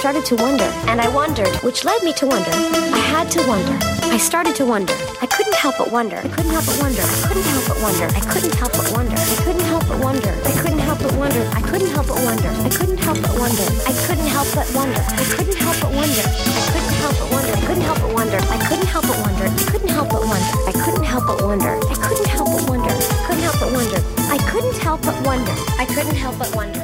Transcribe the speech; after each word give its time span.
started 0.00 0.24
to 0.24 0.34
wonder, 0.36 0.64
and 0.88 0.98
I 0.98 1.08
wondered, 1.10 1.54
which 1.56 1.84
led 1.84 2.02
me 2.02 2.14
to 2.14 2.26
wonder. 2.26 2.50
I 2.50 3.02
had 3.12 3.30
to 3.32 3.46
wonder. 3.46 3.76
I 4.08 4.16
started 4.16 4.56
to 4.56 4.64
wonder. 4.64 4.94
I 5.20 5.26
couldn't 5.26 5.54
help 5.54 5.76
but 5.76 5.92
wonder. 5.92 6.16
I 6.24 6.28
couldn't 6.28 6.52
help 6.56 6.64
but 6.64 6.80
wonder. 6.80 7.02
I 7.04 7.28
couldn't 7.28 7.44
help 7.52 7.68
but 7.68 7.82
wonder. 7.84 8.06
I 8.16 8.20
couldn't 8.32 8.56
help 8.56 8.72
but 8.72 8.88
wonder. 8.88 9.12
I 9.20 9.36
couldn't 9.44 9.60
help 9.60 9.84
but 9.84 10.00
wonder. 10.00 11.44
I 11.52 11.60
couldn't 11.60 11.92
help 11.92 12.08
but 12.08 12.16
wonder. 12.24 12.48
I 12.56 12.72
couldn't 12.72 12.96
help 12.96 13.20
but 13.20 13.36
wonder. 13.36 13.68
I 13.84 13.92
couldn't 14.00 14.24
help 14.24 14.48
but 14.56 14.72
wonder. 14.72 15.04
I 15.04 15.36
couldn't 15.36 15.60
help 15.60 15.76
but 15.76 15.92
wonder. 15.92 16.16
I 16.16 16.64
couldn't 16.64 16.96
help 17.04 17.20
but 17.20 17.44
wonder. 17.44 17.44
I 17.44 17.68
couldn't 17.68 17.68
help 17.68 18.00
but 18.00 18.08
wonder. 18.16 18.40
I 18.40 18.56
couldn't 18.56 18.88
help 18.88 19.04
but 19.04 19.20
wonder. 19.20 19.50
I 19.50 19.68
couldn't 19.68 19.90
help 19.92 20.00
but 20.00 20.00
wonder. 20.00 20.00
I 20.00 20.00
couldn't 20.00 20.00
help 20.00 20.08
but 20.08 20.24
wonder. 20.24 20.56
I 20.64 20.72
couldn't 20.72 21.04
help 21.04 21.28
but 21.28 21.44
wonder. 21.44 21.74
I 21.76 21.94
couldn't 22.00 22.26
help 22.26 22.48
but 22.48 22.68
wonder. 22.68 22.94
I 22.96 23.18
couldn't 23.28 23.44
help 23.44 23.60
but 23.60 23.72
wonder. 23.76 24.00
I 24.32 24.38
couldn't 24.48 24.78
help 24.80 25.02
but 25.02 25.26
wonder. 25.26 25.54
I 25.78 25.84
couldn't 25.84 26.16
help 26.16 26.38
but 26.38 26.54
wonder. 26.56 26.80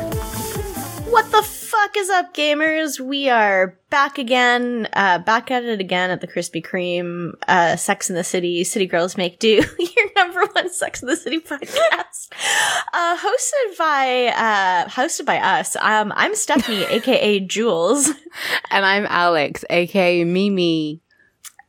What 1.09 1.31
the 1.31 1.56
fuck 1.83 1.97
is 1.99 2.09
up, 2.09 2.33
gamers? 2.33 2.99
We 2.99 3.29
are 3.29 3.79
back 3.91 4.17
again, 4.17 4.89
uh, 4.95 5.19
back 5.19 5.51
at 5.51 5.63
it 5.63 5.79
again 5.79 6.11
at 6.11 6.23
the 6.23 6.27
Krispy 6.27 6.65
Kreme, 6.65 7.33
uh, 7.47 7.77
Sex 7.77 8.09
in 8.09 8.17
the 8.17 8.25
City, 8.25 8.65
City 8.65 8.87
Girls 8.87 9.19
Make 9.19 9.39
Do, 9.39 9.63
your 9.79 10.07
number 10.17 10.47
one 10.53 10.73
Sex 10.73 11.03
in 11.03 11.09
the 11.09 11.17
City 11.17 11.39
podcast, 11.39 12.33
uh, 12.95 13.19
hosted 13.19 13.79
by, 13.79 14.27
uh, 14.35 14.89
hosted 14.89 15.27
by 15.27 15.37
us. 15.37 15.77
Um, 15.77 16.15
I'm 16.17 16.35
Stephanie, 16.35 16.85
aka 16.89 17.41
Jules, 17.41 18.09
And 18.71 18.87
I'm 18.87 19.05
Alex, 19.07 19.63
aka 19.69 20.25
Mimi. 20.25 21.03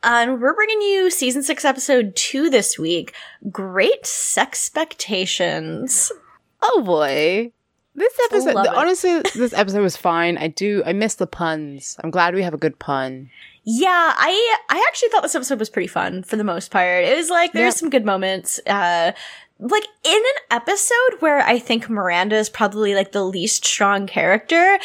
and 0.04 0.42
we're 0.42 0.56
bringing 0.56 0.82
you 0.84 1.12
season 1.12 1.44
six, 1.44 1.66
episode 1.66 2.16
two 2.16 2.50
this 2.50 2.80
week. 2.80 3.14
Great 3.52 4.10
expectations. 4.38 6.14
Oh 6.62 6.82
boy. 6.82 7.52
This 7.98 8.14
episode, 8.26 8.54
Love 8.54 8.66
it. 8.68 8.76
honestly, 8.76 9.22
this 9.36 9.54
episode 9.54 9.82
was 9.82 9.98
fine. 9.98 10.38
I 10.38 10.50
do, 10.50 10.84
I 10.86 10.94
miss 10.94 11.16
the 11.16 11.26
puns. 11.26 11.98
I'm 12.04 12.12
glad 12.12 12.36
we 12.36 12.44
have 12.44 12.54
a 12.54 12.58
good 12.58 12.78
pun. 12.78 13.32
Yeah, 13.64 14.14
I 14.16 14.58
I 14.70 14.86
actually 14.88 15.09
thought 15.09 15.23
this 15.23 15.34
episode 15.36 15.59
was 15.59 15.70
pretty 15.70 15.88
fun 15.88 16.22
for 16.23 16.38
the 16.38 16.44
most 16.44 16.70
part. 16.70 17.03
It 17.03 17.18
was 17.18 17.30
like 17.31 17.52
there's 17.53 17.75
some 17.75 17.90
good 17.90 18.06
moments. 18.06 18.59
Uh 18.68 19.12
like 19.59 19.84
in 20.03 20.14
an 20.16 20.58
episode 20.58 21.20
where 21.20 21.40
I 21.40 21.58
think 21.58 21.90
Miranda 21.90 22.36
is 22.36 22.50
probably 22.50 22.94
like 22.94 23.12
the 23.12 23.23
least 23.25 23.66
strong 23.66 24.06
character. 24.06 24.78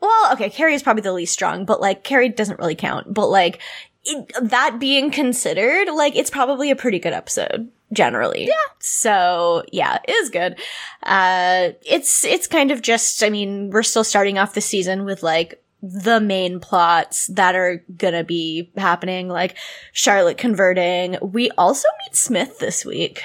Well, 0.00 0.32
okay, 0.32 0.48
Carrie 0.48 0.74
is 0.74 0.82
probably 0.82 1.02
the 1.02 1.12
least 1.12 1.34
strong, 1.34 1.66
but 1.66 1.80
like 1.80 2.04
Carrie 2.04 2.30
doesn't 2.30 2.58
really 2.58 2.74
count. 2.74 3.12
But 3.12 3.28
like 3.28 3.60
it, 4.04 4.32
that 4.40 4.78
being 4.80 5.10
considered, 5.10 5.92
like 5.92 6.16
it's 6.16 6.30
probably 6.30 6.70
a 6.70 6.76
pretty 6.76 6.98
good 6.98 7.12
episode 7.12 7.70
generally. 7.92 8.46
Yeah. 8.46 8.54
So 8.78 9.64
yeah, 9.72 9.98
it 10.06 10.12
is 10.12 10.30
good. 10.30 10.58
Uh, 11.02 11.70
it's 11.84 12.24
it's 12.24 12.46
kind 12.46 12.70
of 12.70 12.82
just. 12.82 13.22
I 13.22 13.30
mean, 13.30 13.70
we're 13.70 13.82
still 13.82 14.04
starting 14.04 14.38
off 14.38 14.54
the 14.54 14.60
season 14.60 15.04
with 15.04 15.22
like 15.22 15.62
the 15.82 16.20
main 16.20 16.60
plots 16.60 17.26
that 17.28 17.54
are 17.54 17.82
gonna 17.96 18.24
be 18.24 18.70
happening, 18.76 19.28
like 19.28 19.56
Charlotte 19.92 20.38
converting. 20.38 21.16
We 21.22 21.50
also 21.52 21.88
meet 22.04 22.16
Smith 22.16 22.58
this 22.58 22.84
week. 22.84 23.22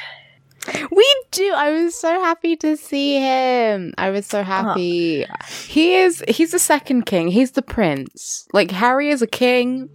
We 0.92 1.24
do. 1.32 1.54
I 1.56 1.72
was 1.72 1.96
so 1.96 2.10
happy 2.10 2.56
to 2.58 2.76
see 2.76 3.20
him. 3.20 3.94
I 3.98 4.10
was 4.10 4.26
so 4.26 4.42
happy. 4.42 5.26
He 5.68 5.96
is, 5.96 6.24
he's 6.28 6.52
the 6.52 6.60
second 6.60 7.06
king. 7.06 7.28
He's 7.28 7.52
the 7.52 7.62
prince. 7.62 8.48
Like, 8.52 8.72
Harry 8.72 9.10
is 9.10 9.22
a 9.22 9.28
king, 9.28 9.90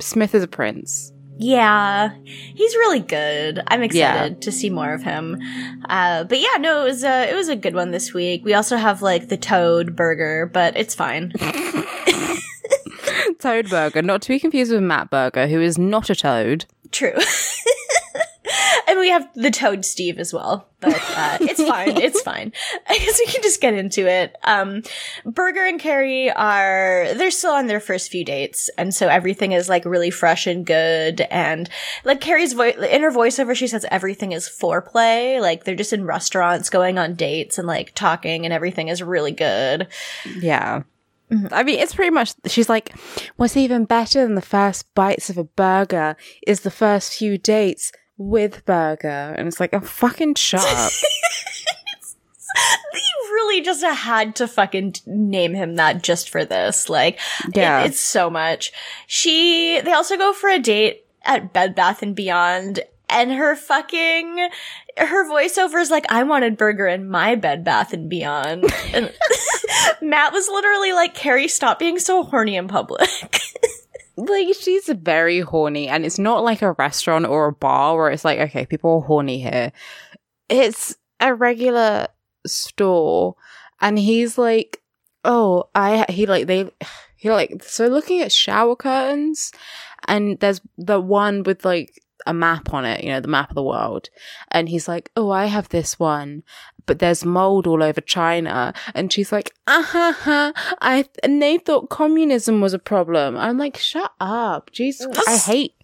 Smith 0.00 0.34
is 0.34 0.42
a 0.42 0.48
prince. 0.48 1.12
Yeah, 1.38 2.14
he's 2.24 2.74
really 2.76 3.00
good. 3.00 3.62
I'm 3.66 3.82
excited 3.82 4.40
to 4.42 4.52
see 4.52 4.70
more 4.70 4.94
of 4.94 5.02
him. 5.02 5.38
Uh, 5.88 6.24
but 6.24 6.40
yeah, 6.40 6.56
no, 6.58 6.82
it 6.82 6.84
was 6.84 7.04
a, 7.04 7.30
it 7.30 7.34
was 7.34 7.48
a 7.48 7.56
good 7.56 7.74
one 7.74 7.90
this 7.90 8.14
week. 8.14 8.44
We 8.44 8.54
also 8.54 8.76
have 8.76 9.02
like 9.02 9.28
the 9.28 9.36
Toad 9.36 9.94
burger, 9.94 10.46
but 10.46 10.76
it's 10.76 10.94
fine. 10.94 11.32
Toad 13.38 13.68
Burger, 13.68 14.02
not 14.02 14.22
to 14.22 14.28
be 14.28 14.40
confused 14.40 14.72
with 14.72 14.82
Matt 14.82 15.10
Burger, 15.10 15.46
who 15.46 15.60
is 15.60 15.78
not 15.78 16.10
a 16.10 16.14
toad. 16.14 16.64
True. 16.90 17.14
and 18.86 18.98
we 18.98 19.08
have 19.10 19.28
the 19.34 19.50
Toad 19.50 19.84
Steve 19.84 20.18
as 20.18 20.32
well, 20.32 20.68
but 20.80 20.94
uh, 20.94 21.38
it's 21.40 21.62
fine. 21.62 21.96
It's 21.96 22.20
fine. 22.22 22.52
I 22.88 22.98
guess 22.98 23.18
we 23.18 23.26
can 23.26 23.42
just 23.42 23.60
get 23.60 23.74
into 23.74 24.08
it. 24.08 24.36
Um, 24.44 24.82
Berger 25.24 25.64
and 25.64 25.80
Carrie 25.80 26.30
are 26.30 27.08
they're 27.14 27.30
still 27.30 27.52
on 27.52 27.66
their 27.66 27.80
first 27.80 28.10
few 28.10 28.24
dates, 28.24 28.70
and 28.78 28.94
so 28.94 29.08
everything 29.08 29.52
is 29.52 29.68
like 29.68 29.84
really 29.84 30.10
fresh 30.10 30.46
and 30.46 30.64
good. 30.64 31.22
And 31.22 31.68
like 32.04 32.20
Carrie's 32.20 32.52
voice 32.52 32.76
in 32.76 33.02
her 33.02 33.10
voiceover, 33.10 33.54
she 33.54 33.66
says 33.66 33.84
everything 33.90 34.32
is 34.32 34.48
foreplay. 34.48 35.40
Like 35.40 35.64
they're 35.64 35.74
just 35.74 35.92
in 35.92 36.04
restaurants, 36.04 36.70
going 36.70 36.98
on 36.98 37.14
dates, 37.14 37.58
and 37.58 37.66
like 37.66 37.94
talking, 37.94 38.44
and 38.44 38.52
everything 38.52 38.88
is 38.88 39.02
really 39.02 39.32
good. 39.32 39.88
Yeah. 40.38 40.82
I 41.50 41.64
mean, 41.64 41.80
it's 41.80 41.94
pretty 41.94 42.12
much, 42.12 42.34
she's 42.46 42.68
like, 42.68 42.94
what's 43.34 43.56
even 43.56 43.84
better 43.84 44.22
than 44.22 44.36
the 44.36 44.40
first 44.40 44.94
bites 44.94 45.28
of 45.28 45.36
a 45.36 45.42
burger 45.42 46.16
is 46.46 46.60
the 46.60 46.70
first 46.70 47.14
few 47.14 47.36
dates 47.36 47.90
with 48.18 48.64
burger. 48.64 49.34
And 49.36 49.46
it's 49.48 49.60
like, 49.60 49.70
oh, 49.74 49.80
fucking 49.80 50.34
shut 50.36 50.60
up. 50.66 50.92
They 52.92 53.00
really 53.32 53.60
just 53.62 53.84
had 53.84 54.36
to 54.36 54.48
fucking 54.48 54.94
name 55.06 55.54
him 55.54 55.76
that 55.76 56.02
just 56.02 56.30
for 56.30 56.44
this. 56.44 56.88
Like, 56.88 57.18
it- 57.46 57.56
Yeah. 57.56 57.82
it's 57.84 58.00
so 58.00 58.30
much. 58.30 58.72
She, 59.06 59.80
they 59.82 59.92
also 59.92 60.16
go 60.16 60.32
for 60.32 60.48
a 60.48 60.58
date 60.58 61.04
at 61.22 61.52
Bed 61.52 61.74
Bath 61.74 62.02
and 62.02 62.14
Beyond, 62.14 62.80
and 63.08 63.32
her 63.32 63.54
fucking, 63.56 64.48
her 64.96 65.28
voiceover 65.30 65.80
is 65.80 65.90
like, 65.90 66.06
I 66.10 66.22
wanted 66.22 66.56
burger 66.56 66.86
in 66.86 67.08
my 67.08 67.34
Bed 67.34 67.64
Bath 67.64 67.92
and 67.92 68.08
Beyond. 68.08 68.64
And 68.94 69.12
Matt 70.00 70.32
was 70.32 70.48
literally 70.48 70.92
like, 70.92 71.14
Carrie, 71.14 71.48
stop 71.48 71.78
being 71.78 71.98
so 71.98 72.22
horny 72.22 72.56
in 72.56 72.68
public. 72.68 73.08
Like, 74.16 74.54
she's 74.54 74.88
very 74.88 75.40
horny. 75.40 75.88
And 75.88 76.04
it's 76.04 76.18
not 76.18 76.42
like 76.42 76.62
a 76.62 76.72
restaurant 76.72 77.26
or 77.26 77.46
a 77.46 77.52
bar 77.52 77.96
where 77.96 78.10
it's 78.10 78.24
like, 78.24 78.38
okay, 78.38 78.66
people 78.66 78.98
are 78.98 79.06
horny 79.06 79.40
here. 79.40 79.72
It's 80.48 80.96
a 81.20 81.34
regular 81.34 82.08
store. 82.46 83.36
And 83.80 83.98
he's 83.98 84.38
like, 84.38 84.82
oh, 85.24 85.68
I, 85.74 86.06
he 86.08 86.26
like, 86.26 86.46
they, 86.46 86.70
he 87.16 87.30
like, 87.30 87.62
so 87.62 87.88
looking 87.88 88.22
at 88.22 88.32
shower 88.32 88.76
curtains 88.76 89.52
and 90.08 90.38
there's 90.40 90.60
the 90.78 91.00
one 91.00 91.42
with 91.42 91.64
like 91.64 92.00
a 92.26 92.34
map 92.34 92.72
on 92.72 92.84
it, 92.84 93.04
you 93.04 93.10
know, 93.10 93.20
the 93.20 93.28
map 93.28 93.50
of 93.50 93.54
the 93.54 93.62
world. 93.62 94.08
And 94.50 94.68
he's 94.68 94.88
like, 94.88 95.10
oh, 95.16 95.30
I 95.30 95.46
have 95.46 95.68
this 95.68 95.98
one, 95.98 96.42
but 96.86 96.98
there's 96.98 97.24
mold 97.24 97.66
all 97.66 97.82
over 97.82 98.00
China. 98.00 98.72
And 98.94 99.12
she's 99.12 99.32
like, 99.32 99.54
ah 99.66 99.86
ha 99.86 100.16
ha, 100.18 100.52
I, 100.80 101.04
and 101.22 101.42
they 101.42 101.58
thought 101.58 101.90
communism 101.90 102.60
was 102.60 102.72
a 102.72 102.78
problem. 102.78 103.36
I'm 103.36 103.58
like, 103.58 103.76
shut 103.76 104.12
up. 104.20 104.70
Jesus, 104.72 105.06
I 105.26 105.36
hate, 105.36 105.74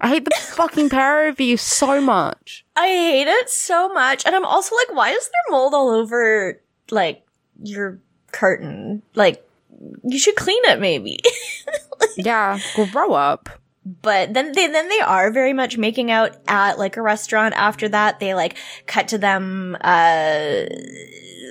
I 0.00 0.08
hate 0.08 0.24
the 0.24 0.30
fucking 0.38 0.90
pair 0.90 1.28
of 1.28 1.40
you 1.40 1.56
so 1.56 2.00
much. 2.00 2.64
I 2.76 2.86
hate 2.86 3.28
it 3.28 3.48
so 3.50 3.88
much. 3.88 4.24
And 4.26 4.34
I'm 4.36 4.44
also 4.44 4.76
like, 4.76 4.96
why 4.96 5.10
is 5.10 5.24
there 5.24 5.52
mold 5.52 5.74
all 5.74 5.90
over, 5.90 6.60
like, 6.90 7.24
your 7.62 7.98
curtain? 8.30 9.02
Like, 9.14 9.46
you 10.04 10.18
should 10.18 10.36
clean 10.36 10.62
it 10.66 10.80
maybe. 10.80 11.18
Yeah, 12.16 12.58
grow 12.92 13.12
up. 13.12 13.48
But 13.84 14.32
then 14.32 14.52
they 14.52 14.66
then 14.68 14.88
they 14.88 15.00
are 15.00 15.30
very 15.30 15.52
much 15.52 15.76
making 15.76 16.10
out 16.10 16.36
at 16.46 16.78
like 16.78 16.96
a 16.96 17.02
restaurant 17.02 17.54
after 17.56 17.88
that. 17.88 18.20
They 18.20 18.34
like 18.34 18.56
cut 18.86 19.08
to 19.08 19.18
them 19.18 19.76
uh 19.80 20.64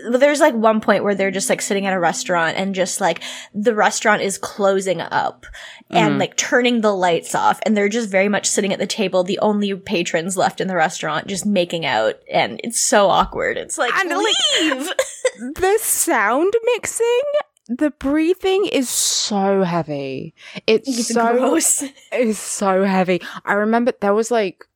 there's 0.09 0.39
like 0.39 0.53
one 0.53 0.81
point 0.81 1.03
where 1.03 1.15
they're 1.15 1.31
just 1.31 1.49
like 1.49 1.61
sitting 1.61 1.85
at 1.85 1.93
a 1.93 1.99
restaurant 1.99 2.57
and 2.57 2.73
just 2.73 2.99
like 3.01 3.21
the 3.53 3.75
restaurant 3.75 4.21
is 4.21 4.37
closing 4.37 5.01
up 5.01 5.45
and 5.91 6.19
like 6.19 6.35
turning 6.37 6.81
the 6.81 6.93
lights 6.93 7.35
off. 7.35 7.59
And 7.65 7.75
they're 7.75 7.89
just 7.89 8.09
very 8.09 8.29
much 8.29 8.47
sitting 8.47 8.73
at 8.73 8.79
the 8.79 8.87
table 8.87 9.23
the 9.23 9.39
only 9.39 9.75
patrons 9.75 10.37
left 10.37 10.61
in 10.61 10.67
the 10.67 10.75
restaurant 10.75 11.27
just 11.27 11.45
making 11.45 11.85
out. 11.85 12.15
And 12.31 12.61
it's 12.63 12.79
so 12.79 13.09
awkward. 13.09 13.57
It's 13.57 13.77
like 13.77 13.93
And, 13.95 14.09
like, 14.09 14.35
leave! 14.61 14.89
the 15.55 15.77
sound 15.81 16.53
mixing, 16.75 17.21
the 17.77 17.91
breathing 17.91 18.65
is 18.65 18.89
so 18.89 19.63
heavy. 19.63 20.33
It's, 20.67 20.87
it's 20.87 21.07
so 21.07 21.31
gross 21.37 21.83
It's 22.11 22.37
so 22.37 22.83
heavy. 22.83 23.21
I 23.45 23.53
remember 23.53 23.93
there 24.01 24.13
was 24.13 24.29
like 24.29 24.67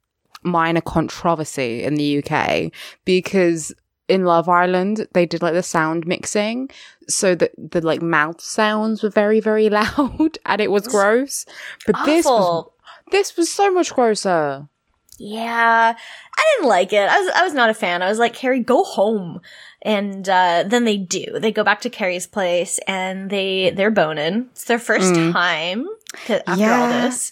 minor 0.43 0.81
controversy 0.81 1.83
in 1.83 1.95
the 1.95 2.23
UK 2.23 2.71
because 3.03 3.73
in 4.07 4.23
Love 4.23 4.47
Island 4.47 5.07
they 5.13 5.25
did 5.25 5.41
like 5.41 5.53
the 5.53 5.63
sound 5.63 6.07
mixing 6.07 6.69
so 7.09 7.35
that 7.35 7.51
the 7.57 7.81
like 7.81 8.01
mouth 8.01 8.39
sounds 8.39 9.01
were 9.03 9.09
very 9.09 9.39
very 9.39 9.69
loud 9.81 10.37
and 10.45 10.61
it 10.61 10.71
was 10.71 10.87
gross. 10.87 11.45
But 11.85 12.05
this 12.05 12.25
was 12.25 12.69
this 13.11 13.35
was 13.35 13.51
so 13.51 13.71
much 13.71 13.93
grosser. 13.93 14.69
Yeah, 15.17 15.95
I 16.37 16.43
didn't 16.55 16.69
like 16.69 16.91
it. 16.93 17.09
I 17.09 17.19
was 17.19 17.31
I 17.35 17.43
was 17.43 17.53
not 17.53 17.69
a 17.69 17.73
fan. 17.73 18.01
I 18.01 18.09
was 18.09 18.19
like, 18.19 18.33
Carrie, 18.33 18.59
go 18.59 18.83
home. 18.83 19.39
And 19.81 20.27
uh, 20.27 20.63
then 20.67 20.83
they 20.83 20.97
do. 20.97 21.39
They 21.39 21.51
go 21.51 21.63
back 21.63 21.81
to 21.81 21.89
Carrie's 21.89 22.25
place 22.27 22.79
and 22.87 23.29
they 23.29 23.69
they're 23.75 23.91
boning. 23.91 24.47
It's 24.51 24.63
their 24.65 24.79
first 24.79 25.13
time 25.13 25.87
to, 26.25 26.49
after 26.49 26.71
all 26.71 26.87
this. 26.89 27.31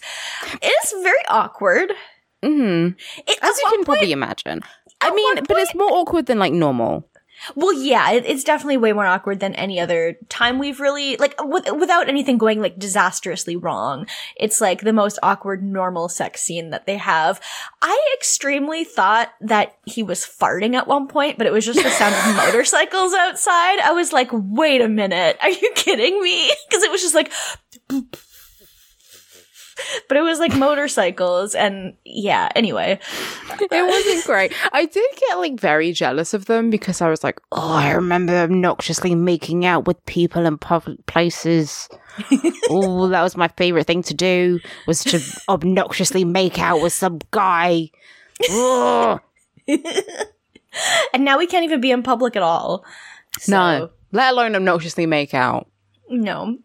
It 0.62 0.72
is 0.84 1.02
very 1.02 1.24
awkward. 1.28 1.92
hmm 2.42 2.90
It, 3.26 3.38
As 3.42 3.58
you 3.58 3.64
can 3.68 3.78
point- 3.78 3.86
probably 3.86 4.12
imagine. 4.12 4.62
I 5.00 5.10
mean, 5.12 5.34
but 5.48 5.58
it's 5.58 5.74
more 5.74 5.90
awkward 5.92 6.26
than 6.26 6.38
like 6.38 6.52
normal. 6.52 7.08
Well, 7.54 7.72
yeah, 7.72 8.12
it, 8.12 8.24
it's 8.26 8.44
definitely 8.44 8.76
way 8.76 8.92
more 8.92 9.06
awkward 9.06 9.40
than 9.40 9.54
any 9.54 9.80
other 9.80 10.18
time 10.28 10.58
we've 10.58 10.80
really 10.80 11.16
like 11.16 11.34
with, 11.42 11.70
without 11.78 12.08
anything 12.08 12.38
going 12.38 12.60
like 12.60 12.78
disastrously 12.78 13.56
wrong. 13.56 14.06
It's 14.36 14.60
like 14.60 14.80
the 14.80 14.92
most 14.92 15.18
awkward 15.22 15.62
normal 15.62 16.08
sex 16.08 16.40
scene 16.40 16.70
that 16.70 16.86
they 16.86 16.96
have. 16.96 17.40
I 17.82 18.14
extremely 18.16 18.84
thought 18.84 19.32
that 19.40 19.76
he 19.84 20.02
was 20.02 20.20
farting 20.20 20.74
at 20.74 20.86
one 20.86 21.08
point, 21.08 21.38
but 21.38 21.46
it 21.46 21.52
was 21.52 21.64
just 21.64 21.82
the 21.82 21.90
sound 21.90 22.14
of 22.14 22.36
motorcycles 22.46 23.14
outside. 23.14 23.80
I 23.80 23.92
was 23.92 24.12
like, 24.12 24.28
"Wait 24.32 24.80
a 24.80 24.88
minute, 24.88 25.36
are 25.40 25.50
you 25.50 25.70
kidding 25.74 26.22
me?" 26.22 26.50
Because 26.68 26.82
it 26.82 26.90
was 26.90 27.02
just 27.02 27.14
like. 27.14 27.32
But 30.08 30.16
it 30.16 30.22
was 30.22 30.38
like 30.38 30.54
motorcycles 30.56 31.54
and 31.54 31.94
yeah, 32.04 32.48
anyway. 32.54 32.98
it 33.60 33.86
wasn't 33.86 34.24
great. 34.24 34.52
I 34.72 34.84
did 34.84 35.10
get 35.16 35.38
like 35.38 35.58
very 35.58 35.92
jealous 35.92 36.34
of 36.34 36.46
them 36.46 36.70
because 36.70 37.00
I 37.00 37.08
was 37.08 37.24
like, 37.24 37.40
oh, 37.52 37.72
I 37.72 37.92
remember 37.92 38.34
obnoxiously 38.34 39.14
making 39.14 39.64
out 39.64 39.86
with 39.86 40.04
people 40.06 40.46
in 40.46 40.58
public 40.58 41.04
places. 41.06 41.88
oh, 42.70 43.08
that 43.08 43.22
was 43.22 43.36
my 43.36 43.48
favorite 43.48 43.86
thing 43.86 44.02
to 44.04 44.14
do 44.14 44.60
was 44.86 45.02
to 45.04 45.20
obnoxiously 45.48 46.24
make 46.24 46.58
out 46.58 46.80
with 46.80 46.92
some 46.92 47.20
guy. 47.30 47.90
And 51.12 51.24
now 51.24 51.38
we 51.38 51.46
can't 51.46 51.64
even 51.64 51.80
be 51.80 51.90
in 51.90 52.02
public 52.02 52.36
at 52.36 52.42
all. 52.42 52.84
no, 53.48 53.90
let 54.12 54.32
alone 54.32 54.56
obnoxiously 54.56 55.06
make 55.06 55.34
out. 55.34 55.68
No. 56.08 56.58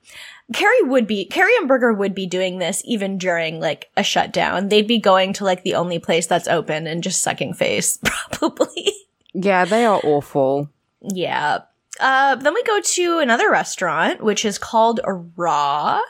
Carrie 0.53 0.83
would 0.83 1.05
be, 1.05 1.25
Carrie 1.25 1.55
and 1.57 1.67
Berger 1.67 1.93
would 1.93 2.15
be 2.15 2.25
doing 2.25 2.57
this 2.57 2.81
even 2.85 3.17
during 3.17 3.59
like 3.59 3.89
a 3.95 4.03
shutdown. 4.03 4.69
They'd 4.69 4.87
be 4.87 4.99
going 4.99 5.33
to 5.33 5.43
like 5.43 5.63
the 5.63 5.75
only 5.75 5.99
place 5.99 6.27
that's 6.27 6.47
open 6.47 6.87
and 6.87 7.03
just 7.03 7.21
sucking 7.21 7.53
face, 7.53 7.99
probably. 8.31 8.93
Yeah, 9.33 9.65
they 9.65 9.85
are 9.85 10.01
awful. 10.03 10.69
Yeah. 11.01 11.59
Uh, 11.99 12.35
then 12.35 12.53
we 12.53 12.63
go 12.63 12.79
to 12.81 13.19
another 13.19 13.51
restaurant, 13.51 14.23
which 14.23 14.45
is 14.45 14.57
called 14.57 15.01
Raw. 15.05 16.01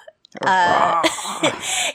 Uh, 0.46 1.02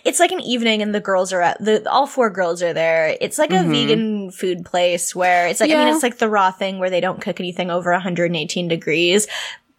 it's 0.05 0.19
like 0.19 0.33
an 0.33 0.41
evening 0.41 0.83
and 0.83 0.93
the 0.93 1.01
girls 1.01 1.33
are 1.33 1.41
at 1.41 1.65
the 1.65 1.89
all 1.89 2.07
four 2.07 2.31
girls 2.31 2.63
are 2.63 2.73
there. 2.73 3.17
It's 3.21 3.39
like 3.39 3.53
a 3.53 3.55
mm-hmm. 3.55 3.73
vegan 3.73 4.31
food 4.33 4.65
place 4.65 5.15
where 5.15 5.47
it's 5.47 5.61
like 5.61 5.71
yeah. 5.71 5.83
I 5.83 5.85
mean 5.85 5.95
it's 5.95 6.03
like 6.03 6.19
the 6.19 6.29
raw 6.29 6.51
thing 6.51 6.81
where 6.81 6.91
they 6.91 7.01
don't 7.01 7.21
cook 7.21 7.39
anything 7.39 7.71
over 7.71 7.93
118 7.93 8.67
degrees. 8.67 9.29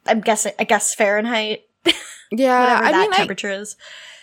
I'm 0.06 0.22
guessing 0.22 0.54
I 0.58 0.64
guess 0.64 0.96
Fahrenheit. 0.96 1.66
Yeah, 2.32 2.60
whatever 2.60 2.84
I 2.86 2.92
that 2.92 3.02
mean, 3.02 3.12
temperature 3.14 3.52
I, 3.52 3.56
is. 3.56 3.76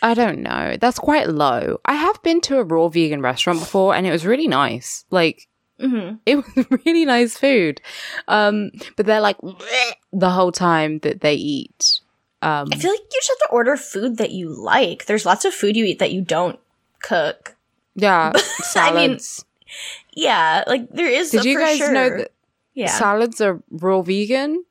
I 0.03 0.15
don't 0.15 0.41
know. 0.41 0.77
That's 0.81 0.99
quite 0.99 1.29
low. 1.29 1.81
I 1.85 1.95
have 1.95 2.23
been 2.23 2.41
to 2.43 2.59
a 2.59 2.65
raw 2.65 2.89
vegan 2.89 3.23
restaurant 3.23 3.61
before, 3.61 3.95
and 3.95 4.07
it 4.07 4.11
was 4.11 4.27
really 4.27 4.49
nice. 4.49 5.05
Like, 5.11 5.49
mm-hmm. 5.81 6.17
it 6.27 6.37
was 6.57 6.67
really 6.85 7.05
nice 7.05 7.37
food. 7.39 7.81
Um, 8.29 8.71
but 8.97 9.07
they're 9.07 9.21
like 9.21 9.37
the 10.13 10.31
whole 10.31 10.53
time 10.53 10.99
that 11.01 11.21
they 11.21 11.35
eat. 11.35 12.01
Um, 12.43 12.69
I 12.73 12.77
feel 12.77 12.91
like 12.91 13.01
you 13.01 13.09
just 13.13 13.29
have 13.29 13.49
to 13.49 13.53
order 13.53 13.77
food 13.77 14.19
that 14.19 14.33
you 14.33 14.49
like. 14.49 15.07
There's 15.07 15.25
lots 15.25 15.45
of 15.45 15.55
food 15.55 15.77
you 15.77 15.85
eat 15.85 16.01
that 16.01 16.11
you 16.11 16.21
don't 16.21 16.59
cook. 17.01 17.57
Yeah, 17.95 18.33
salads. 18.37 19.45
I 19.57 19.71
mean, 19.71 20.25
yeah, 20.25 20.65
like 20.67 20.91
there 20.91 21.07
is. 21.07 21.31
Did 21.31 21.45
you 21.45 21.59
guys 21.59 21.79
sure. 21.79 21.93
know 21.93 22.11
that 22.19 22.33
yeah. 22.75 22.91
salads 22.91 23.41
are 23.41 23.63
raw 23.71 24.03
vegan? 24.03 24.65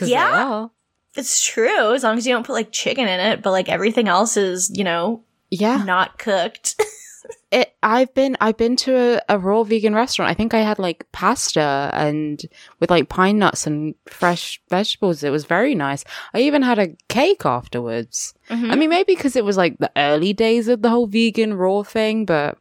Yeah. 0.00 0.68
It's 1.14 1.44
true, 1.44 1.94
as 1.94 2.02
long 2.02 2.16
as 2.16 2.26
you 2.26 2.32
don't 2.32 2.46
put 2.46 2.54
like 2.54 2.72
chicken 2.72 3.06
in 3.06 3.20
it, 3.20 3.42
but 3.42 3.50
like 3.50 3.68
everything 3.68 4.08
else 4.08 4.36
is, 4.36 4.70
you 4.74 4.84
know, 4.84 5.22
yeah, 5.50 5.82
not 5.84 6.18
cooked. 6.18 6.80
it 7.50 7.74
I've 7.82 8.12
been 8.14 8.36
I've 8.40 8.56
been 8.56 8.76
to 8.76 8.96
a, 8.96 9.34
a, 9.34 9.38
raw 9.38 9.62
vegan 9.62 9.94
restaurant. 9.94 10.30
I 10.30 10.34
think 10.34 10.54
I 10.54 10.60
had 10.60 10.78
like 10.78 11.10
pasta 11.12 11.90
and 11.92 12.42
with 12.80 12.90
like 12.90 13.08
pine 13.08 13.38
nuts 13.38 13.66
and 13.66 13.94
fresh 14.06 14.60
vegetables. 14.70 15.22
It 15.22 15.30
was 15.30 15.44
very 15.44 15.74
nice. 15.74 16.04
I 16.34 16.40
even 16.40 16.62
had 16.62 16.78
a 16.78 16.96
cake 17.08 17.44
afterwards. 17.44 18.34
Mm-hmm. 18.48 18.70
I 18.70 18.76
mean, 18.76 18.90
maybe 18.90 19.14
because 19.14 19.36
it 19.36 19.44
was 19.44 19.56
like 19.56 19.78
the 19.78 19.92
early 19.96 20.32
days 20.32 20.68
of 20.68 20.82
the 20.82 20.90
whole 20.90 21.06
vegan 21.06 21.54
raw 21.54 21.82
thing, 21.82 22.24
but 22.24 22.58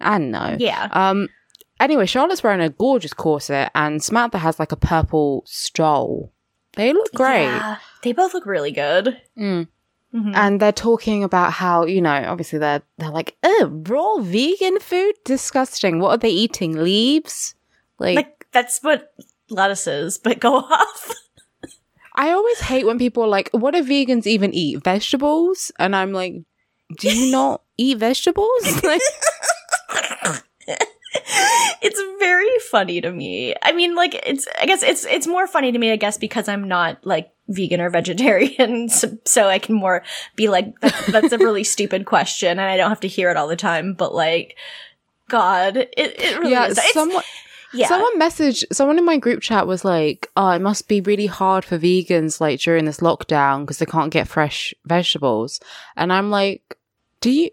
I 0.00 0.18
don't 0.18 0.30
know. 0.30 0.56
Yeah. 0.58 0.88
Um. 0.92 1.28
Anyway, 1.80 2.06
Charlotte's 2.06 2.42
wearing 2.42 2.60
a 2.60 2.70
gorgeous 2.70 3.12
corset, 3.12 3.70
and 3.74 4.02
Samantha 4.02 4.38
has 4.38 4.58
like 4.58 4.72
a 4.72 4.76
purple 4.76 5.42
stole. 5.46 6.32
They 6.76 6.92
look 6.92 7.12
great. 7.12 7.44
Yeah, 7.44 7.76
they 8.02 8.12
both 8.12 8.34
look 8.34 8.46
really 8.46 8.72
good. 8.72 9.20
Mm. 9.38 9.68
Mm-hmm. 10.14 10.32
And 10.34 10.60
they're 10.60 10.72
talking 10.72 11.24
about 11.24 11.52
how, 11.52 11.84
you 11.86 12.00
know, 12.00 12.24
obviously 12.26 12.58
they're 12.60 12.82
they're 12.98 13.10
like, 13.10 13.36
oh, 13.42 13.82
raw 13.88 14.18
vegan 14.18 14.78
food? 14.78 15.14
Disgusting. 15.24 15.98
What 15.98 16.10
are 16.10 16.18
they 16.18 16.30
eating? 16.30 16.72
Leaves? 16.72 17.56
Like, 17.98 18.16
like 18.16 18.46
that's 18.52 18.80
what 18.82 19.12
lettuce 19.50 19.86
is, 19.86 20.18
but 20.18 20.38
go 20.38 20.56
off. 20.58 21.10
I 22.14 22.30
always 22.30 22.60
hate 22.60 22.86
when 22.86 22.98
people 22.98 23.24
are 23.24 23.28
like, 23.28 23.50
what 23.50 23.74
do 23.74 23.82
vegans 23.82 24.26
even 24.26 24.54
eat? 24.54 24.84
Vegetables? 24.84 25.72
And 25.80 25.96
I'm 25.96 26.12
like, 26.12 26.34
do 26.98 27.12
you 27.12 27.32
not 27.32 27.62
eat 27.76 27.98
vegetables? 27.98 28.48
Like 28.84 29.00
it's 31.14 32.00
very 32.18 32.58
funny 32.70 33.00
to 33.00 33.10
me. 33.10 33.54
I 33.62 33.72
mean, 33.72 33.94
like 33.94 34.14
it's 34.26 34.46
I 34.60 34.66
guess 34.66 34.82
it's 34.82 35.04
it's 35.04 35.26
more 35.26 35.46
funny 35.46 35.72
to 35.72 35.78
me, 35.78 35.92
I 35.92 35.96
guess, 35.96 36.18
because 36.18 36.48
I'm 36.48 36.66
not 36.66 37.04
like 37.06 37.30
vegan 37.48 37.80
or 37.80 37.90
vegetarian, 37.90 38.88
so, 38.90 39.16
so 39.24 39.48
I 39.48 39.58
can 39.58 39.74
more 39.74 40.02
be 40.36 40.48
like 40.48 40.78
that, 40.80 40.94
that's 41.08 41.32
a 41.32 41.38
really 41.38 41.64
stupid 41.64 42.06
question, 42.06 42.50
and 42.50 42.60
I 42.60 42.76
don't 42.76 42.88
have 42.88 43.00
to 43.00 43.08
hear 43.08 43.30
it 43.30 43.36
all 43.36 43.48
the 43.48 43.56
time. 43.56 43.94
But 43.94 44.14
like, 44.14 44.56
God, 45.28 45.76
it 45.76 45.92
it 45.96 46.38
really 46.38 46.52
yeah, 46.52 46.66
is. 46.66 46.80
Someone, 46.92 47.22
yeah. 47.74 47.88
Someone 47.88 48.18
messaged, 48.18 48.64
someone 48.72 48.98
in 48.98 49.04
my 49.04 49.18
group 49.18 49.42
chat 49.42 49.66
was 49.66 49.84
like, 49.84 50.30
oh, 50.36 50.50
it 50.50 50.60
must 50.60 50.88
be 50.88 51.00
really 51.00 51.26
hard 51.26 51.64
for 51.64 51.78
vegans, 51.78 52.40
like, 52.40 52.60
during 52.60 52.84
this 52.84 53.00
lockdown 53.00 53.62
because 53.62 53.78
they 53.78 53.86
can't 53.86 54.12
get 54.12 54.28
fresh 54.28 54.72
vegetables. 54.84 55.58
And 55.96 56.12
I'm 56.12 56.30
like, 56.30 56.78
do 57.20 57.30
you, 57.30 57.50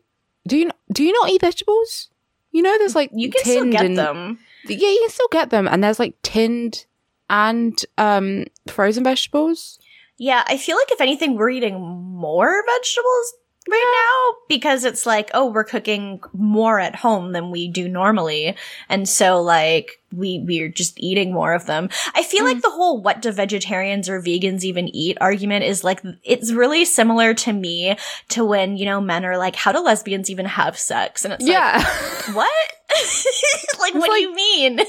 do 0.47 0.57
you, 0.57 0.69
do 0.91 1.03
you 1.03 1.11
not 1.11 1.31
eat 1.31 1.41
vegetables? 1.41 2.10
You 2.51 2.61
know, 2.61 2.77
there's 2.77 2.95
like 2.95 3.11
you 3.13 3.29
can 3.29 3.41
still 3.41 3.71
get 3.71 3.85
and, 3.85 3.97
them. 3.97 4.39
Yeah, 4.65 4.89
you 4.89 4.99
can 5.01 5.09
still 5.09 5.29
get 5.31 5.49
them, 5.49 5.67
and 5.67 5.83
there's 5.83 5.99
like 5.99 6.21
tinned 6.21 6.85
and 7.29 7.83
um 7.97 8.45
frozen 8.67 9.03
vegetables. 9.03 9.79
Yeah, 10.17 10.43
I 10.45 10.57
feel 10.57 10.77
like 10.77 10.91
if 10.91 11.01
anything, 11.01 11.35
we're 11.35 11.49
eating 11.49 11.79
more 11.81 12.63
vegetables 12.77 13.33
right 13.69 14.33
now 14.33 14.37
because 14.49 14.83
it's 14.83 15.05
like, 15.05 15.31
oh, 15.33 15.51
we're 15.51 15.63
cooking 15.63 16.21
more 16.33 16.79
at 16.79 16.95
home 16.95 17.31
than 17.31 17.51
we 17.51 17.67
do 17.67 17.87
normally. 17.87 18.55
And 18.89 19.07
so 19.07 19.41
like 19.41 20.00
we, 20.11 20.43
we're 20.45 20.69
just 20.69 20.99
eating 20.99 21.33
more 21.33 21.53
of 21.53 21.65
them. 21.65 21.89
I 22.15 22.23
feel 22.23 22.41
mm. 22.41 22.53
like 22.53 22.61
the 22.61 22.69
whole 22.69 23.01
what 23.01 23.21
do 23.21 23.31
vegetarians 23.31 24.09
or 24.09 24.21
vegans 24.21 24.63
even 24.63 24.87
eat 24.95 25.17
argument 25.21 25.65
is 25.65 25.83
like, 25.83 26.01
it's 26.23 26.51
really 26.51 26.85
similar 26.85 27.33
to 27.35 27.53
me 27.53 27.95
to 28.29 28.45
when, 28.45 28.77
you 28.77 28.85
know, 28.85 29.01
men 29.01 29.25
are 29.25 29.37
like, 29.37 29.55
how 29.55 29.71
do 29.71 29.79
lesbians 29.79 30.29
even 30.29 30.45
have 30.45 30.77
sex? 30.77 31.25
And 31.25 31.33
it's 31.33 31.47
yeah. 31.47 31.77
like, 32.27 32.35
what? 32.35 32.51
like, 33.79 33.93
what 33.93 34.09
like, 34.09 34.09
do 34.09 34.21
you 34.21 34.35
mean? 34.35 34.79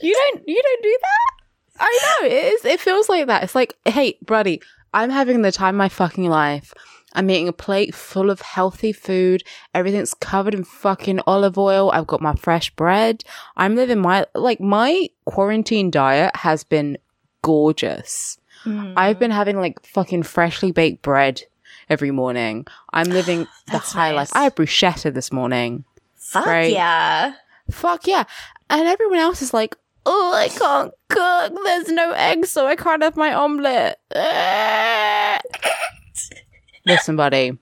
You 0.00 0.14
don't, 0.14 0.48
you 0.48 0.62
don't 0.62 0.82
do 0.82 0.98
that? 1.02 1.36
I 1.78 1.98
know. 2.20 2.28
It 2.28 2.54
is, 2.54 2.64
it 2.64 2.80
feels 2.80 3.08
like 3.08 3.26
that. 3.26 3.44
It's 3.44 3.54
like, 3.54 3.76
hey, 3.84 4.18
buddy, 4.24 4.62
I'm 4.94 5.10
having 5.10 5.42
the 5.42 5.52
time 5.52 5.74
of 5.74 5.78
my 5.78 5.88
fucking 5.88 6.28
life. 6.28 6.72
I'm 7.16 7.30
eating 7.30 7.48
a 7.48 7.52
plate 7.52 7.94
full 7.94 8.30
of 8.30 8.42
healthy 8.42 8.92
food. 8.92 9.42
Everything's 9.74 10.14
covered 10.14 10.54
in 10.54 10.64
fucking 10.64 11.20
olive 11.26 11.58
oil. 11.58 11.90
I've 11.90 12.06
got 12.06 12.20
my 12.20 12.34
fresh 12.34 12.70
bread. 12.76 13.24
I'm 13.56 13.74
living 13.74 14.00
my, 14.00 14.26
like, 14.34 14.60
my 14.60 15.08
quarantine 15.24 15.90
diet 15.90 16.36
has 16.36 16.62
been 16.62 16.98
gorgeous. 17.42 18.38
Mm. 18.64 18.94
I've 18.96 19.18
been 19.18 19.30
having 19.30 19.56
like 19.56 19.84
fucking 19.86 20.24
freshly 20.24 20.72
baked 20.72 21.02
bread 21.02 21.42
every 21.88 22.10
morning. 22.10 22.66
I'm 22.92 23.08
living 23.08 23.46
the 23.70 23.78
high 23.78 24.12
nice. 24.12 24.16
life. 24.16 24.30
I 24.34 24.44
had 24.44 24.56
bruschetta 24.56 25.14
this 25.14 25.32
morning. 25.32 25.84
Fuck 26.16 26.46
right? 26.46 26.72
yeah. 26.72 27.34
Fuck 27.70 28.06
yeah. 28.06 28.24
And 28.68 28.86
everyone 28.86 29.18
else 29.18 29.42
is 29.42 29.54
like, 29.54 29.76
oh, 30.04 30.34
I 30.34 30.48
can't 30.48 30.92
cook. 31.08 31.64
There's 31.64 31.88
no 31.88 32.12
eggs, 32.12 32.50
so 32.50 32.66
I 32.66 32.76
can't 32.76 33.02
have 33.02 33.16
my 33.16 33.32
omelette. 33.32 34.00
Listen, 36.86 37.16
buddy. 37.16 37.58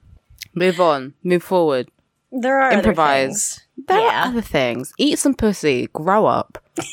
Move 0.54 0.80
on. 0.80 1.14
Move 1.22 1.42
forward. 1.42 1.88
There 2.30 2.60
are 2.60 2.72
improvise. 2.72 3.60
There 3.88 3.98
yeah. 3.98 4.24
are 4.24 4.28
other 4.28 4.40
things. 4.40 4.92
Eat 4.98 5.18
some 5.18 5.34
pussy. 5.34 5.88
Grow 5.92 6.26
up. 6.26 6.58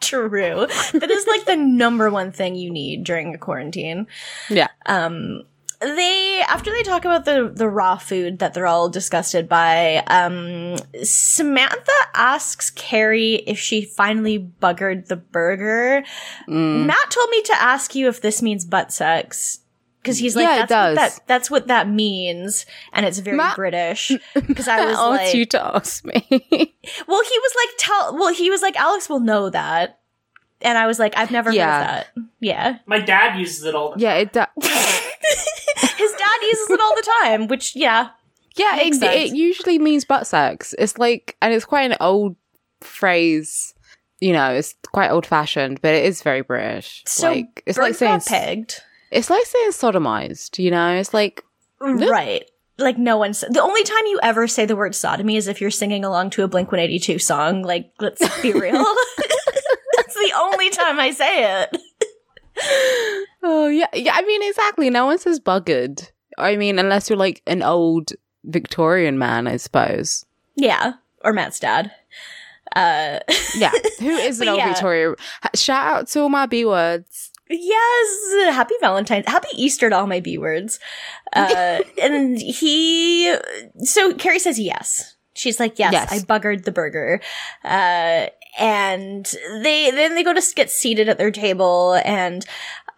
True. 0.00 0.66
That 0.92 1.10
is 1.10 1.26
like 1.26 1.44
the 1.44 1.56
number 1.56 2.10
one 2.10 2.32
thing 2.32 2.54
you 2.54 2.70
need 2.70 3.04
during 3.04 3.34
a 3.34 3.38
quarantine. 3.38 4.06
Yeah. 4.48 4.68
Um 4.86 5.44
they 5.80 6.42
after 6.46 6.70
they 6.70 6.82
talk 6.82 7.04
about 7.04 7.24
the 7.24 7.50
the 7.54 7.68
raw 7.68 7.96
food 7.96 8.38
that 8.38 8.52
they're 8.52 8.66
all 8.66 8.90
disgusted 8.90 9.48
by 9.48 9.96
um 10.08 10.76
samantha 11.02 11.90
asks 12.14 12.70
carrie 12.70 13.36
if 13.46 13.58
she 13.58 13.82
finally 13.82 14.38
buggered 14.60 15.06
the 15.06 15.16
burger 15.16 16.04
mm. 16.46 16.84
matt 16.84 17.10
told 17.10 17.30
me 17.30 17.40
to 17.40 17.54
ask 17.54 17.94
you 17.94 18.08
if 18.08 18.20
this 18.20 18.42
means 18.42 18.66
butt 18.66 18.92
sex 18.92 19.60
because 20.02 20.18
he's 20.18 20.34
like, 20.36 20.44
yeah, 20.44 20.66
that's, 20.66 20.70
what 20.70 20.94
that, 20.96 21.20
that's 21.26 21.50
what 21.50 21.66
that 21.68 21.88
means, 21.88 22.66
and 22.92 23.04
it's 23.06 23.18
very 23.18 23.36
Matt, 23.36 23.56
British. 23.56 24.10
Because 24.34 24.66
I 24.68 24.84
was 24.86 24.96
like, 24.98 25.34
you 25.34 25.44
to 25.46 25.76
ask 25.76 26.04
me. 26.04 26.14
well, 26.30 26.42
he 27.22 27.38
was 27.38 27.52
like, 27.56 27.68
tell. 27.78 28.16
Well, 28.16 28.32
he 28.34 28.50
was 28.50 28.62
like, 28.62 28.76
Alex 28.76 29.08
will 29.08 29.20
know 29.20 29.50
that. 29.50 29.98
And 30.62 30.76
I 30.76 30.86
was 30.86 30.98
like, 30.98 31.16
I've 31.16 31.30
never 31.30 31.50
Yeah. 31.50 31.72
heard 31.72 31.82
of 31.82 31.86
that. 32.16 32.24
Yeah. 32.40 32.78
My 32.86 32.98
dad 33.00 33.38
uses 33.38 33.64
it 33.64 33.74
all 33.74 33.90
the 33.90 33.94
time. 33.94 34.02
Yeah, 34.02 34.14
it. 34.16 34.32
Do- 34.32 34.44
His 35.96 36.12
dad 36.12 36.38
uses 36.42 36.70
it 36.70 36.80
all 36.80 36.94
the 36.96 37.10
time, 37.22 37.46
which, 37.46 37.74
yeah. 37.76 38.10
yeah, 38.56 38.72
Makes 38.76 38.98
it, 38.98 39.00
sense. 39.00 39.30
it 39.30 39.36
usually 39.36 39.78
means 39.78 40.04
butt 40.04 40.26
sex. 40.26 40.74
It's 40.78 40.98
like, 40.98 41.36
and 41.40 41.54
it's 41.54 41.64
quite 41.64 41.90
an 41.90 41.96
old 42.00 42.36
phrase. 42.82 43.74
You 44.20 44.34
know, 44.34 44.50
it's 44.52 44.74
quite 44.92 45.10
old 45.10 45.24
fashioned, 45.24 45.80
but 45.80 45.94
it 45.94 46.04
is 46.04 46.20
very 46.22 46.42
British. 46.42 47.04
So 47.06 47.32
like, 47.32 47.62
it's 47.64 47.78
Bird 47.78 47.82
like 47.84 47.94
saying 47.94 48.18
got 48.18 48.26
pegged. 48.26 48.82
It's 49.10 49.30
like 49.30 49.44
saying 49.46 49.70
sodomized. 49.70 50.58
You 50.58 50.70
know, 50.70 50.94
it's 50.96 51.14
like 51.14 51.44
Right. 51.80 52.44
Like 52.78 52.98
no 52.98 53.18
one's 53.18 53.40
the 53.40 53.62
only 53.62 53.84
time 53.84 54.06
you 54.06 54.18
ever 54.22 54.48
say 54.48 54.64
the 54.64 54.76
word 54.76 54.94
sodomy 54.94 55.36
is 55.36 55.48
if 55.48 55.60
you're 55.60 55.70
singing 55.70 56.04
along 56.04 56.30
to 56.30 56.44
a 56.44 56.48
Blink 56.48 56.72
182 56.72 57.18
song. 57.18 57.62
Like, 57.62 57.92
let's 58.00 58.40
be 58.40 58.52
real. 58.54 58.72
That's 59.96 60.14
the 60.14 60.32
only 60.38 60.70
time 60.70 60.98
I 60.98 61.10
say 61.10 61.62
it. 61.62 61.76
Oh 63.42 63.68
yeah, 63.68 63.86
yeah. 63.94 64.12
I 64.14 64.20
mean, 64.22 64.42
exactly. 64.42 64.90
No 64.90 65.06
one 65.06 65.18
says 65.18 65.40
buggered. 65.40 66.10
I 66.36 66.56
mean, 66.56 66.78
unless 66.78 67.08
you're 67.08 67.16
like 67.16 67.40
an 67.46 67.62
old 67.62 68.12
Victorian 68.44 69.18
man, 69.18 69.46
I 69.46 69.56
suppose. 69.56 70.26
Yeah. 70.56 70.94
Or 71.24 71.32
Matt's 71.32 71.58
dad. 71.58 71.90
Uh 72.76 73.20
Yeah, 73.56 73.72
who 73.98 74.10
is 74.10 74.42
an 74.42 74.48
old 74.48 74.58
yeah. 74.58 74.68
Victorian? 74.68 75.14
Shout 75.54 75.86
out 75.86 76.08
to 76.08 76.20
all 76.20 76.28
my 76.28 76.44
B 76.44 76.66
words. 76.66 77.29
Yes, 77.50 78.54
happy 78.54 78.74
Valentine's, 78.80 79.26
happy 79.26 79.48
Easter 79.54 79.90
to 79.90 79.96
all 79.96 80.06
my 80.06 80.20
B 80.20 80.38
words. 80.38 80.78
Uh, 81.34 81.80
and 82.00 82.40
he, 82.40 83.34
so 83.80 84.14
Carrie 84.14 84.38
says 84.38 84.58
yes. 84.58 85.16
She's 85.34 85.58
like, 85.58 85.78
yes, 85.78 85.92
Yes. 85.92 86.12
I 86.12 86.18
buggered 86.18 86.64
the 86.64 86.72
burger. 86.72 87.20
Uh, 87.64 88.26
and 88.58 89.24
they, 89.62 89.90
then 89.90 90.14
they 90.14 90.22
go 90.22 90.32
to 90.32 90.42
get 90.54 90.70
seated 90.70 91.08
at 91.08 91.18
their 91.18 91.30
table 91.30 92.00
and, 92.04 92.44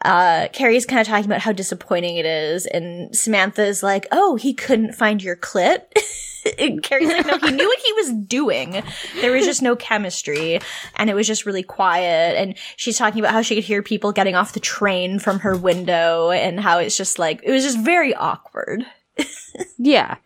uh, 0.05 0.49
Carrie's 0.53 0.85
kind 0.85 1.01
of 1.01 1.07
talking 1.07 1.27
about 1.27 1.41
how 1.43 1.53
disappointing 1.53 2.17
it 2.17 2.27
is. 2.27 2.67
And 2.67 3.15
Samantha's 3.17 3.83
like, 3.83 4.07
oh, 4.11 4.37
he 4.37 4.53
couldn't 4.53 4.95
find 4.95 5.23
your 5.23 5.37
clit. 5.37 5.83
And 6.59 6.83
Carrie's 6.83 7.09
like, 7.09 7.27
no, 7.27 7.39
he 7.39 7.51
knew 7.55 7.67
what 7.67 7.79
he 7.79 7.93
was 7.93 8.13
doing. 8.27 8.83
There 9.21 9.33
was 9.33 9.45
just 9.45 9.63
no 9.63 9.77
chemistry 9.77 10.61
and 10.97 11.09
it 11.11 11.15
was 11.15 11.27
just 11.27 11.47
really 11.47 11.63
quiet. 11.63 12.37
And 12.37 12.57
she's 12.77 12.99
talking 12.99 13.21
about 13.21 13.33
how 13.33 13.43
she 13.43 13.55
could 13.55 13.65
hear 13.65 13.83
people 13.83 14.13
getting 14.13 14.35
off 14.35 14.53
the 14.53 14.61
train 14.61 15.19
from 15.19 15.39
her 15.41 15.57
window 15.57 16.31
and 16.31 16.59
how 16.61 16.79
it's 16.79 16.97
just 16.97 17.19
like, 17.19 17.41
it 17.43 17.51
was 17.51 17.63
just 17.63 17.79
very 17.79 18.15
awkward. 18.15 18.85
Yeah, 19.79 20.17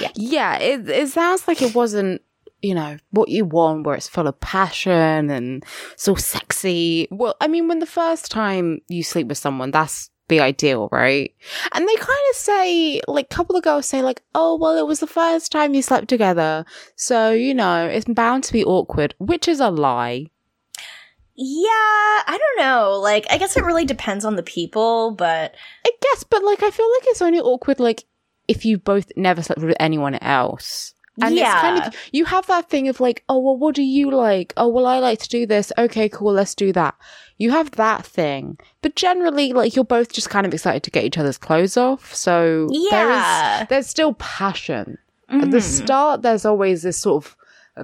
Yeah. 0.00 0.10
yeah. 0.14 0.56
It 0.58 0.88
it 0.88 1.08
sounds 1.08 1.46
like 1.46 1.60
it 1.62 1.74
wasn't. 1.74 2.22
You 2.62 2.74
know 2.74 2.98
what 3.10 3.30
you 3.30 3.46
want, 3.46 3.86
where 3.86 3.94
it's 3.96 4.08
full 4.08 4.26
of 4.26 4.38
passion 4.40 5.30
and 5.30 5.64
so 5.96 6.14
sexy. 6.14 7.08
Well, 7.10 7.34
I 7.40 7.48
mean, 7.48 7.68
when 7.68 7.78
the 7.78 7.86
first 7.86 8.30
time 8.30 8.80
you 8.88 9.02
sleep 9.02 9.28
with 9.28 9.38
someone, 9.38 9.70
that's 9.70 10.10
the 10.30 10.40
ideal, 10.40 10.88
right? 10.90 11.34
And 11.72 11.86
they 11.86 11.94
kind 11.96 12.18
of 12.30 12.36
say, 12.36 13.02
like, 13.06 13.26
a 13.26 13.34
couple 13.34 13.56
of 13.56 13.62
girls 13.62 13.84
say, 13.84 14.00
like, 14.00 14.22
oh, 14.34 14.56
well, 14.56 14.78
it 14.78 14.86
was 14.86 15.00
the 15.00 15.06
first 15.06 15.52
time 15.52 15.74
you 15.74 15.82
slept 15.82 16.08
together. 16.08 16.64
So, 16.96 17.32
you 17.32 17.52
know, 17.52 17.86
it's 17.86 18.06
bound 18.06 18.44
to 18.44 18.52
be 18.54 18.64
awkward, 18.64 19.14
which 19.18 19.46
is 19.46 19.60
a 19.60 19.68
lie. 19.68 20.28
Yeah, 21.34 21.68
I 21.68 22.38
don't 22.38 22.64
know. 22.64 22.98
Like, 22.98 23.26
I 23.30 23.36
guess 23.36 23.56
it 23.56 23.64
really 23.64 23.84
depends 23.84 24.24
on 24.24 24.36
the 24.36 24.42
people, 24.42 25.10
but 25.10 25.54
I 25.86 25.90
guess, 26.00 26.24
but 26.24 26.42
like, 26.42 26.62
I 26.62 26.70
feel 26.70 26.90
like 26.90 27.04
it's 27.08 27.22
only 27.22 27.40
awkward, 27.40 27.80
like, 27.80 28.04
if 28.48 28.64
you 28.64 28.78
both 28.78 29.12
never 29.16 29.42
slept 29.42 29.62
with 29.62 29.76
anyone 29.78 30.16
else. 30.16 30.94
And 31.22 31.36
it's 31.38 31.54
kind 31.60 31.76
Yeah. 31.76 31.86
of, 31.88 31.94
you 32.12 32.24
have 32.26 32.46
that 32.46 32.68
thing 32.70 32.88
of 32.88 33.00
like, 33.00 33.24
oh, 33.28 33.38
well, 33.38 33.56
what 33.56 33.74
do 33.74 33.82
you 33.82 34.10
like? 34.10 34.52
Oh, 34.56 34.68
well, 34.68 34.86
I 34.86 34.98
like 34.98 35.18
to 35.20 35.28
do 35.28 35.46
this. 35.46 35.72
Okay, 35.78 36.08
cool, 36.08 36.32
let's 36.32 36.54
do 36.54 36.72
that. 36.72 36.94
You 37.36 37.50
have 37.52 37.70
that 37.72 38.04
thing. 38.04 38.58
But 38.82 38.96
generally, 38.96 39.52
like, 39.52 39.74
you're 39.76 39.84
both 39.84 40.12
just 40.12 40.30
kind 40.30 40.46
of 40.46 40.52
excited 40.54 40.82
to 40.84 40.90
get 40.90 41.04
each 41.04 41.18
other's 41.18 41.38
clothes 41.38 41.76
off. 41.76 42.14
So 42.14 42.68
Yeah. 42.70 43.62
is, 43.62 43.68
there's 43.68 43.86
still 43.86 44.14
passion. 44.14 44.98
At 45.28 45.50
the 45.50 45.58
Mhm. 45.58 45.62
start, 45.62 46.22
there's 46.22 46.44
always 46.44 46.82
this 46.82 46.98
sort 46.98 47.24
of 47.24 47.36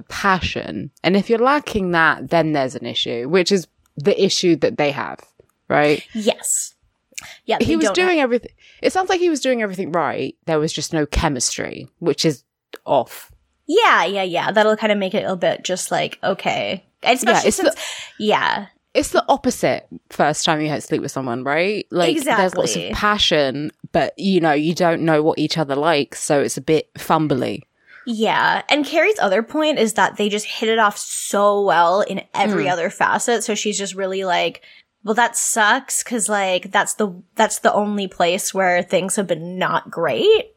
passion. 0.09 0.91
And 1.03 1.15
if 1.15 1.29
you're 1.29 1.39
lacking 1.39 1.91
that, 1.91 2.29
then 2.29 2.51
there's 2.53 2.75
an 2.75 2.85
issue, 2.85 3.27
which 3.29 3.51
is 3.51 3.67
the 3.95 4.21
issue 4.23 4.55
that 4.57 4.77
they 4.77 4.91
have, 4.91 5.19
right? 5.69 6.03
yes. 6.13 6.73
Yeah, 7.45 7.57
he 7.59 7.75
was 7.75 7.89
doing 7.91 8.19
everything. 8.19 8.51
It 8.83 8.93
sounds 8.93 9.09
like 9.09 9.19
he 9.19 9.29
was 9.29 9.39
doing 9.39 9.63
everything 9.63 9.91
right. 9.91 10.35
There 10.45 10.59
was 10.59 10.71
just 10.71 10.93
no 10.93 11.07
chemistry, 11.07 11.87
which 11.97 12.25
is 12.25 12.43
off. 12.85 13.31
Yeah, 13.67 14.05
yeah, 14.05 14.23
yeah. 14.23 14.51
That'll 14.51 14.77
kind 14.77 14.91
of 14.91 14.97
make 14.97 15.13
it 15.13 15.25
a 15.29 15.35
bit 15.35 15.63
just 15.63 15.91
like, 15.91 16.19
okay. 16.23 16.85
Especially 17.03 17.47
it's 17.49 17.57
the- 17.57 17.71
since, 17.71 17.75
yeah. 18.19 18.67
It's 18.93 19.09
the 19.11 19.23
opposite. 19.29 19.85
First 20.09 20.43
time 20.45 20.59
you 20.61 20.69
had 20.69 20.81
sleep 20.81 21.01
with 21.01 21.11
someone, 21.11 21.43
right? 21.43 21.85
Like 21.91 22.19
there's 22.23 22.55
lots 22.55 22.75
of 22.75 22.91
passion, 22.93 23.71
but 23.91 24.17
you 24.17 24.39
know 24.41 24.53
you 24.53 24.73
don't 24.73 25.03
know 25.03 25.21
what 25.21 25.37
each 25.37 25.57
other 25.59 25.75
likes, 25.75 26.23
so 26.23 26.41
it's 26.41 26.57
a 26.57 26.61
bit 26.61 26.91
fumbly. 26.95 27.61
Yeah. 28.07 28.63
And 28.69 28.85
Carrie's 28.85 29.19
other 29.19 29.43
point 29.43 29.77
is 29.77 29.93
that 29.93 30.15
they 30.17 30.29
just 30.29 30.45
hit 30.47 30.69
it 30.69 30.79
off 30.79 30.97
so 30.97 31.61
well 31.61 32.01
in 32.01 32.21
every 32.33 32.63
Mm. 32.65 32.71
other 32.71 32.89
facet. 32.89 33.43
So 33.43 33.53
she's 33.53 33.77
just 33.77 33.93
really 33.93 34.23
like, 34.23 34.61
well, 35.03 35.13
that 35.13 35.35
sucks 35.37 36.03
because 36.03 36.27
like 36.27 36.71
that's 36.71 36.95
the 36.95 37.21
that's 37.35 37.59
the 37.59 37.73
only 37.73 38.07
place 38.07 38.51
where 38.51 38.81
things 38.81 39.15
have 39.17 39.27
been 39.27 39.59
not 39.59 39.91
great. 39.91 40.55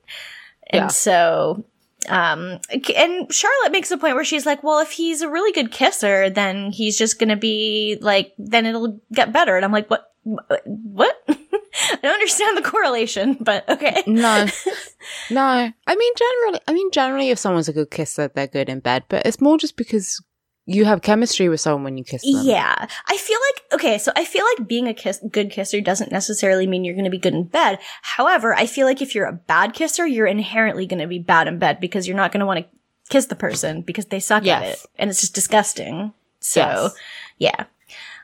And 0.69 0.85
Yeah. 0.85 0.89
so 0.89 1.65
um 2.09 2.61
and 2.97 3.33
Charlotte 3.33 3.73
makes 3.73 3.91
a 3.91 3.99
point 3.99 4.15
where 4.15 4.25
she's 4.25 4.47
like, 4.47 4.63
well, 4.63 4.79
if 4.79 4.91
he's 4.93 5.23
a 5.23 5.29
really 5.29 5.53
good 5.53 5.71
kisser, 5.71 6.31
then 6.31 6.73
he's 6.73 6.97
just 6.97 7.19
gonna 7.19 7.37
be 7.37 7.99
like 8.01 8.33
then 8.39 8.67
it'll 8.67 9.01
get 9.13 9.33
better. 9.33 9.57
And 9.57 9.65
I'm 9.65 9.73
like, 9.73 9.91
what 9.91 10.13
what? 10.23 11.17
I 11.29 11.97
don't 12.03 12.13
understand 12.13 12.57
the 12.57 12.69
correlation, 12.69 13.37
but 13.41 13.69
okay. 13.69 14.03
No, 14.07 14.47
no. 15.31 15.73
I 15.87 15.97
mean, 15.97 16.13
generally, 16.17 16.61
I 16.67 16.73
mean, 16.73 16.91
generally, 16.91 17.31
if 17.31 17.39
someone's 17.39 17.69
a 17.69 17.73
good 17.73 17.91
kisser, 17.91 18.29
they're 18.29 18.47
good 18.47 18.69
in 18.69 18.81
bed. 18.81 19.05
But 19.09 19.25
it's 19.25 19.41
more 19.41 19.57
just 19.57 19.77
because 19.77 20.23
you 20.73 20.85
have 20.85 21.03
chemistry 21.03 21.49
with 21.49 21.61
someone 21.61 21.83
when 21.85 21.99
you 21.99 22.05
kiss 22.05 22.23
them. 22.23 22.43
Yeah. 22.45 22.87
I 23.09 23.17
feel 23.17 23.39
like, 23.51 23.73
okay, 23.81 23.99
so 23.99 24.13
I 24.15 24.25
feel 24.25 24.45
like 24.57 24.69
being 24.69 24.87
a 24.87 24.95
kiss, 24.95 25.21
good 25.31 25.51
kisser 25.51 25.81
doesn't 25.81 26.13
necessarily 26.13 26.67
mean 26.67 26.85
you're 26.85 26.95
going 26.95 27.05
to 27.05 27.11
be 27.11 27.19
good 27.19 27.35
in 27.35 27.45
bed. 27.45 27.79
However, 28.03 28.55
I 28.55 28.67
feel 28.67 28.87
like 28.87 29.03
if 29.03 29.15
you're 29.15 29.27
a 29.27 29.33
bad 29.33 29.75
kisser, 29.75 30.07
you're 30.07 30.27
inherently 30.27 30.87
going 30.87 31.01
to 31.01 31.09
be 31.09 31.19
bad 31.19 31.49
in 31.49 31.59
bed 31.59 31.81
because 31.81 32.07
you're 32.07 32.17
not 32.17 32.31
going 32.31 32.41
to 32.41 32.47
want 32.47 32.61
to 32.61 32.67
kiss 33.09 33.27
the 33.27 33.35
person 33.35 33.83
because 33.83 34.07
they 34.07 34.21
suck 34.21 34.47
at 34.47 34.63
it. 34.63 34.87
And 34.97 35.11
it's 35.11 35.21
just 35.21 35.35
disgusting. 35.35 36.13
So, 36.39 36.61
Yes. 36.61 36.95
yeah. 37.39 37.65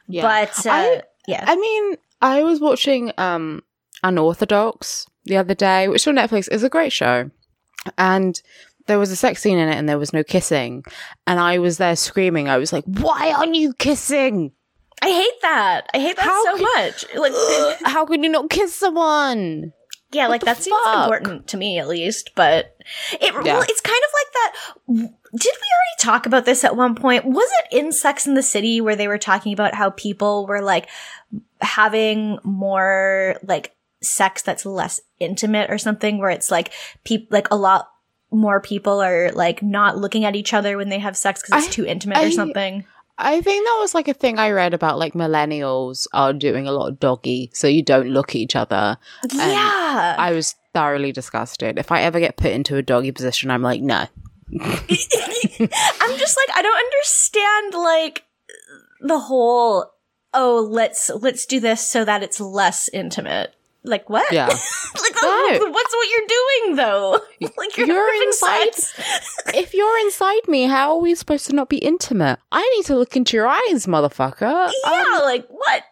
Yeah. 0.08 0.22
But, 0.22 0.66
uh, 0.66 0.70
I- 0.70 1.02
yeah. 1.26 1.44
I 1.46 1.56
mean, 1.56 1.96
I 2.22 2.42
was 2.44 2.60
watching 2.60 3.12
um 3.18 3.62
Unorthodox 4.04 5.06
the 5.24 5.36
other 5.36 5.54
day, 5.54 5.88
which 5.88 6.06
on 6.06 6.14
Netflix 6.16 6.48
is 6.50 6.62
a 6.62 6.68
great 6.68 6.92
show. 6.92 7.30
And 7.98 8.40
there 8.86 8.98
was 8.98 9.10
a 9.10 9.16
sex 9.16 9.42
scene 9.42 9.58
in 9.58 9.68
it 9.68 9.76
and 9.76 9.88
there 9.88 9.98
was 9.98 10.12
no 10.12 10.22
kissing. 10.24 10.84
And 11.26 11.38
I 11.40 11.58
was 11.58 11.78
there 11.78 11.96
screaming. 11.96 12.48
I 12.48 12.56
was 12.58 12.72
like, 12.72 12.84
why 12.84 13.32
aren't 13.36 13.54
you 13.54 13.72
kissing? 13.74 14.52
I 15.02 15.08
hate 15.08 15.42
that. 15.42 15.82
I 15.92 15.98
hate 15.98 16.16
that 16.16 16.24
How 16.24 16.44
so 16.44 16.52
could- 16.56 16.62
much. 16.76 17.04
Like, 17.16 17.32
How 17.84 18.06
can 18.06 18.22
you 18.24 18.30
not 18.30 18.50
kiss 18.50 18.74
someone? 18.74 19.72
yeah, 20.12 20.28
like 20.28 20.40
the 20.40 20.46
that 20.46 20.62
seems 20.62 20.76
important 20.86 21.48
to 21.48 21.56
me 21.58 21.78
at 21.78 21.88
least, 21.88 22.30
but 22.36 22.76
it, 23.12 23.34
Yeah. 23.34 23.42
well, 23.42 23.62
it's 23.68 23.80
kind 23.80 24.00
of 24.06 24.10
like 24.14 24.32
that. 24.32 24.54
Did 25.36 25.52
we 25.54 25.68
already 25.68 25.96
talk 25.98 26.24
about 26.26 26.44
this 26.46 26.64
at 26.64 26.76
one 26.76 26.94
point? 26.94 27.24
Was 27.26 27.50
it 27.64 27.76
in 27.76 27.92
Sex 27.92 28.26
in 28.26 28.34
the 28.34 28.42
City 28.42 28.80
where 28.80 28.96
they 28.96 29.08
were 29.08 29.18
talking 29.18 29.52
about 29.52 29.74
how 29.74 29.90
people 29.90 30.46
were 30.46 30.62
like 30.62 30.88
having 31.60 32.38
more 32.44 33.36
like 33.42 33.74
sex 34.02 34.42
that's 34.42 34.64
less 34.64 35.00
intimate 35.18 35.70
or 35.70 35.76
something 35.78 36.18
where 36.18 36.30
it's 36.30 36.50
like 36.50 36.72
people 37.04 37.26
like 37.30 37.48
a 37.50 37.56
lot 37.56 37.88
more 38.30 38.61
people 38.61 39.00
are 39.02 39.30
like 39.33 39.62
not 39.62 39.97
looking 39.99 40.25
at 40.25 40.35
each 40.37 40.52
other 40.52 40.76
when 40.76 40.88
they 40.88 40.99
have 40.99 41.16
sex 41.16 41.42
because 41.42 41.64
it's 41.64 41.73
I- 41.73 41.76
too 41.76 41.87
intimate 41.87 42.18
I- 42.18 42.26
or 42.26 42.30
something. 42.30 42.85
I 43.18 43.40
think 43.40 43.64
that 43.64 43.78
was 43.80 43.95
like 43.95 44.09
a 44.09 44.12
thing 44.12 44.38
I 44.38 44.50
read 44.50 44.75
about 44.75 44.99
like 44.99 45.14
millennials 45.14 46.06
are 46.12 46.35
doing 46.35 46.66
a 46.68 46.73
lot 46.73 46.88
of 46.88 47.00
doggy, 47.00 47.50
so 47.54 47.66
you 47.66 47.83
don't 47.83 48.09
look 48.11 48.30
at 48.30 48.37
each 48.37 48.54
other. 48.54 48.99
yeah. 49.33 50.16
I 50.18 50.33
was 50.33 50.54
thoroughly 50.75 51.12
disgusted. 51.12 51.78
If 51.78 51.90
I 51.90 52.02
ever 52.02 52.21
get 52.21 52.37
put 52.37 52.50
into 52.52 52.76
a 52.76 52.83
doggy 52.83 53.12
position, 53.12 53.50
I'm 53.50 53.62
like, 53.62 53.80
no. 53.80 54.04
I'm 54.61 56.18
just 56.18 56.37
like 56.37 56.56
I 56.56 56.61
don't 56.62 56.78
understand 56.78 57.75
like 57.75 58.25
the 59.00 59.18
whole 59.18 59.90
oh 60.35 60.68
let's 60.71 61.11
let's 61.21 61.47
do 61.47 61.59
this 61.59 61.87
so 61.88 62.04
that 62.04 62.23
it's 62.23 62.38
less 62.38 62.88
intimate. 62.90 63.54
Like 63.86 64.10
what? 64.10 64.30
Yeah. 64.32 64.46
like 64.48 65.14
No. 65.22 65.70
what's 65.70 65.94
what 65.94 66.08
you're 66.10 66.28
doing 66.28 66.76
though? 66.76 67.20
like 67.56 67.76
you're, 67.76 67.86
You're 67.86 68.22
inside- 68.24 68.74
if 69.54 69.72
you're 69.74 69.98
inside 70.00 70.46
me, 70.48 70.64
how 70.64 70.92
are 70.96 71.00
we 71.00 71.14
supposed 71.14 71.46
to 71.46 71.54
not 71.54 71.68
be 71.68 71.78
intimate? 71.78 72.38
I 72.52 72.68
need 72.76 72.86
to 72.86 72.96
look 72.96 73.16
into 73.16 73.36
your 73.36 73.46
eyes, 73.46 73.86
motherfucker. 73.86 74.70
Yeah, 74.84 75.04
Um, 75.16 75.22
like 75.22 75.46
what? 75.48 75.84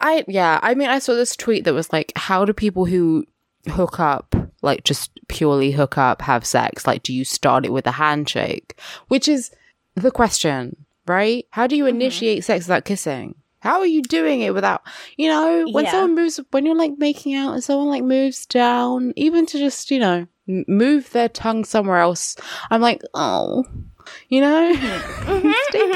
I 0.00 0.24
yeah, 0.28 0.60
I 0.62 0.74
mean 0.74 0.88
I 0.90 0.98
saw 0.98 1.14
this 1.14 1.34
tweet 1.36 1.64
that 1.64 1.74
was 1.74 1.92
like 1.92 2.12
how 2.16 2.44
do 2.44 2.52
people 2.52 2.84
who 2.84 3.24
hook 3.68 3.98
up 3.98 4.34
like 4.60 4.84
just 4.84 5.10
purely 5.28 5.70
hook 5.72 5.96
up 5.96 6.20
have 6.22 6.44
sex? 6.44 6.86
Like 6.86 7.02
do 7.02 7.12
you 7.14 7.24
start 7.24 7.64
it 7.64 7.72
with 7.72 7.86
a 7.86 7.92
handshake? 7.92 8.78
Which 9.08 9.26
is 9.28 9.50
the 9.94 10.10
question. 10.10 10.76
right? 11.06 11.46
How 11.50 11.66
do 11.66 11.76
you 11.76 11.86
initiate 11.86 12.44
sex 12.44 12.66
without 12.66 12.84
kissing? 12.84 13.34
How 13.64 13.80
are 13.80 13.86
you 13.86 14.02
doing 14.02 14.42
it 14.42 14.52
without, 14.52 14.82
you 15.16 15.28
know, 15.28 15.66
when 15.72 15.86
Yeah. 15.86 15.90
someone 15.92 16.14
moves, 16.16 16.38
when 16.50 16.66
you're 16.66 16.76
like 16.76 16.92
making 16.98 17.34
out 17.34 17.54
and 17.54 17.64
someone 17.64 17.88
like 17.88 18.04
moves 18.04 18.44
down, 18.44 19.14
even 19.16 19.46
to 19.46 19.58
just, 19.58 19.90
you 19.90 19.98
know, 19.98 20.26
move 20.68 21.10
their 21.12 21.30
tongue 21.30 21.64
somewhere 21.64 21.96
else, 21.98 22.36
I'm 22.70 22.82
like, 22.82 23.00
oh, 23.14 23.64
you 24.28 24.42
know, 24.42 24.72
mm-hmm. 24.74 25.30
Mm-hmm. 25.32 25.52
Stick- 25.70 25.92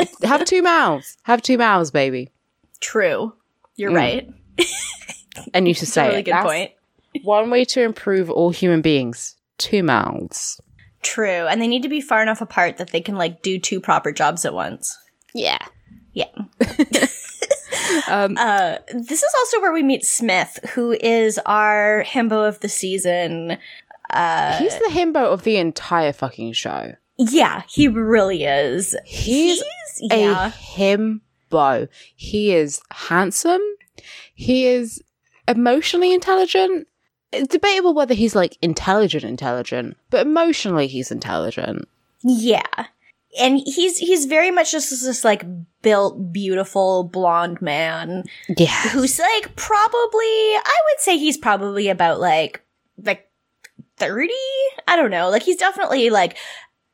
mm-hmm. 0.00 0.26
have 0.26 0.44
two 0.46 0.62
mouths, 0.62 1.18
have 1.24 1.42
two 1.42 1.58
mouths, 1.58 1.90
baby. 1.90 2.30
True. 2.80 3.34
You're 3.76 3.90
Mm. 3.90 3.96
right. 3.96 4.28
And 5.52 5.68
you 5.68 5.74
should 5.78 5.88
say 5.88 6.04
a 6.04 6.08
really 6.08 6.20
it. 6.20 6.22
good 6.24 6.32
That's 6.32 6.46
point. 6.46 6.70
One 7.22 7.50
way 7.50 7.64
to 7.66 7.82
improve 7.82 8.30
all 8.30 8.50
human 8.50 8.80
beings: 8.80 9.36
two 9.58 9.82
mouths. 9.82 10.58
True. 11.02 11.46
And 11.46 11.60
they 11.60 11.68
need 11.68 11.82
to 11.82 11.88
be 11.90 12.00
far 12.00 12.22
enough 12.22 12.40
apart 12.40 12.78
that 12.78 12.90
they 12.92 13.00
can 13.02 13.16
like 13.16 13.42
do 13.42 13.58
two 13.58 13.78
proper 13.80 14.10
jobs 14.10 14.44
at 14.46 14.54
once. 14.54 14.96
Yeah. 15.34 15.58
Yeah. 16.14 16.26
Um, 18.08 18.36
Uh, 18.38 18.78
this 18.92 19.22
is 19.22 19.34
also 19.38 19.60
where 19.60 19.72
we 19.72 19.82
meet 19.82 20.04
Smith, 20.04 20.58
who 20.74 20.92
is 21.00 21.38
our 21.46 22.04
himbo 22.06 22.46
of 22.48 22.60
the 22.60 22.68
season. 22.68 23.58
Uh, 24.10 24.58
he's 24.58 24.76
the 24.78 24.90
himbo 24.90 25.24
of 25.32 25.42
the 25.44 25.56
entire 25.56 26.12
fucking 26.12 26.52
show. 26.52 26.94
yeah, 27.18 27.62
he 27.68 27.88
really 27.88 28.44
is. 28.44 28.96
He's 29.04 29.62
a 30.10 30.20
yeah. 30.20 30.50
himbo. 30.50 31.88
He 32.16 32.54
is 32.54 32.80
handsome. 32.90 33.62
He 34.34 34.66
is 34.66 35.02
emotionally 35.46 36.12
intelligent. 36.12 36.88
It's 37.32 37.48
debatable 37.48 37.94
whether 37.94 38.14
he's 38.14 38.34
like 38.34 38.56
intelligent, 38.62 39.24
intelligent, 39.24 39.96
but 40.10 40.26
emotionally 40.26 40.86
he's 40.86 41.10
intelligent. 41.10 41.88
Yeah. 42.22 42.86
And 43.40 43.60
he's 43.66 43.98
he's 43.98 44.26
very 44.26 44.50
much 44.50 44.72
just 44.72 44.90
this 44.90 45.24
like 45.24 45.44
built 45.82 46.32
beautiful 46.32 47.04
blonde 47.04 47.60
man 47.60 48.24
Yeah. 48.48 48.66
who's 48.90 49.18
like 49.18 49.54
probably 49.56 50.20
I 50.22 50.76
would 50.86 51.00
say 51.00 51.18
he's 51.18 51.36
probably 51.36 51.88
about 51.88 52.20
like 52.20 52.62
like 53.02 53.28
30? 53.96 54.32
I 54.88 54.96
don't 54.96 55.10
know. 55.10 55.30
Like 55.30 55.42
he's 55.42 55.56
definitely 55.56 56.10
like 56.10 56.36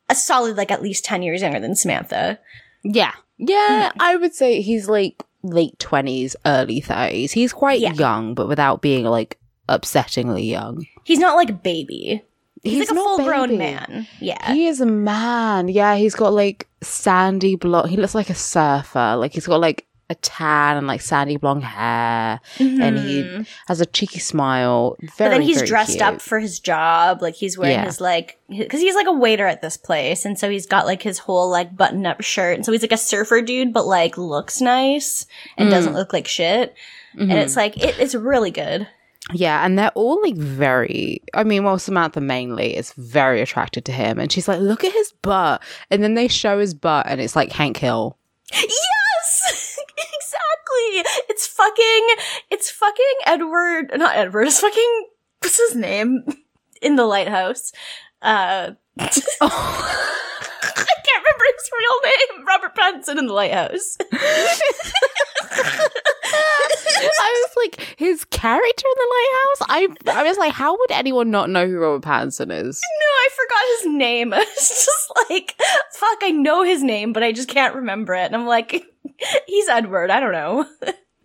a 0.09 0.15
solid 0.15 0.57
like 0.57 0.71
at 0.71 0.83
least 0.83 1.05
10 1.05 1.23
years 1.23 1.43
younger 1.43 1.61
than 1.61 1.75
Samantha. 1.77 2.39
Yeah. 2.83 3.13
Yeah, 3.43 3.91
hmm. 3.93 3.99
I 4.01 4.17
would 4.17 4.35
say 4.35 4.61
he's 4.61 4.89
like 4.89 5.23
late 5.43 5.79
20s, 5.79 6.37
early 6.45 6.81
30s. 6.83 7.31
He's 7.33 7.53
quite 7.55 7.81
Yeah. 7.81 7.93
young, 7.95 8.35
but 8.35 8.49
without 8.49 8.83
being 8.83 9.05
like 9.05 9.39
upsettingly 9.69 10.47
young. 10.49 10.85
He's 11.05 11.19
not 11.19 11.37
like 11.37 11.49
a 11.49 11.55
baby. 11.55 12.23
He's, 12.63 12.81
like 12.81 12.91
a 12.91 12.95
full 12.95 13.19
grown 13.25 13.57
man. 13.59 14.07
Yeah. 14.21 14.53
He 14.53 14.67
is 14.67 14.81
a 14.81 14.87
man. 14.87 15.69
Yeah, 15.69 15.97
he's 15.97 16.15
got 16.15 16.33
like 16.33 16.69
sandy 16.83 17.57
blonde. 17.57 17.91
He 17.91 17.97
looks 17.97 18.15
like 18.15 18.31
a 18.31 18.35
surfer. 18.35 19.17
Like 19.17 19.33
he's 19.33 19.47
got 19.47 19.61
like 19.61 19.87
a 20.11 20.15
tan 20.17 20.77
and 20.77 20.89
like 20.89 21.01
sandy 21.01 21.37
blonde 21.37 21.63
hair, 21.63 22.41
and 22.59 22.99
he 22.99 23.23
Mhm. 23.23 23.47
has 23.69 23.81
a 23.81 23.87
cheeky 23.87 24.19
smile. 24.19 24.97
Very, 25.01 25.11
but 25.17 25.29
then 25.31 25.43
he's 25.43 25.63
dressed 25.63 25.93
cute. 25.93 26.03
up 26.03 26.21
for 26.21 26.41
his 26.41 26.59
job. 26.59 27.23
Like 27.23 27.35
he's 27.37 27.57
wearing 27.57 27.77
Yeah. 27.77 27.85
his 27.85 28.01
like 28.01 28.39
because 28.49 28.81
he's 28.81 28.97
like 28.97 29.07
a 29.07 29.13
waiter 29.13 29.47
at 29.47 29.63
this 29.63 29.77
place, 29.77 30.25
and 30.25 30.37
so 30.37 30.51
he's 30.51 30.67
got 30.67 30.85
like 30.85 31.03
his 31.03 31.19
whole 31.21 31.49
like 31.49 31.77
button 31.77 32.05
up 32.07 32.23
shirt, 32.23 32.57
and 32.57 32.67
so 32.67 32.73
he's 32.73 32.83
like 32.83 32.91
a 32.93 32.97
surfer 32.97 33.41
dude, 33.41 33.73
but 33.73 33.87
like 33.87 34.19
looks 34.19 34.61
nice 34.61 35.27
and 35.57 35.69
Mm. 35.69 35.73
doesn't 35.73 35.95
look 35.95 36.13
like 36.13 36.27
shit. 36.27 36.75
And 37.17 37.31
Mhm. 37.31 37.37
it's 37.37 37.55
like 37.57 37.77
it, 37.77 37.95
it's 38.01 38.15
really 38.17 38.51
good. 38.51 38.89
Yeah, 39.33 39.65
and 39.65 39.79
they're 39.79 39.93
all 39.95 40.21
like 40.23 40.35
very. 40.37 41.23
I 41.35 41.45
mean, 41.45 41.63
well, 41.63 41.79
Samantha 41.79 42.21
mainly 42.21 42.77
is 42.77 42.93
very 42.95 43.41
attracted 43.43 43.85
to 43.85 43.93
him, 43.93 44.19
and 44.19 44.33
she's 44.33 44.49
like, 44.49 44.59
"Look 44.61 44.83
at 44.83 44.93
his 44.93 45.13
butt," 45.23 45.63
and 45.91 46.03
then 46.03 46.15
they 46.15 46.27
show 46.27 46.59
his 46.59 46.75
butt, 46.75 47.07
and 47.07 47.21
it's 47.21 47.37
like 47.37 47.53
Hank 47.53 47.77
Hill. 47.77 48.17
Yes, 48.53 49.79
exactly. 49.79 51.05
It's 51.29 51.47
fucking. 51.47 52.09
It's 52.51 52.71
fucking 52.71 53.15
Edward. 53.27 53.91
Not 53.95 54.17
Edward. 54.17 54.49
It's 54.49 54.61
fucking. 54.61 55.07
What's 55.41 55.59
his 55.59 55.77
name 55.77 56.25
in 56.83 56.97
the 56.97 57.05
lighthouse? 57.05 57.73
Uh, 58.23 58.71
I 58.99 59.09
can't 59.09 59.25
remember 61.25 61.45
his 61.57 61.71
real 61.79 62.01
name. 62.05 62.47
Robert 62.47 62.75
Pattinson 62.75 63.19
in 63.19 63.27
the 63.27 63.35
lighthouse. 63.35 63.97
I 67.03 67.47
was 67.47 67.57
like, 67.57 67.97
his 67.99 68.25
character 68.27 68.85
in 68.87 68.97
the 68.97 69.15
lighthouse. 69.15 69.97
I 70.09 70.21
I 70.21 70.23
was 70.25 70.39
like, 70.39 70.53
how 70.53 70.77
would 70.77 70.91
anyone 70.91 71.31
not 71.31 71.51
know 71.51 71.67
who 71.67 71.79
Robert 71.79 72.07
Pattinson 72.07 72.53
is? 72.53 72.81
No, 73.01 73.07
I 73.07 73.29
forgot 73.37 73.63
his 73.79 73.99
name. 73.99 74.33
It's 74.37 74.87
just 74.87 75.13
like, 75.31 75.55
fuck, 75.93 76.19
I 76.23 76.31
know 76.31 76.63
his 76.63 76.83
name, 76.83 77.13
but 77.13 77.23
I 77.23 77.33
just 77.33 77.49
can't 77.49 77.75
remember 77.75 78.15
it. 78.15 78.27
And 78.27 78.37
I'm 78.37 78.47
like, 78.47 78.85
he's 79.47 79.69
Edward. 79.69 80.11
I 80.11 80.21
don't 80.21 80.33
know. 80.33 80.67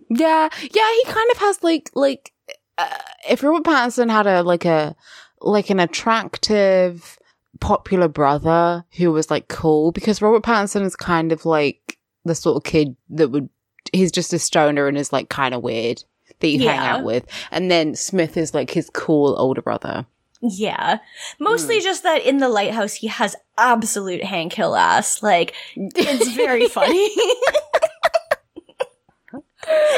Yeah, 0.09 0.49
yeah, 0.61 0.93
he 0.93 1.03
kind 1.05 1.31
of 1.31 1.37
has 1.37 1.63
like 1.63 1.89
like 1.95 2.31
uh, 2.77 2.87
if 3.29 3.43
Robert 3.43 3.63
Pattinson 3.63 4.09
had 4.09 4.27
a 4.27 4.43
like 4.43 4.65
a 4.65 4.95
like 5.41 5.69
an 5.69 5.79
attractive 5.79 7.17
popular 7.59 8.07
brother 8.07 8.85
who 8.97 9.11
was 9.11 9.31
like 9.31 9.47
cool 9.47 9.91
because 9.91 10.21
Robert 10.21 10.43
Pattinson 10.43 10.83
is 10.83 10.95
kind 10.95 11.31
of 11.31 11.45
like 11.45 11.97
the 12.25 12.35
sort 12.35 12.57
of 12.57 12.63
kid 12.63 12.95
that 13.09 13.29
would 13.29 13.49
he's 13.95 14.11
just 14.11 14.33
a 14.33 14.39
stoner 14.39 14.87
and 14.87 14.97
is 14.97 15.11
like 15.13 15.29
kind 15.29 15.53
of 15.53 15.63
weird 15.63 16.03
that 16.39 16.47
you 16.47 16.59
hang 16.67 16.79
out 16.79 17.03
with 17.03 17.25
and 17.51 17.71
then 17.71 17.95
Smith 17.95 18.35
is 18.37 18.53
like 18.53 18.71
his 18.71 18.89
cool 18.93 19.35
older 19.39 19.61
brother. 19.61 20.05
Yeah. 20.41 20.99
Mostly 21.39 21.79
just 21.79 22.03
that 22.03 22.23
in 22.23 22.37
the 22.37 22.49
lighthouse, 22.49 22.93
he 22.95 23.07
has 23.07 23.35
absolute 23.57 24.23
Hank 24.23 24.53
Hill 24.53 24.75
ass. 24.75 25.23
Like, 25.23 25.55
it's 25.75 26.27
very 26.35 26.67
funny. 26.69 27.09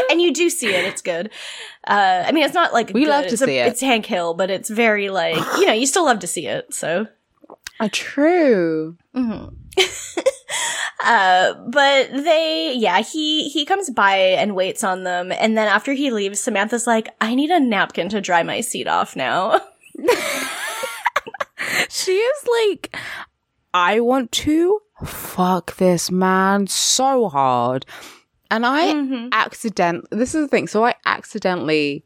and 0.09 0.21
you 0.21 0.31
do 0.33 0.49
see 0.49 0.67
it. 0.67 0.85
It's 0.85 1.01
good. 1.01 1.31
Uh, 1.85 2.23
I 2.25 2.31
mean, 2.31 2.45
it's 2.45 2.53
not 2.53 2.71
like 2.71 2.91
We 2.93 3.01
good. 3.03 3.09
love 3.09 3.25
to 3.27 3.33
It's 3.33 3.41
a- 3.41 3.45
see 3.45 3.57
it. 3.57 3.67
It's 3.67 3.81
Hank 3.81 4.05
Hill, 4.05 4.35
but 4.35 4.49
it's 4.49 4.69
very 4.69 5.09
like, 5.09 5.35
you 5.57 5.65
know, 5.65 5.73
you 5.73 5.85
still 5.85 6.05
love 6.05 6.19
to 6.19 6.27
see 6.27 6.47
it. 6.47 6.73
So. 6.73 7.07
Uh, 7.79 7.89
true. 7.91 8.95
Mhm. 9.15 9.53
uh, 11.07 11.53
but 11.69 12.11
they, 12.11 12.73
yeah, 12.77 12.99
he 13.01 13.49
he 13.49 13.65
comes 13.65 13.89
by 13.89 14.15
and 14.17 14.55
waits 14.55 14.83
on 14.83 15.03
them, 15.03 15.31
and 15.31 15.57
then 15.57 15.67
after 15.67 15.93
he 15.93 16.11
leaves, 16.11 16.39
Samantha's 16.39 16.85
like, 16.85 17.09
"I 17.21 17.33
need 17.33 17.49
a 17.49 17.59
napkin 17.59 18.09
to 18.09 18.21
dry 18.21 18.43
my 18.43 18.61
seat 18.61 18.87
off 18.87 19.15
now." 19.15 19.59
She 21.89 22.11
is 22.11 22.47
like, 22.71 22.95
I 23.73 23.99
want 23.99 24.31
to 24.33 24.79
fuck 25.03 25.75
this 25.77 26.11
man 26.11 26.67
so 26.67 27.29
hard. 27.29 27.85
And 28.49 28.65
I 28.65 28.93
Mhm. 28.93 29.29
accident 29.31 30.05
this 30.11 30.33
is 30.35 30.45
the 30.45 30.47
thing. 30.47 30.67
So 30.67 30.85
I 30.85 30.95
accidentally 31.05 32.03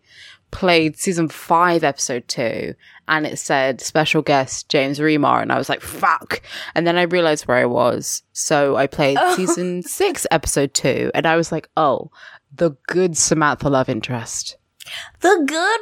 played 0.52 0.98
season 0.98 1.28
five, 1.30 1.84
episode 1.84 2.28
two, 2.28 2.76
and 3.08 3.26
it 3.26 3.40
said 3.40 3.82
special 3.82 4.22
guest 4.22 4.70
James 4.70 5.00
Remar, 5.00 5.42
and 5.42 5.52
I 5.52 5.58
was 5.58 5.70
like, 5.70 5.82
fuck. 5.82 6.42
And 6.76 6.86
then 6.86 6.98
I 6.98 7.04
realized 7.04 7.48
where 7.48 7.58
I 7.58 7.66
was. 7.66 8.24
So 8.34 8.76
I 8.76 8.88
played 8.88 9.18
Oh. 9.20 9.36
season 9.38 9.82
six, 9.84 10.28
episode 10.32 10.74
two, 10.74 11.10
and 11.14 11.26
I 11.26 11.36
was 11.36 11.52
like, 11.52 11.70
oh, 11.78 12.12
the 12.54 12.72
good 12.88 13.18
Samantha 13.18 13.70
love 13.70 13.90
interest. 13.90 14.58
The 15.22 15.44
good 15.48 15.80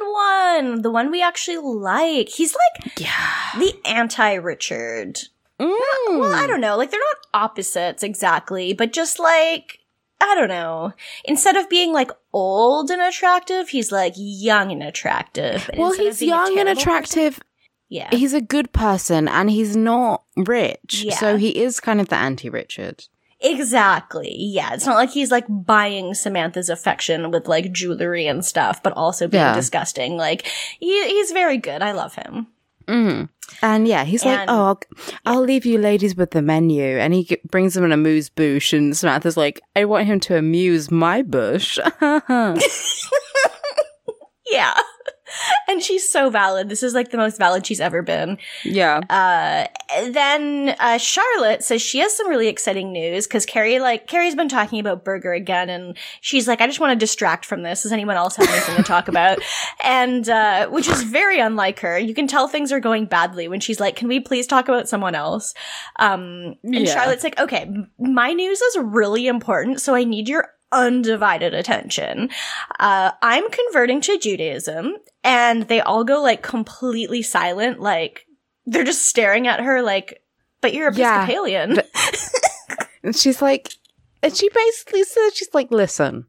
one, 0.70 0.82
the 0.82 0.90
one 0.90 1.10
we 1.10 1.22
actually 1.22 1.56
like. 1.58 2.28
He's 2.28 2.54
like 2.54 2.98
Yeah. 3.00 3.58
the 3.58 3.74
anti 3.84 4.34
Richard. 4.34 5.18
Mm. 5.58 5.74
Well, 6.18 6.32
I 6.32 6.46
don't 6.46 6.60
know. 6.60 6.76
Like 6.76 6.90
they're 6.90 7.00
not 7.00 7.42
opposites 7.42 8.02
exactly, 8.02 8.72
but 8.72 8.92
just 8.92 9.18
like 9.18 9.79
I 10.20 10.34
don't 10.34 10.48
know. 10.48 10.92
Instead 11.24 11.56
of 11.56 11.68
being 11.70 11.92
like 11.92 12.10
old 12.32 12.90
and 12.90 13.00
attractive, 13.00 13.70
he's 13.70 13.90
like 13.90 14.12
young 14.16 14.70
and 14.70 14.82
attractive. 14.82 15.68
And 15.72 15.78
Well, 15.80 15.92
he's 15.92 16.20
young 16.20 16.58
and 16.58 16.68
attractive. 16.68 17.34
person- 17.34 17.44
yeah. 17.88 18.08
he's 18.12 18.34
a 18.34 18.40
good 18.40 18.72
person 18.72 19.26
and 19.28 19.50
he's 19.50 19.74
not 19.76 20.22
rich. 20.36 21.02
Yeah. 21.04 21.14
So 21.16 21.36
he 21.36 21.50
is 21.60 21.80
kind 21.80 22.00
of 22.00 22.08
the 22.08 22.16
anti 22.16 22.48
Richard. 22.50 23.04
Exactly. 23.40 24.34
Yeah. 24.36 24.74
It's 24.74 24.86
not 24.86 24.96
like 24.96 25.10
he's 25.10 25.30
like 25.30 25.46
buying 25.48 26.12
Samantha's 26.14 26.68
affection 26.68 27.30
with 27.30 27.48
like 27.48 27.72
jewelry 27.72 28.26
and 28.26 28.44
stuff, 28.44 28.82
but 28.82 28.92
also 28.92 29.26
being 29.28 29.42
Yeah. 29.42 29.54
disgusting. 29.54 30.16
Like 30.16 30.46
he, 30.78 31.06
he's 31.08 31.30
very 31.32 31.56
good. 31.56 31.82
I 31.82 31.92
love 31.92 32.14
him. 32.14 32.48
Mm. 32.90 33.28
And 33.62 33.86
yeah, 33.86 34.04
he's 34.04 34.24
like, 34.24 34.48
oh, 34.48 34.64
I'll, 34.64 34.80
I'll 35.26 35.40
leave 35.42 35.64
you 35.64 35.78
ladies 35.78 36.16
with 36.16 36.32
the 36.32 36.42
menu. 36.42 36.82
And 36.98 37.14
he 37.14 37.24
g- 37.24 37.38
brings 37.48 37.74
them 37.74 37.84
an 37.84 37.92
amuse 37.92 38.28
bouche. 38.28 38.72
And 38.72 38.96
Samantha's 38.96 39.36
like, 39.36 39.60
I 39.76 39.84
want 39.84 40.06
him 40.06 40.18
to 40.20 40.36
amuse 40.36 40.90
my 40.90 41.22
bush. 41.22 41.78
Yeah. 44.52 44.74
and 45.68 45.82
she's 45.82 46.10
so 46.10 46.30
valid. 46.30 46.68
This 46.68 46.82
is 46.82 46.94
like 46.94 47.10
the 47.10 47.16
most 47.16 47.38
valid 47.38 47.66
she's 47.66 47.80
ever 47.80 48.02
been. 48.02 48.38
Yeah. 48.64 49.00
Uh, 49.08 49.66
then 50.10 50.74
uh, 50.78 50.98
Charlotte 50.98 51.62
says 51.64 51.82
she 51.82 51.98
has 51.98 52.16
some 52.16 52.28
really 52.28 52.48
exciting 52.48 52.92
news 52.92 53.26
because 53.26 53.46
Carrie, 53.46 53.78
like 53.80 54.06
Carrie's 54.06 54.34
been 54.34 54.48
talking 54.48 54.80
about 54.80 55.04
Berger 55.04 55.32
again, 55.32 55.68
and 55.68 55.96
she's 56.20 56.46
like, 56.48 56.60
I 56.60 56.66
just 56.66 56.80
want 56.80 56.92
to 56.92 56.96
distract 56.96 57.44
from 57.44 57.62
this. 57.62 57.82
Does 57.82 57.92
anyone 57.92 58.16
else 58.16 58.36
have 58.36 58.48
anything 58.48 58.76
to 58.76 58.82
talk 58.82 59.08
about? 59.08 59.38
And 59.82 60.28
uh, 60.28 60.68
which 60.68 60.88
is 60.88 61.02
very 61.02 61.40
unlike 61.40 61.80
her. 61.80 61.98
You 61.98 62.14
can 62.14 62.26
tell 62.26 62.46
things 62.48 62.70
are 62.70 62.80
going 62.80 63.06
badly 63.06 63.48
when 63.48 63.60
she's 63.60 63.80
like, 63.80 63.96
Can 63.96 64.08
we 64.08 64.20
please 64.20 64.46
talk 64.46 64.68
about 64.68 64.88
someone 64.88 65.14
else? 65.14 65.54
Um, 65.98 66.54
and 66.62 66.86
Yeah. 66.86 66.92
Charlotte's 66.94 67.24
like, 67.24 67.38
Okay, 67.40 67.70
my 67.98 68.32
news 68.32 68.60
is 68.60 68.76
really 68.80 69.26
important, 69.26 69.80
so 69.80 69.94
I 69.94 70.04
need 70.04 70.28
your 70.28 70.48
undivided 70.72 71.54
attention. 71.54 72.30
Uh, 72.78 73.12
I'm 73.22 73.50
converting 73.50 74.00
to 74.02 74.18
Judaism, 74.18 74.96
and 75.24 75.68
they 75.68 75.80
all 75.80 76.04
go 76.04 76.22
like 76.22 76.42
completely 76.42 77.22
silent, 77.22 77.80
like 77.80 78.26
they're 78.66 78.84
just 78.84 79.06
staring 79.06 79.46
at 79.46 79.60
her, 79.60 79.82
like, 79.82 80.22
but 80.60 80.72
you're 80.74 80.92
Yeah. 80.92 81.24
Episcopalian. 81.24 81.78
And 83.02 83.16
she's 83.16 83.40
like, 83.40 83.72
and 84.22 84.36
she 84.36 84.50
basically 84.50 85.04
says, 85.04 85.34
she's 85.34 85.54
like, 85.54 85.70
listen, 85.70 86.26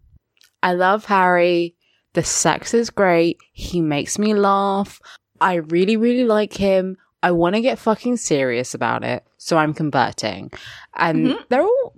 I 0.63 0.71
love 0.71 1.03
Harry. 1.05 1.75
The 2.13 2.23
sex 2.23 2.73
is 2.73 2.89
great. 2.89 3.37
He 3.51 3.81
makes 3.81 4.17
me 4.17 4.33
laugh. 4.33 5.01
I 5.41 5.55
really, 5.55 5.97
really 5.97 6.23
like 6.23 6.53
him. 6.53 6.95
I 7.21 7.31
want 7.31 7.55
to 7.55 7.61
get 7.61 7.77
fucking 7.77 8.15
serious 8.17 8.73
about 8.73 9.03
it. 9.03 9.25
So 9.37 9.57
I'm 9.57 9.73
converting. 9.73 10.49
And 10.95 11.27
Mhm. 11.27 11.49
they're 11.49 11.61
all 11.63 11.93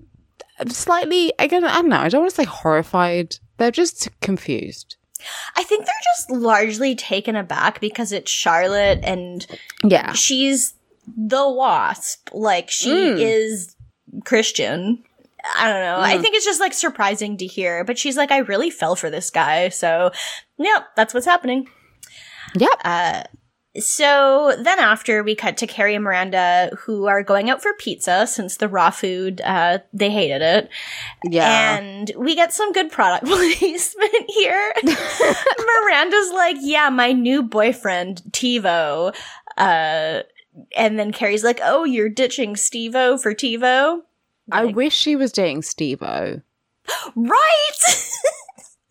slightly, 0.67 1.33
again, 1.39 1.63
I 1.63 1.75
don't 1.75 1.89
know. 1.89 1.97
I 1.99 2.09
don't 2.09 2.21
want 2.21 2.31
to 2.31 2.35
say 2.35 2.43
horrified. 2.45 3.37
They're 3.57 3.71
just 3.71 4.09
confused. 4.21 4.95
I 5.55 5.63
think 5.63 5.85
they're 5.85 5.93
just 6.17 6.31
largely 6.31 6.95
taken 6.95 7.35
aback 7.35 7.79
because 7.79 8.11
it's 8.11 8.29
Charlotte 8.31 8.99
and 9.03 9.45
Yeah. 9.83 10.13
she's 10.13 10.73
the 11.15 11.47
wasp. 11.49 12.29
Like, 12.33 12.69
she 12.69 12.89
Mm. 12.89 13.19
is 13.19 13.75
Christian. 14.25 15.03
I 15.57 15.67
don't 15.67 15.81
know. 15.81 15.99
I 15.99 16.15
Mm. 16.17 16.21
think 16.21 16.35
it's 16.35 16.45
just 16.45 16.59
like 16.61 16.73
surprising 16.73 17.37
to 17.37 17.45
hear, 17.45 17.83
but 17.83 17.97
she's 17.97 18.15
like, 18.17 18.31
I 18.31 18.37
really 18.39 18.69
fell 18.69 18.95
for 18.95 19.09
this 19.09 19.29
guy. 19.29 19.69
So, 19.69 20.11
yeah, 20.57 20.83
that's 20.95 21.13
what's 21.13 21.25
happening. 21.25 21.69
Yep. 22.55 22.69
Uh, 22.85 23.23
so 23.79 24.55
then 24.59 24.79
after 24.79 25.23
we 25.23 25.35
cut 25.35 25.57
to 25.57 25.67
Carrie 25.67 25.95
and 25.95 26.03
Miranda 26.03 26.71
who 26.79 27.05
are 27.07 27.23
going 27.23 27.49
out 27.49 27.61
for 27.61 27.73
pizza 27.73 28.27
since 28.27 28.57
the 28.57 28.67
raw 28.67 28.91
food, 28.91 29.41
uh, 29.41 29.79
they 29.91 30.11
hated 30.11 30.41
it. 30.41 30.69
Yeah. 31.23 31.77
And 31.77 32.11
we 32.15 32.35
get 32.35 32.53
some 32.53 32.71
good 32.71 32.91
product 32.91 33.25
placement 33.27 34.29
here. 34.29 34.73
Miranda's 34.83 36.31
like, 36.33 36.57
yeah, 36.59 36.89
my 36.89 37.13
new 37.13 37.41
boyfriend, 37.41 38.21
TiVo. 38.31 39.15
Uh, 39.57 40.21
and 40.77 40.99
then 40.99 41.11
Carrie's 41.11 41.43
like, 41.43 41.59
oh, 41.63 41.83
you're 41.83 42.09
ditching 42.09 42.53
Stevo 42.55 43.19
for 43.21 43.33
TiVo? 43.33 44.01
I 44.51 44.65
wish 44.65 44.93
she 44.93 45.15
was 45.15 45.31
dating 45.31 45.63
Steve-O. 45.63 46.41
right! 47.15 47.71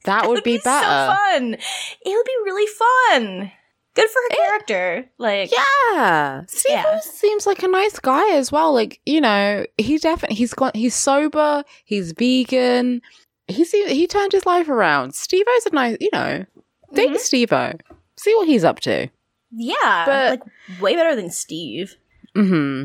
That 0.05 0.29
would 0.29 0.43
be 0.43 0.59
so 0.59 0.65
better. 0.65 1.17
fun. 1.17 1.55
It 1.55 1.61
would 2.05 2.27
be 2.27 2.37
really 2.45 2.67
fun. 2.67 3.53
Good 3.95 4.09
for 4.09 4.21
her 4.31 4.37
character. 4.37 5.11
Like, 5.19 5.53
Yeah, 5.53 6.45
Steve 6.47 6.73
Yeah. 6.73 7.01
seems 7.01 7.47
like 7.47 7.63
a 7.63 7.69
nice 7.69 7.99
guy 7.99 8.35
as 8.37 8.51
well. 8.51 8.73
Like 8.73 9.01
you 9.05 9.21
know, 9.21 9.67
he 9.77 9.99
definitely 9.99 10.37
he's 10.37 10.55
got 10.55 10.75
he's 10.77 10.95
sober, 10.95 11.63
he's 11.85 12.13
vegan. 12.13 13.03
He 13.49 13.65
se- 13.65 13.95
he 13.95 14.07
turned 14.07 14.33
his 14.33 14.47
life 14.47 14.69
around. 14.69 15.15
Steve 15.15 15.45
O's 15.57 15.67
a 15.67 15.75
nice, 15.75 15.97
you 16.01 16.09
know, 16.13 16.45
date 16.95 17.11
Mhm. 17.11 17.19
Steve 17.19 17.53
O. 17.53 17.73
See 18.17 18.35
what 18.37 18.47
he's 18.49 18.65
up 18.65 18.81
to. 18.81 19.09
yeah, 19.51 20.05
But- 20.07 20.31
like 20.31 20.81
way 20.81 20.95
better 20.97 21.15
than 21.15 21.31
Steve. 21.31 21.97
Hmm. 22.35 22.85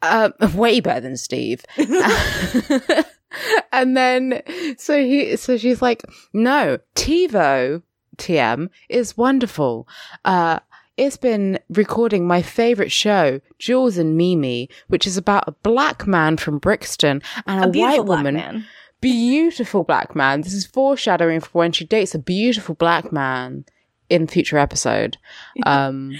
Uh, 0.00 0.30
way 0.54 0.80
better 0.80 1.00
than 1.00 1.16
Steve. 1.18 1.64
and 3.72 3.96
then 3.96 4.42
so 4.78 4.96
he 5.02 5.36
so 5.36 5.56
she's 5.58 5.82
like, 5.82 6.02
no, 6.32 6.78
TiVo 6.94 7.82
TM 8.16 8.68
is 8.88 9.16
wonderful. 9.16 9.86
Uh 10.24 10.60
it's 10.96 11.18
been 11.18 11.58
recording 11.68 12.26
my 12.26 12.40
favorite 12.40 12.90
show, 12.90 13.40
Jules 13.58 13.98
and 13.98 14.16
Mimi, 14.16 14.70
which 14.88 15.06
is 15.06 15.18
about 15.18 15.44
a 15.46 15.52
black 15.52 16.06
man 16.06 16.38
from 16.38 16.58
Brixton 16.58 17.20
and 17.46 17.64
a, 17.64 17.68
A 17.68 17.70
white 17.82 17.96
black 17.96 18.08
woman. 18.08 18.34
man. 18.34 18.64
Beautiful 19.02 19.84
black 19.84 20.16
man. 20.16 20.40
This 20.40 20.54
is 20.54 20.64
foreshadowing 20.66 21.40
for 21.40 21.50
when 21.58 21.72
she 21.72 21.84
dates 21.84 22.14
a 22.14 22.18
beautiful 22.18 22.74
black 22.74 23.12
man 23.12 23.66
in 24.08 24.26
future 24.26 24.56
episode. 24.58 25.18
Um 25.66 26.18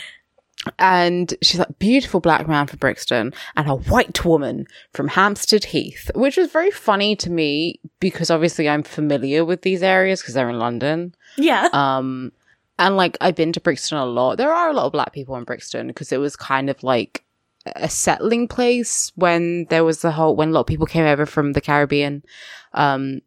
and 0.78 1.34
she's 1.42 1.58
like 1.58 1.78
beautiful 1.78 2.20
black 2.20 2.48
man 2.48 2.66
from 2.66 2.78
Brixton 2.78 3.32
and 3.56 3.68
a 3.68 3.74
white 3.74 4.24
woman 4.24 4.66
from 4.92 5.08
Hampstead 5.08 5.66
Heath, 5.66 6.10
which 6.14 6.36
was 6.36 6.50
very 6.50 6.70
funny 6.70 7.16
to 7.16 7.30
me 7.30 7.80
because 8.00 8.30
obviously 8.30 8.68
I'm 8.68 8.82
familiar 8.82 9.44
with 9.44 9.62
these 9.62 9.82
areas 9.82 10.20
because 10.20 10.34
they're 10.34 10.50
in 10.50 10.58
London. 10.58 11.14
Yeah. 11.36 11.68
Um, 11.72 12.32
and 12.78 12.96
like 12.96 13.16
I've 13.20 13.36
been 13.36 13.52
to 13.52 13.60
Brixton 13.60 13.98
a 13.98 14.04
lot. 14.04 14.36
There 14.36 14.52
are 14.52 14.70
a 14.70 14.72
lot 14.72 14.86
of 14.86 14.92
black 14.92 15.12
people 15.12 15.36
in 15.36 15.44
Brixton 15.44 15.86
because 15.88 16.12
it 16.12 16.18
was 16.18 16.36
kind 16.36 16.68
of 16.68 16.82
like 16.82 17.24
a 17.74 17.88
settling 17.88 18.46
place 18.46 19.12
when 19.16 19.64
there 19.70 19.84
was 19.84 20.02
the 20.02 20.12
whole 20.12 20.36
when 20.36 20.50
a 20.50 20.52
lot 20.52 20.60
of 20.60 20.66
people 20.66 20.86
came 20.86 21.06
over 21.06 21.26
from 21.26 21.52
the 21.52 21.60
Caribbean. 21.60 22.22
Um, 22.72 23.20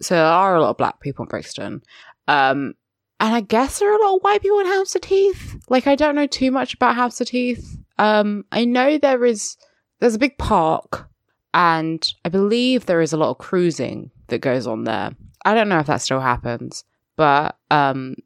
so 0.00 0.14
there 0.14 0.24
are 0.24 0.56
a 0.56 0.60
lot 0.60 0.70
of 0.70 0.76
black 0.76 1.00
people 1.00 1.24
in 1.24 1.28
Brixton. 1.28 1.82
Um, 2.28 2.74
and 3.22 3.34
I 3.34 3.40
guess 3.40 3.78
there 3.78 3.90
are 3.90 3.96
a 3.98 4.02
lot 4.04 4.16
of 4.16 4.22
white 4.22 4.42
people 4.42 4.58
in 4.60 4.66
Hampstead 4.66 5.06
Heath. 5.06 5.56
Like 5.70 5.86
I 5.86 5.94
don't 5.94 6.14
know 6.16 6.26
too 6.26 6.50
much 6.50 6.74
about 6.74 6.96
Hampstead 6.96 7.30
Heath. 7.30 7.78
Um, 7.98 8.44
I 8.52 8.64
know 8.66 8.98
there 8.98 9.24
is 9.24 9.56
there's 10.00 10.16
a 10.16 10.18
big 10.18 10.36
park, 10.36 11.08
and 11.54 12.06
I 12.24 12.28
believe 12.28 12.84
there 12.86 13.00
is 13.00 13.12
a 13.12 13.16
lot 13.16 13.30
of 13.30 13.38
cruising 13.38 14.10
that 14.26 14.40
goes 14.40 14.66
on 14.66 14.84
there. 14.84 15.12
I 15.44 15.54
don't 15.54 15.68
know 15.68 15.78
if 15.78 15.86
that 15.86 16.02
still 16.02 16.20
happens, 16.20 16.84
but 17.16 17.56
um, 17.70 18.16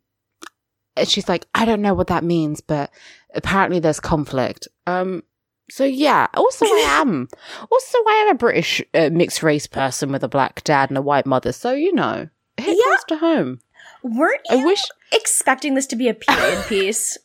and 0.96 1.06
she's 1.08 1.28
like, 1.28 1.46
I 1.54 1.64
don't 1.66 1.82
know 1.82 1.94
what 1.94 2.06
that 2.08 2.24
means, 2.24 2.60
but 2.60 2.90
apparently 3.34 3.78
there's 3.80 4.00
conflict. 4.00 4.66
Um, 4.86 5.22
so 5.68 5.84
yeah. 5.84 6.26
Also, 6.34 6.64
I 6.64 6.84
am. 7.00 7.28
also, 7.70 7.98
I 7.98 8.24
am 8.26 8.34
a 8.34 8.38
British 8.38 8.82
uh, 8.94 9.10
mixed 9.12 9.42
race 9.42 9.66
person 9.66 10.10
with 10.10 10.24
a 10.24 10.28
black 10.28 10.64
dad 10.64 10.88
and 10.90 10.96
a 10.96 11.02
white 11.02 11.26
mother. 11.26 11.52
So 11.52 11.72
you 11.72 11.92
know, 11.92 12.28
it 12.56 12.62
hit 12.64 12.76
Yeah. 12.78 12.84
close 12.84 13.04
to 13.08 13.16
home. 13.18 13.60
Weren't 14.06 14.40
I 14.50 14.56
you 14.56 14.66
wish. 14.66 14.82
expecting 15.12 15.74
this 15.74 15.86
to 15.88 15.96
be 15.96 16.08
a 16.08 16.14
period 16.14 16.64
piece? 16.68 17.18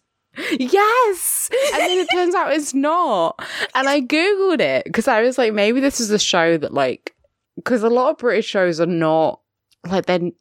Yes, 0.58 1.50
and 1.74 1.82
then 1.82 2.00
it 2.00 2.08
turns 2.14 2.34
out 2.34 2.54
it's 2.54 2.74
not. 2.74 3.38
And 3.76 3.90
I 3.90 4.00
googled 4.02 4.62
it 4.62 4.86
because 4.86 5.08
I 5.08 5.22
was 5.22 5.38
like, 5.38 5.54
maybe 5.54 5.82
this 5.82 6.00
is 6.00 6.10
a 6.10 6.18
show 6.20 6.58
that 6.58 6.74
like, 6.74 7.14
because 7.56 7.84
a 7.84 7.90
lot 7.90 8.12
of 8.12 8.18
British 8.18 8.46
shows 8.46 8.80
are 8.80 8.86
not 8.86 9.42
like 9.88 10.06
they're 10.06 10.32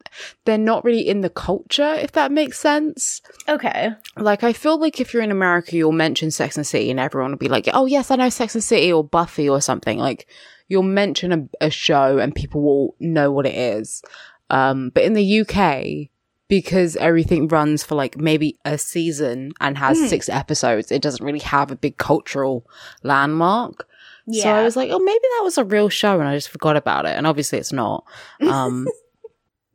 they're 0.44 0.59
not 0.59 0.85
really 0.85 1.07
in 1.07 1.22
the 1.22 1.31
culture, 1.31 1.94
if 1.94 2.12
that 2.12 2.31
makes 2.31 2.61
sense. 2.61 3.20
Okay. 3.48 3.90
Like, 4.16 4.44
I 4.44 4.53
feel 4.53 4.79
like 4.79 5.00
if 5.00 5.12
you're 5.12 5.22
in 5.22 5.31
America, 5.31 5.76
you'll 5.76 5.92
mention 5.92 6.31
Sex 6.31 6.57
and 6.57 6.66
City, 6.66 6.90
and 6.90 7.00
everyone 7.00 7.33
will 7.33 7.38
be 7.38 7.48
like, 7.48 7.68
"Oh 7.72 7.87
yes, 7.87 8.11
I 8.11 8.16
know 8.16 8.29
Sex 8.29 8.55
and 8.55 8.62
City 8.62 8.92
or 8.92 9.03
Buffy 9.03 9.48
or 9.48 9.61
something." 9.61 9.98
Like, 9.98 10.29
you'll 10.68 10.83
mention 10.83 11.33
a, 11.33 11.66
a 11.66 11.70
show, 11.70 12.18
and 12.18 12.35
people 12.35 12.62
will 12.62 12.94
know 13.00 13.33
what 13.33 13.46
it 13.46 13.55
is. 13.55 14.03
Um, 14.50 14.90
but 14.94 15.05
in 15.05 15.14
the 15.14 15.40
UK, 15.40 16.11
because 16.50 16.96
everything 16.96 17.48
runs 17.48 17.82
for 17.82 17.94
like 17.94 18.18
maybe 18.18 18.58
a 18.66 18.76
season 18.76 19.52
and 19.60 19.78
has 19.78 19.96
Mhm. 19.98 20.08
six 20.08 20.28
episodes, 20.28 20.92
it 20.92 21.00
doesn't 21.00 21.24
really 21.24 21.38
have 21.38 21.70
a 21.70 21.76
big 21.76 21.96
cultural 21.96 22.66
landmark. 23.02 23.86
Yeah. 24.26 24.42
So 24.42 24.50
I 24.50 24.62
was 24.64 24.76
like, 24.76 24.90
oh, 24.90 24.98
maybe 24.98 25.18
that 25.38 25.40
was 25.44 25.56
a 25.56 25.64
real 25.64 25.88
show 25.88 26.20
and 26.20 26.28
I 26.28 26.36
just 26.36 26.50
forgot 26.50 26.76
about 26.76 27.06
it. 27.06 27.16
And 27.16 27.26
obviously 27.26 27.58
it's 27.58 27.72
not. 27.72 28.04
Um, 28.42 28.86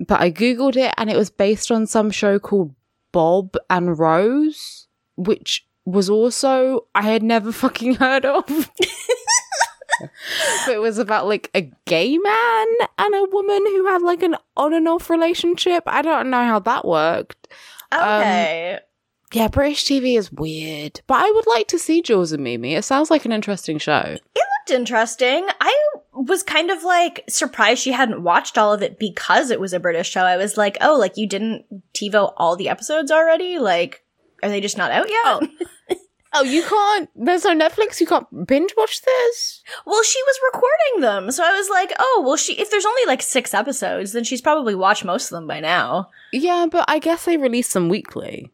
but 0.05 0.19
I 0.21 0.29
Googled 0.29 0.75
it 0.75 0.93
and 0.97 1.09
it 1.09 1.17
was 1.17 1.29
based 1.29 1.71
on 1.71 1.87
some 1.87 2.11
show 2.11 2.37
called 2.37 2.75
Bob 3.13 3.55
and 3.69 3.97
Rose, 3.97 4.87
which 5.15 5.65
was 5.85 6.09
also, 6.09 6.85
I 6.93 7.03
had 7.03 7.23
never 7.23 7.51
fucking 7.63 7.95
heard 7.95 8.25
of. 8.25 8.43
but 10.65 10.73
it 10.73 10.81
was 10.81 10.97
about 10.97 11.27
like 11.27 11.49
a 11.53 11.71
gay 11.85 12.17
man 12.17 12.67
and 12.97 13.15
a 13.15 13.27
woman 13.31 13.65
who 13.67 13.85
had 13.87 14.01
like 14.01 14.23
an 14.23 14.35
on 14.57 14.73
and 14.73 14.87
off 14.87 15.09
relationship. 15.09 15.83
I 15.85 16.01
don't 16.01 16.29
know 16.29 16.43
how 16.43 16.59
that 16.59 16.85
worked. 16.85 17.47
Um, 17.91 18.01
okay. 18.01 18.79
Yeah, 19.33 19.47
British 19.47 19.83
TV 19.85 20.17
is 20.17 20.31
weird, 20.31 21.01
but 21.07 21.15
I 21.15 21.29
would 21.31 21.47
like 21.47 21.67
to 21.69 21.79
see 21.79 22.01
Jules 22.01 22.31
and 22.31 22.43
Mimi. 22.43 22.75
It 22.75 22.83
sounds 22.83 23.09
like 23.11 23.25
an 23.25 23.31
interesting 23.31 23.79
show. 23.79 24.01
it 24.15 24.21
looked 24.35 24.71
interesting. 24.71 25.45
I 25.59 25.75
was 26.13 26.43
kind 26.43 26.71
of 26.71 26.83
like 26.83 27.23
surprised 27.27 27.81
she 27.81 27.91
hadn't 27.91 28.23
watched 28.23 28.57
all 28.57 28.73
of 28.73 28.81
it 28.81 28.97
because 28.97 29.51
it 29.51 29.59
was 29.59 29.73
a 29.73 29.79
British 29.79 30.09
show. 30.09 30.21
I 30.21 30.37
was 30.37 30.57
like, 30.57 30.77
oh, 30.81 30.97
like 30.97 31.17
you 31.17 31.27
didn't 31.27 31.65
TiVo 31.93 32.33
all 32.37 32.55
the 32.55 32.69
episodes 32.69 33.11
already? 33.11 33.59
Like, 33.59 34.03
are 34.41 34.49
they 34.49 34.61
just 34.61 34.77
not 34.77 34.91
out 34.91 35.09
yet? 35.09 35.21
Oh. 35.25 35.47
Oh, 36.37 36.43
you 36.43 36.63
can't. 36.63 37.09
There's 37.15 37.45
no 37.45 37.55
Netflix. 37.55 37.99
You 38.01 38.07
can't 38.07 38.47
binge 38.47 38.71
watch 38.77 39.01
this. 39.01 39.63
Well, 39.85 40.03
she 40.03 40.19
was 40.23 40.39
recording 40.53 41.01
them, 41.01 41.31
so 41.31 41.43
I 41.43 41.51
was 41.57 41.69
like, 41.69 41.93
oh, 41.97 42.23
well, 42.25 42.35
she 42.37 42.53
if 42.59 42.69
there's 42.69 42.85
only 42.85 43.01
like 43.07 43.21
six 43.21 43.53
episodes, 43.53 44.11
then 44.11 44.23
she's 44.23 44.41
probably 44.41 44.75
watched 44.75 45.05
most 45.05 45.25
of 45.31 45.35
them 45.35 45.47
by 45.47 45.59
now. 45.59 46.09
Yeah, 46.33 46.67
but 46.69 46.85
I 46.87 46.99
guess 46.99 47.25
they 47.25 47.37
release 47.37 47.73
them 47.73 47.89
weekly. 47.89 48.51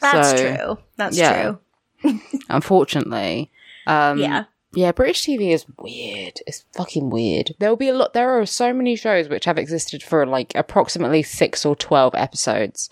That's 0.00 0.30
So, 0.30 0.36
true. 0.56 0.78
That's 0.96 1.16
yeah. 1.16 1.54
true. 2.02 2.20
Unfortunately. 2.48 3.50
Um, 3.86 4.18
Yeah. 4.18 4.44
Yeah, 4.74 4.92
British 4.92 5.26
TV 5.26 5.50
is 5.52 5.66
weird. 5.78 6.40
It's 6.46 6.64
fucking 6.74 7.10
weird. 7.10 7.50
There'll 7.58 7.76
be 7.76 7.88
a 7.90 7.94
lot. 7.94 8.14
There 8.14 8.40
are 8.40 8.46
so 8.46 8.72
many 8.72 8.96
shows 8.96 9.28
which 9.28 9.44
have 9.44 9.58
existed 9.58 10.02
for 10.02 10.24
like 10.24 10.52
approximately 10.54 11.22
six 11.22 11.66
or 11.66 11.76
twelve 11.76 12.14
episodes, 12.14 12.88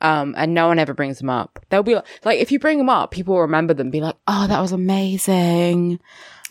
um, 0.00 0.34
and 0.36 0.54
no 0.54 0.68
one 0.68 0.78
ever 0.78 0.94
brings 0.94 1.18
them 1.18 1.30
up. 1.30 1.58
They'll 1.68 1.82
be 1.82 1.94
like, 1.94 2.06
like 2.24 2.40
if 2.40 2.52
you 2.52 2.58
bring 2.58 2.78
them 2.78 2.90
up, 2.90 3.10
people 3.10 3.34
will 3.34 3.42
remember 3.42 3.74
them, 3.74 3.90
be 3.90 4.00
like, 4.00 4.16
"Oh, 4.26 4.46
that 4.46 4.60
was 4.60 4.72
amazing," 4.72 5.98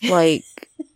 like, 0.09 0.43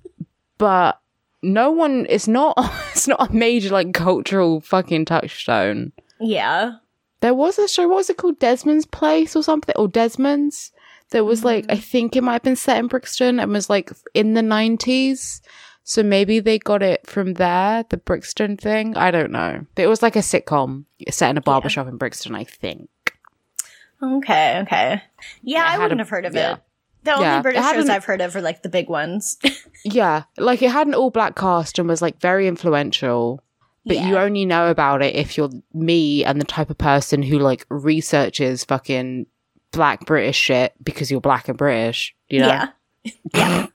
but 0.57 0.99
no 1.41 1.71
one. 1.71 2.05
It's 2.09 2.27
not. 2.27 2.57
It's 2.91 3.07
not 3.07 3.29
a 3.29 3.33
major 3.33 3.69
like 3.69 3.93
cultural 3.93 4.59
fucking 4.59 5.05
touchstone. 5.05 5.93
Yeah. 6.19 6.73
There 7.21 7.33
was 7.33 7.57
a 7.57 7.67
show. 7.67 7.87
What 7.87 7.95
was 7.95 8.09
it 8.09 8.17
called? 8.17 8.37
Desmond's 8.37 8.85
Place 8.85 9.35
or 9.35 9.43
something, 9.43 9.73
or 9.77 9.87
Desmond's. 9.87 10.71
There 11.11 11.23
was 11.23 11.43
like 11.43 11.65
I 11.69 11.77
think 11.77 12.15
it 12.15 12.23
might 12.23 12.33
have 12.33 12.43
been 12.43 12.55
set 12.55 12.77
in 12.77 12.87
Brixton 12.87 13.39
and 13.39 13.51
was 13.51 13.69
like 13.69 13.91
in 14.13 14.33
the 14.33 14.41
nineties. 14.41 15.41
So 15.91 16.03
maybe 16.03 16.39
they 16.39 16.57
got 16.57 16.81
it 16.81 17.05
from 17.05 17.33
there, 17.33 17.83
the 17.89 17.97
Brixton 17.97 18.55
thing. 18.55 18.95
I 18.95 19.11
don't 19.11 19.29
know. 19.29 19.65
It 19.75 19.87
was 19.87 20.01
like 20.01 20.15
a 20.15 20.19
sitcom 20.19 20.85
set 21.09 21.31
in 21.31 21.37
a 21.37 21.41
barbershop 21.41 21.85
in 21.89 21.97
Brixton, 21.97 22.33
I 22.33 22.45
think. 22.45 22.87
Okay. 24.01 24.59
Okay. 24.59 25.03
Yeah, 25.43 25.65
I 25.67 25.77
wouldn't 25.77 25.99
a- 25.99 26.03
have 26.05 26.09
heard 26.09 26.25
of 26.25 26.33
yeah. 26.33 26.53
it. 26.53 26.59
The 27.03 27.11
only 27.11 27.25
Yeah, 27.25 27.41
British 27.41 27.65
shows 27.65 27.89
an- 27.89 27.91
I've 27.91 28.05
heard 28.05 28.21
of 28.21 28.33
are 28.37 28.41
like 28.41 28.63
the 28.63 28.69
big 28.69 28.87
ones. 28.87 29.37
Yeah, 29.83 30.23
like 30.37 30.61
it 30.61 30.71
had 30.71 30.87
an 30.87 30.93
all 30.93 31.09
black 31.09 31.35
cast 31.35 31.77
and 31.77 31.89
was 31.89 32.01
like 32.01 32.21
very 32.21 32.47
influential. 32.47 33.43
But 33.85 33.97
you 33.97 34.17
only 34.17 34.45
know 34.45 34.69
about 34.69 35.01
it 35.01 35.17
if 35.17 35.35
you're 35.35 35.49
me 35.73 36.23
and 36.23 36.39
the 36.39 36.45
type 36.45 36.69
of 36.69 36.77
person 36.77 37.21
who 37.21 37.37
like 37.37 37.65
researches 37.67 38.63
fucking 38.63 39.25
black 39.73 40.05
British 40.05 40.37
shit 40.37 40.73
because 40.81 41.11
you're 41.11 41.19
black 41.19 41.49
and 41.49 41.57
British, 41.57 42.15
you 42.29 42.39
know? 42.39 42.47
Yeah. 42.47 42.67
yeah. 43.33 43.67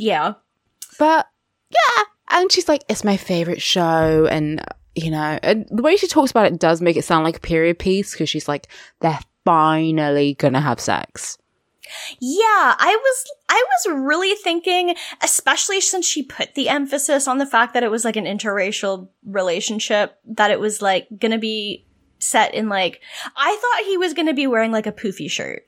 Yeah. 0.00 0.34
But 0.98 1.26
yeah, 1.70 2.04
and 2.30 2.50
she's 2.50 2.68
like, 2.68 2.84
it's 2.88 3.04
my 3.04 3.16
favorite 3.16 3.62
show, 3.62 4.26
and 4.30 4.62
you 4.94 5.10
know, 5.10 5.38
and 5.42 5.66
the 5.70 5.82
way 5.82 5.96
she 5.96 6.06
talks 6.06 6.30
about 6.30 6.46
it 6.46 6.58
does 6.58 6.80
make 6.80 6.96
it 6.96 7.04
sound 7.04 7.24
like 7.24 7.36
a 7.36 7.40
period 7.40 7.78
piece 7.78 8.12
because 8.12 8.28
she's 8.28 8.48
like, 8.48 8.68
they're 9.00 9.18
finally 9.44 10.34
gonna 10.34 10.60
have 10.60 10.80
sex. 10.80 11.38
Yeah, 12.20 12.38
I 12.78 12.98
was 13.02 13.32
I 13.48 13.64
was 13.66 14.00
really 14.00 14.34
thinking, 14.36 14.94
especially 15.22 15.80
since 15.80 16.06
she 16.06 16.22
put 16.22 16.54
the 16.54 16.68
emphasis 16.68 17.26
on 17.26 17.38
the 17.38 17.46
fact 17.46 17.74
that 17.74 17.82
it 17.82 17.90
was 17.90 18.04
like 18.04 18.16
an 18.16 18.24
interracial 18.24 19.08
relationship, 19.24 20.18
that 20.24 20.50
it 20.50 20.60
was 20.60 20.80
like 20.80 21.08
gonna 21.18 21.38
be 21.38 21.86
set 22.18 22.54
in 22.54 22.68
like 22.68 23.00
I 23.36 23.56
thought 23.60 23.86
he 23.86 23.96
was 23.96 24.14
gonna 24.14 24.34
be 24.34 24.46
wearing 24.46 24.72
like 24.72 24.86
a 24.86 24.92
poofy 24.92 25.30
shirt. 25.30 25.64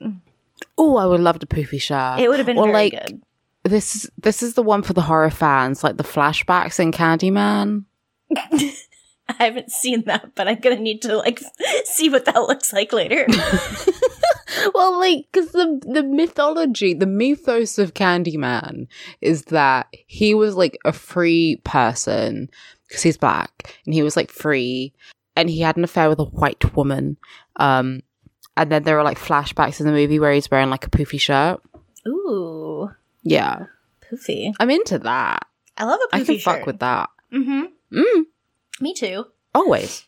Oh, 0.77 0.97
I 0.97 1.05
would 1.05 1.19
love 1.19 1.39
the 1.39 1.45
poofy 1.45 1.81
shirt. 1.81 2.19
It 2.19 2.29
would 2.29 2.39
have 2.39 2.45
been 2.45 2.57
or 2.57 2.65
very 2.65 2.73
like 2.73 2.91
good. 2.91 3.21
This. 3.63 3.95
is 3.95 4.11
This 4.17 4.43
is 4.43 4.53
the 4.53 4.63
one 4.63 4.83
for 4.83 4.93
the 4.93 5.01
horror 5.01 5.29
fans, 5.29 5.83
like 5.83 5.97
the 5.97 6.03
flashbacks 6.03 6.79
in 6.79 6.91
Candyman. 6.91 7.85
I 9.29 9.45
haven't 9.45 9.71
seen 9.71 10.03
that, 10.05 10.35
but 10.35 10.47
I'm 10.47 10.59
gonna 10.59 10.79
need 10.79 11.01
to 11.03 11.17
like 11.17 11.41
see 11.85 12.09
what 12.09 12.25
that 12.25 12.35
looks 12.35 12.73
like 12.73 12.91
later. 12.91 13.25
well, 14.73 14.99
like, 14.99 15.27
because 15.31 15.51
the 15.51 15.79
the 15.85 16.03
mythology, 16.03 16.93
the 16.93 17.05
mythos 17.05 17.79
of 17.79 17.93
Candyman 17.93 18.87
is 19.21 19.43
that 19.45 19.87
he 20.07 20.33
was 20.33 20.55
like 20.55 20.77
a 20.85 20.91
free 20.91 21.61
person 21.63 22.49
because 22.87 23.03
he's 23.03 23.17
black, 23.17 23.75
and 23.85 23.93
he 23.93 24.03
was 24.03 24.17
like 24.17 24.29
free, 24.29 24.93
and 25.35 25.49
he 25.49 25.61
had 25.61 25.77
an 25.77 25.83
affair 25.83 26.09
with 26.09 26.19
a 26.19 26.25
white 26.25 26.75
woman. 26.75 27.17
Um, 27.55 28.01
and 28.57 28.71
then 28.71 28.83
there 28.83 28.97
were 28.97 29.03
like 29.03 29.17
flashbacks 29.17 29.79
in 29.79 29.85
the 29.85 29.93
movie 29.93 30.19
where 30.19 30.33
he's 30.33 30.51
wearing 30.51 30.69
like 30.69 30.85
a 30.85 30.89
poofy 30.89 31.19
shirt. 31.19 31.61
Ooh, 32.07 32.91
Yeah, 33.23 33.65
poofy. 34.11 34.53
I'm 34.59 34.69
into 34.69 34.99
that. 34.99 35.47
I 35.77 35.85
love 35.85 35.99
a 36.11 36.15
poofy 36.15 36.21
I 36.21 36.23
can 36.25 36.37
shirt. 36.37 36.43
fuck 36.43 36.65
with 36.65 36.79
that. 36.79 37.09
Mm-hmm. 37.33 37.97
Mm, 37.97 38.23
Me 38.81 38.93
too. 38.93 39.25
always. 39.55 40.05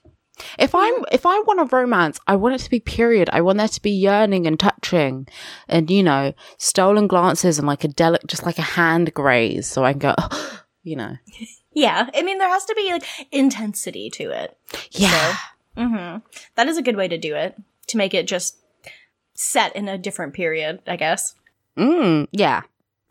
If 0.60 0.76
I'm 0.76 0.94
if 1.14 1.26
I 1.26 1.40
want 1.42 1.62
a 1.62 1.76
romance, 1.76 2.20
I 2.28 2.36
want 2.36 2.56
it 2.56 2.60
to 2.60 2.70
be 2.70 2.82
period. 2.82 3.30
I 3.32 3.40
want 3.42 3.58
there 3.58 3.70
to 3.70 3.82
be 3.82 3.92
yearning 3.92 4.46
and 4.46 4.60
touching, 4.60 5.28
and 5.70 5.90
you 5.90 6.04
know, 6.04 6.34
stolen 6.58 7.08
glances 7.08 7.58
and 7.58 7.66
like 7.68 7.86
a 7.86 7.88
delicate, 7.88 8.28
just 8.28 8.46
like 8.46 8.58
a 8.60 8.62
hand 8.78 9.14
graze, 9.14 9.66
so 9.66 9.86
I 9.86 9.94
can 9.94 10.00
go, 10.00 10.16
you 10.84 10.98
know, 10.98 11.16
Yeah, 11.74 12.10
I 12.14 12.22
mean 12.22 12.38
there 12.38 12.50
has 12.50 12.66
to 12.66 12.76
be 12.76 12.92
like 12.92 13.04
intensity 13.32 14.10
to 14.12 14.30
it. 14.32 14.58
yeah, 14.92 15.36
Mm-hmm. 15.78 16.18
That 16.56 16.68
is 16.68 16.78
a 16.78 16.82
good 16.82 16.96
way 16.98 17.08
to 17.08 17.18
do 17.18 17.34
it 17.36 17.56
to 17.88 17.98
make 17.98 18.14
it 18.14 18.28
just 18.28 18.58
set 19.36 19.74
in 19.76 19.88
a 19.88 19.98
different 19.98 20.34
period, 20.34 20.82
I 20.88 20.96
guess. 20.98 21.36
mm, 21.78 22.28
yeah. 22.32 22.62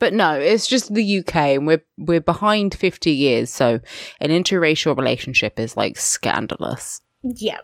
But 0.04 0.12
no, 0.12 0.34
it's 0.38 0.66
just 0.66 0.92
the 0.92 1.20
UK, 1.20 1.34
and 1.56 1.66
we're 1.66 1.82
we're 1.96 2.20
behind 2.20 2.74
fifty 2.74 3.10
years, 3.12 3.48
so 3.48 3.80
an 4.20 4.28
interracial 4.30 4.94
relationship 4.94 5.58
is 5.58 5.78
like 5.78 5.96
scandalous. 5.96 7.00
Yeah. 7.22 7.60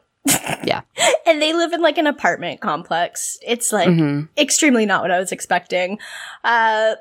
Yeah. 0.64 0.80
And 1.26 1.40
they 1.42 1.52
live 1.52 1.74
in 1.74 1.82
like 1.82 1.98
an 1.98 2.06
apartment 2.06 2.60
complex. 2.62 3.36
It's 3.46 3.72
like 3.72 3.88
Mhm. 3.88 4.28
extremely 4.38 4.86
not 4.86 5.02
what 5.02 5.10
I 5.10 5.18
was 5.18 5.32
expecting. 5.32 5.98
Uh, 6.42 6.94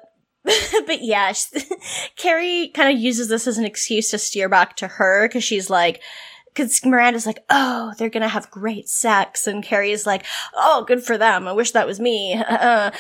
but 0.44 1.02
yeah, 1.02 1.32
Carrie 2.18 2.68
kind 2.76 2.94
of 2.94 3.02
uses 3.02 3.30
this 3.30 3.48
as 3.48 3.58
an 3.58 3.66
excuse 3.66 4.12
to 4.12 4.18
steer 4.18 4.50
back 4.50 4.76
to 4.76 4.88
her 4.88 5.28
because 5.28 5.44
she's 5.46 5.70
like, 5.70 6.02
because 6.54 6.84
Miranda's 6.86 7.26
like, 7.26 7.44
oh, 7.50 7.94
they're 7.98 8.10
gonna 8.10 8.28
have 8.28 8.52
great 8.52 8.90
sex, 8.90 9.48
and 9.48 9.64
Carrie's 9.64 10.06
like, 10.06 10.26
oh, 10.54 10.84
good 10.86 11.04
for 11.04 11.18
them. 11.18 11.48
I 11.48 11.54
wish 11.54 11.72
that 11.72 11.88
was 11.88 12.00
me. 12.00 12.36
Uh, 12.36 12.92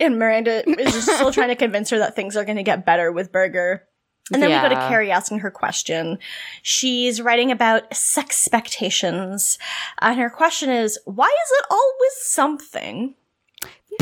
and 0.00 0.18
Miranda 0.18 0.68
is 0.80 1.02
still 1.02 1.32
trying 1.32 1.48
to 1.48 1.56
convince 1.56 1.90
her 1.90 1.98
that 1.98 2.16
things 2.16 2.36
are 2.36 2.44
gonna 2.44 2.62
get 2.62 2.86
better 2.86 3.12
with 3.12 3.30
Berger. 3.30 3.86
And 4.32 4.40
then 4.40 4.50
we 4.50 4.68
go 4.68 4.72
to 4.72 4.88
Carrie 4.88 5.10
asking 5.10 5.40
her 5.40 5.50
question. 5.50 6.18
She's 6.62 7.20
writing 7.20 7.50
about 7.50 7.92
sex 7.94 8.40
expectations. 8.40 9.58
And 10.00 10.18
her 10.18 10.30
question 10.30 10.70
is, 10.70 10.98
why 11.04 11.26
is 11.26 11.50
it 11.58 11.66
always 11.70 12.12
something? 12.20 13.14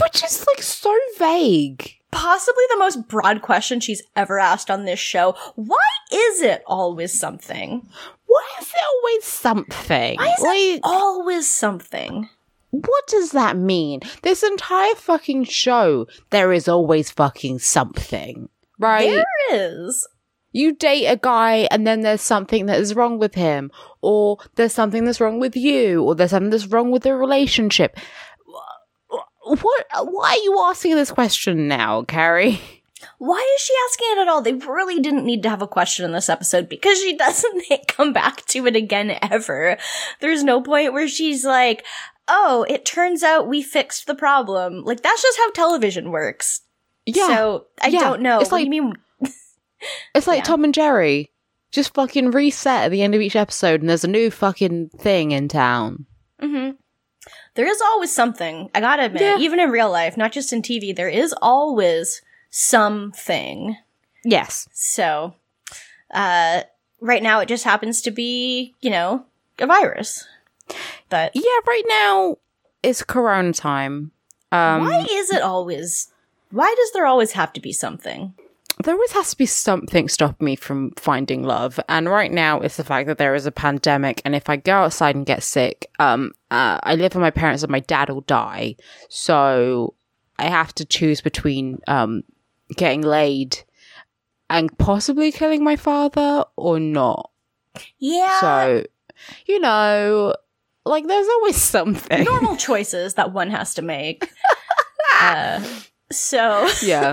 Which 0.01 0.23
is 0.25 0.47
like 0.47 0.63
so 0.63 0.97
vague. 1.19 1.95
Possibly 2.11 2.65
the 2.71 2.79
most 2.79 3.09
broad 3.09 3.43
question 3.43 3.81
she's 3.81 4.03
ever 4.17 4.39
asked 4.39 4.71
on 4.71 4.85
this 4.85 5.01
show. 5.01 5.35
Why 5.57 5.77
is 6.13 6.43
it 6.43 6.63
always 6.67 7.19
something? 7.19 7.87
Why 8.27 8.47
is 8.61 8.69
it 8.69 8.83
always 8.95 9.25
something? 9.25 10.17
Why 10.17 10.33
is 10.33 10.41
like, 10.41 10.59
it 10.59 10.81
always 10.85 11.49
something? 11.49 12.29
What 12.71 13.07
does 13.07 13.33
that 13.33 13.57
mean? 13.57 14.01
This 14.23 14.43
entire 14.43 14.95
fucking 14.95 15.45
show, 15.45 16.07
there 16.31 16.53
is 16.53 16.69
always 16.69 17.11
fucking 17.11 17.61
something, 17.61 18.49
right? 18.79 19.09
There 19.09 19.25
is. 19.51 20.07
You 20.53 20.75
date 20.75 21.07
a 21.07 21.17
guy 21.17 21.69
and 21.71 21.87
then 21.87 22.01
there's 22.01 22.23
something 22.23 22.67
that 22.67 22.81
is 22.81 22.95
wrong 22.95 23.19
with 23.19 23.35
him, 23.35 23.71
or 24.03 24.39
there's 24.57 24.73
something 24.73 25.05
that's 25.05 25.21
wrong 25.21 25.41
with 25.41 25.57
you, 25.57 26.03
or 26.03 26.15
there's 26.15 26.31
something 26.31 26.51
that's 26.51 26.67
wrong 26.67 26.91
with 26.91 27.03
the 27.03 27.15
relationship. 27.15 27.99
What? 29.45 29.87
Why 29.95 30.31
are 30.31 30.43
you 30.43 30.61
asking 30.67 30.97
this 30.97 31.11
question 31.11 31.69
now, 31.69 32.03
Carrie? 32.03 32.61
Why 33.19 33.57
is 33.57 33.63
she 33.63 33.75
asking 33.89 34.09
it 34.11 34.19
at 34.23 34.29
all? 34.29 34.43
They 34.43 34.53
really 34.53 35.01
didn't 35.01 35.25
need 35.25 35.43
to 35.45 35.51
have 35.51 35.63
a 35.63 35.69
question 35.69 36.05
in 36.05 36.13
this 36.13 36.29
episode 36.29 36.69
because 36.69 36.99
she 36.99 37.17
doesn't 37.17 37.65
come 37.89 38.13
back 38.13 38.45
to 38.47 38.67
it 38.67 38.77
again 38.77 39.17
ever. 39.23 39.79
There's 40.21 40.45
no 40.45 40.61
point 40.61 40.93
where 40.93 41.09
she's 41.09 41.45
like, 41.45 41.85
oh, 42.29 42.65
it 42.69 42.85
turns 42.85 43.23
out 43.23 43.49
we 43.49 43.63
fixed 43.63 44.07
the 44.07 44.15
problem. 44.15 44.85
Like, 44.85 45.03
that's 45.03 45.23
just 45.23 45.39
how 45.39 45.51
television 45.51 46.11
works. 46.11 46.61
Yeah. 47.07 47.27
So, 47.29 47.67
I 47.83 47.89
Yeah. 47.89 48.01
don't 48.01 48.21
know. 48.23 48.41
It's 48.41 48.51
what 48.51 48.59
do 48.59 48.65
like- 48.65 48.75
you 48.75 48.83
mean? 48.83 48.95
It's 50.15 50.27
like 50.27 50.39
Yeah. 50.39 50.45
Tom 50.45 50.65
and 50.65 50.75
Jerry. 50.75 51.31
Just 51.71 51.95
fucking 51.95 52.31
reset 52.33 52.85
at 52.85 52.91
the 52.91 53.03
end 53.03 53.15
of 53.15 53.21
each 53.21 53.37
episode 53.37 53.81
and 53.81 53.89
there's 53.91 54.05
a 54.05 54.09
new 54.09 54.31
fucking 54.31 54.89
thing 54.91 55.31
in 55.33 55.49
town. 55.49 56.07
hmm 56.41 56.71
There 57.55 57.67
is 57.67 57.81
always 57.81 58.15
something. 58.15 58.71
I 58.75 58.81
gotta 58.81 59.05
admit, 59.05 59.23
Yeah. 59.23 59.37
even 59.39 59.61
in 59.61 59.71
real 59.71 59.91
life, 59.91 60.17
not 60.17 60.33
just 60.33 60.53
in 60.53 60.63
TV, 60.63 60.93
there 60.95 61.09
is 61.09 61.35
always 61.43 62.23
something. 62.51 63.77
Yes. 64.25 64.69
So, 64.73 65.35
uh, 66.13 66.63
right 67.01 67.23
now 67.23 67.41
it 67.41 67.47
just 67.49 67.65
happens 67.65 68.01
to 68.03 68.11
be, 68.11 68.75
you 68.81 68.91
know, 68.91 69.25
a 69.59 69.67
virus. 69.67 70.27
But 71.09 71.33
Yeah, 71.35 71.43
right 71.67 71.85
now 71.89 72.37
it's 72.83 73.03
corona 73.03 73.53
time. 73.53 74.13
Um 74.53 74.81
why 74.81 75.07
is 75.11 75.31
it 75.31 75.43
always, 75.43 76.13
why 76.51 76.75
does 76.77 76.93
there 76.93 77.07
always 77.07 77.33
have 77.33 77.53
to 77.55 77.61
be 77.61 77.73
something? 77.73 78.35
there 78.85 78.95
always 78.95 79.11
has 79.11 79.31
to 79.31 79.37
be 79.37 79.45
something 79.47 80.09
stopping 80.09 80.45
me 80.45 80.55
from 80.55 80.93
finding 80.93 81.43
love 81.43 81.81
and 81.89 82.09
right 82.09 82.31
now 82.31 82.61
it's 82.61 82.77
the 82.77 82.85
fact 82.85 83.09
that 83.09 83.19
there 83.19 83.35
is 83.35 83.45
a 83.45 83.51
pandemic 83.51 84.23
and 84.25 84.37
if 84.37 84.49
i 84.49 84.55
go 84.55 84.73
outside 84.73 85.17
and 85.17 85.27
get 85.27 85.43
sick 85.43 85.91
um 85.99 86.31
uh, 86.53 86.79
i 86.85 86.95
live 86.95 87.13
with 87.13 87.21
my 87.21 87.31
parents 87.31 87.65
and 87.65 87.73
my 87.73 87.81
dad 87.81 88.09
will 88.09 88.21
die 88.21 88.77
so 89.09 89.95
i 90.39 90.45
have 90.47 90.73
to 90.73 90.85
choose 90.85 91.21
between 91.21 91.81
um 91.89 92.23
getting 92.77 93.01
laid 93.03 93.59
and 94.49 94.79
possibly 94.79 95.33
killing 95.33 95.65
my 95.65 95.75
father 95.75 96.45
or 96.55 96.79
not 96.79 97.33
Yeah. 97.99 98.41
so 98.41 98.85
you 99.47 99.59
know 99.59 100.35
like 100.89 101.07
there's 101.07 101.29
always 101.29 101.57
something. 101.57 102.25
Normal 102.25 102.57
choices 102.57 103.15
that 103.15 103.33
one 103.33 103.51
has 103.51 103.75
to 103.75 103.83
make. 103.83 104.29
uh, 105.21 105.63
so 106.11 106.69
yeah. 106.83 107.13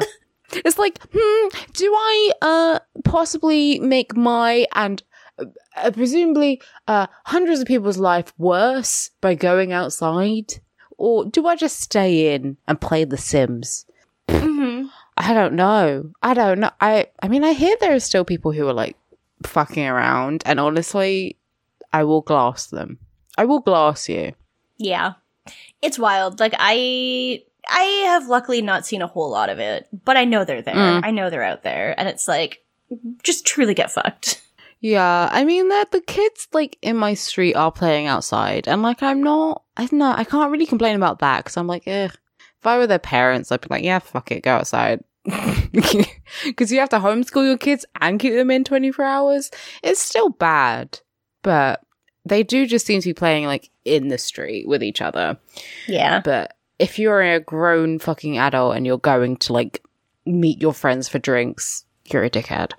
It's 0.52 0.78
like, 0.78 1.00
hmm, 1.14 1.48
do 1.74 1.92
I 1.94 2.32
uh 2.42 2.80
possibly 3.04 3.80
make 3.80 4.16
my 4.16 4.66
and 4.74 5.02
uh, 5.40 5.92
presumably 5.92 6.62
uh 6.88 7.08
hundreds 7.26 7.60
of 7.60 7.68
people's 7.68 7.98
life 7.98 8.34
worse 8.38 9.10
by 9.22 9.36
going 9.36 9.74
outside? 9.74 10.54
Or 10.98 11.26
do 11.26 11.46
I 11.48 11.56
just 11.58 11.82
stay 11.82 12.34
in 12.36 12.58
and 12.68 12.80
play 12.80 13.04
The 13.04 13.18
Sims? 13.18 13.86
mhm. 14.30 14.88
I 15.18 15.34
don't 15.34 15.54
know. 15.56 16.12
I 16.22 16.34
don't 16.34 16.60
know. 16.60 16.72
I 16.80 17.08
I 17.22 17.28
mean, 17.28 17.44
I 17.44 17.54
hear 17.54 17.76
there 17.80 17.96
are 17.96 18.00
still 18.00 18.24
people 18.26 18.52
who 18.52 18.68
are 18.68 18.74
like 18.74 18.96
fucking 19.46 19.86
around, 19.86 20.44
and 20.46 20.60
honestly, 20.60 21.38
I 21.92 22.04
will 22.04 22.22
glass 22.22 22.68
them. 22.68 23.00
I 23.38 23.45
will 23.45 23.60
glass 23.60 24.08
you. 24.10 24.34
yeah, 24.78 25.13
it's 25.82 26.00
wild. 26.00 26.39
Like 26.39 26.54
I, 26.58 27.43
I 27.69 27.82
have 28.08 28.28
luckily 28.28 28.62
not 28.62 28.86
seen 28.86 29.02
a 29.02 29.08
whole 29.08 29.30
lot 29.30 29.50
of 29.50 29.60
it, 29.60 29.88
but 30.04 30.17
I 30.17 30.26
know 30.26 30.45
they're 30.45 30.62
there. 30.62 30.76
Mm. 30.76 31.02
I 31.04 31.12
know 31.12 31.30
they're 31.30 31.43
out 31.43 31.63
there, 31.63 31.93
and 32.00 32.08
it's 32.10 32.28
like 32.28 32.63
just 33.24 33.45
truly 33.45 33.74
get 33.74 33.91
fucked. 33.91 34.41
Yeah, 34.82 35.30
I 35.32 35.45
mean 35.45 35.69
that 35.69 35.89
the 35.91 36.02
kids 36.02 36.48
like 36.54 36.78
in 36.84 36.95
my 36.95 37.15
street 37.15 37.56
are 37.56 37.71
playing 37.71 38.06
outside, 38.06 38.67
and 38.67 38.84
like 38.84 39.02
I'm 39.02 39.24
not, 39.24 39.63
I'm 39.78 39.89
not, 39.93 40.19
I 40.19 40.26
can't 40.26 40.52
really 40.52 40.67
complain 40.67 40.95
about 40.95 41.19
that 41.19 41.39
because 41.39 41.58
I'm 41.58 41.65
like, 41.65 41.88
eh. 41.88 42.10
If 42.60 42.67
I 42.67 42.78
were 42.78 42.86
their 42.86 43.00
parents, 43.00 43.52
I'd 43.52 43.62
be 43.62 43.67
like, 43.71 43.84
yeah, 43.84 43.98
fuck 43.98 44.32
it, 44.32 44.43
go 44.43 44.56
outside. 44.58 45.04
Because 46.43 46.71
you 46.71 46.80
have 46.80 46.89
to 46.89 47.00
homeschool 47.00 47.45
your 47.48 47.58
kids 47.58 47.86
and 48.00 48.19
keep 48.19 48.34
them 48.34 48.52
in 48.52 48.63
24 48.63 49.04
hours. 49.06 49.50
It's 49.82 50.00
still 50.02 50.30
bad, 50.30 51.00
but 51.41 51.82
they 52.26 52.44
do 52.44 52.66
just 52.66 52.86
seem 52.86 53.02
to 53.02 53.10
be 53.10 53.14
playing 53.14 53.46
like 53.46 53.70
in 53.86 54.08
the 54.08 54.18
street 54.18 54.68
with 54.68 54.82
each 54.84 55.02
other. 55.02 55.38
Yeah, 55.88 56.22
But 56.24 56.56
if 56.80 56.98
you're 57.00 57.22
a 57.22 57.40
grown 57.40 58.00
fucking 58.00 58.38
adult 58.38 58.76
and 58.76 58.86
you're 58.86 58.98
going 58.98 59.38
to 59.38 59.54
like 59.54 59.84
meet 60.26 60.62
your 60.62 60.74
friends 60.74 61.08
for 61.08 61.20
drinks, 61.20 61.86
you're 62.06 62.24
a 62.24 62.30
dickhead. 62.30 62.72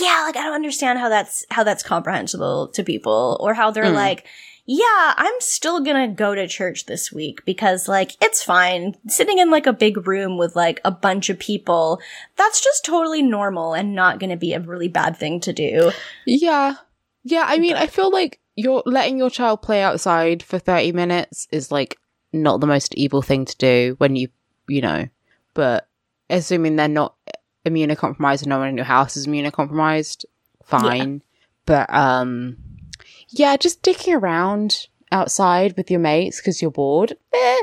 yeah. 0.00 0.22
Like 0.26 0.36
I 0.36 0.42
don't 0.44 0.54
understand 0.54 0.98
how 0.98 1.08
that's 1.08 1.44
how 1.50 1.62
that's 1.64 1.82
comprehensible 1.82 2.68
to 2.68 2.82
people, 2.82 3.36
or 3.40 3.54
how 3.54 3.70
they're 3.70 3.84
Mm. 3.84 3.94
like. 3.94 4.26
Yeah, 4.70 5.14
I'm 5.16 5.32
still 5.40 5.80
gonna 5.80 6.08
go 6.08 6.34
to 6.34 6.46
church 6.46 6.84
this 6.84 7.10
week 7.10 7.42
because, 7.46 7.88
like, 7.88 8.12
it's 8.22 8.42
fine. 8.42 8.96
Sitting 9.06 9.38
in, 9.38 9.50
like, 9.50 9.66
a 9.66 9.72
big 9.72 10.06
room 10.06 10.36
with, 10.36 10.54
like, 10.54 10.78
a 10.84 10.90
bunch 10.90 11.30
of 11.30 11.38
people, 11.38 12.02
that's 12.36 12.62
just 12.62 12.84
totally 12.84 13.22
normal 13.22 13.72
and 13.72 13.94
not 13.94 14.18
gonna 14.20 14.36
be 14.36 14.52
a 14.52 14.60
really 14.60 14.88
bad 14.88 15.16
thing 15.16 15.40
to 15.40 15.54
do. 15.54 15.90
Yeah. 16.26 16.74
Yeah, 17.30 17.44
I 17.46 17.58
mean, 17.58 17.76
I 17.76 17.86
feel 17.88 18.10
like 18.10 18.40
you're 18.56 18.82
letting 18.86 19.18
your 19.18 19.28
child 19.28 19.60
play 19.60 19.82
outside 19.82 20.42
for 20.42 20.58
30 20.58 20.92
minutes 20.92 21.46
is 21.52 21.70
like 21.70 21.98
not 22.32 22.60
the 22.60 22.66
most 22.66 22.94
evil 22.94 23.20
thing 23.20 23.44
to 23.44 23.56
do 23.58 23.94
when 23.98 24.16
you, 24.16 24.28
you 24.66 24.80
know, 24.80 25.08
but 25.52 25.88
assuming 26.30 26.76
they're 26.76 26.88
not 26.88 27.14
immunocompromised 27.66 28.42
and 28.42 28.48
no 28.48 28.58
one 28.58 28.68
in 28.68 28.76
your 28.76 28.86
house 28.86 29.14
is 29.16 29.26
immunocompromised, 29.26 30.24
fine. 30.64 31.22
But, 31.66 31.92
um, 31.92 32.56
yeah, 33.28 33.58
just 33.58 33.82
dicking 33.82 34.18
around 34.18 34.86
outside 35.12 35.76
with 35.76 35.90
your 35.90 36.00
mates 36.00 36.40
because 36.40 36.62
you're 36.62 36.70
bored. 36.70 37.12
Eh, 37.34 37.60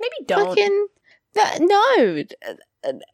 Maybe 0.00 0.14
don't. 0.26 0.48
fucking, 0.48 0.86
th- 1.34 1.60
no. 1.60 2.24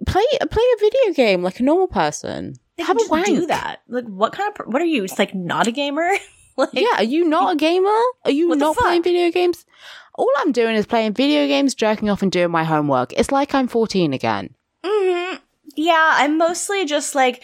Play, 0.06 0.24
play 0.50 0.64
a 0.74 0.80
video 0.80 1.12
game 1.14 1.42
like 1.42 1.60
a 1.60 1.64
normal 1.64 1.86
person. 1.88 2.56
They 2.76 2.84
Have 2.84 2.96
a 2.96 3.00
just 3.00 3.26
do 3.26 3.46
that. 3.46 3.82
Like, 3.88 4.06
what 4.06 4.32
kind 4.32 4.52
of, 4.58 4.66
what 4.66 4.80
are 4.80 4.86
you? 4.86 5.04
It's 5.04 5.18
like 5.18 5.34
not 5.34 5.66
a 5.66 5.72
gamer? 5.72 6.08
like, 6.56 6.70
yeah, 6.72 6.96
are 6.96 7.04
you 7.04 7.24
not 7.28 7.54
a 7.54 7.56
gamer? 7.56 8.00
Are 8.24 8.30
you 8.30 8.54
not 8.54 8.76
playing 8.76 9.02
video 9.02 9.30
games? 9.30 9.66
All 10.14 10.30
I'm 10.38 10.52
doing 10.52 10.76
is 10.76 10.86
playing 10.86 11.14
video 11.14 11.46
games, 11.46 11.74
jerking 11.74 12.10
off, 12.10 12.22
and 12.22 12.30
doing 12.30 12.50
my 12.50 12.64
homework. 12.64 13.12
It's 13.14 13.32
like 13.32 13.54
I'm 13.54 13.68
14 13.68 14.12
again. 14.12 14.54
hmm 14.84 15.36
Yeah, 15.76 16.10
I'm 16.14 16.36
mostly 16.38 16.84
just 16.84 17.14
like, 17.14 17.42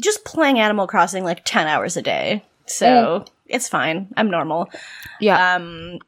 just 0.00 0.24
playing 0.24 0.58
Animal 0.58 0.86
Crossing 0.86 1.22
like 1.24 1.44
10 1.44 1.66
hours 1.68 1.96
a 1.96 2.02
day. 2.02 2.44
So, 2.66 3.24
it's 3.46 3.68
fine. 3.68 4.08
I'm 4.16 4.30
normal. 4.30 4.68
Yeah. 5.20 5.54
Um, 5.56 5.98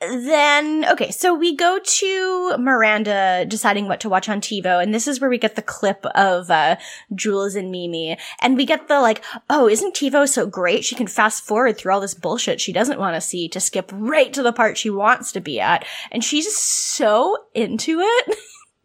then, 0.00 0.84
okay, 0.90 1.10
so 1.10 1.34
we 1.34 1.56
go 1.56 1.78
to 1.82 2.56
Miranda 2.58 3.46
deciding 3.48 3.88
what 3.88 4.00
to 4.00 4.08
watch 4.08 4.28
on 4.28 4.40
TiVo, 4.40 4.82
and 4.82 4.92
this 4.92 5.08
is 5.08 5.20
where 5.20 5.30
we 5.30 5.38
get 5.38 5.56
the 5.56 5.62
clip 5.62 6.04
of, 6.14 6.50
uh, 6.50 6.76
Jules 7.14 7.54
and 7.54 7.70
Mimi, 7.70 8.18
and 8.42 8.56
we 8.56 8.66
get 8.66 8.88
the, 8.88 9.00
like, 9.00 9.24
oh, 9.48 9.68
isn't 9.68 9.94
TiVo 9.94 10.28
so 10.28 10.46
great? 10.46 10.84
She 10.84 10.94
can 10.94 11.06
fast 11.06 11.44
forward 11.44 11.78
through 11.78 11.94
all 11.94 12.00
this 12.00 12.14
bullshit 12.14 12.60
she 12.60 12.72
doesn't 12.72 12.98
want 12.98 13.14
to 13.14 13.20
see 13.20 13.48
to 13.48 13.60
skip 13.60 13.90
right 13.94 14.32
to 14.34 14.42
the 14.42 14.52
part 14.52 14.76
she 14.76 14.90
wants 14.90 15.32
to 15.32 15.40
be 15.40 15.60
at, 15.60 15.84
and 16.10 16.22
she's 16.22 16.54
so 16.54 17.36
into 17.54 18.00
it. 18.00 18.38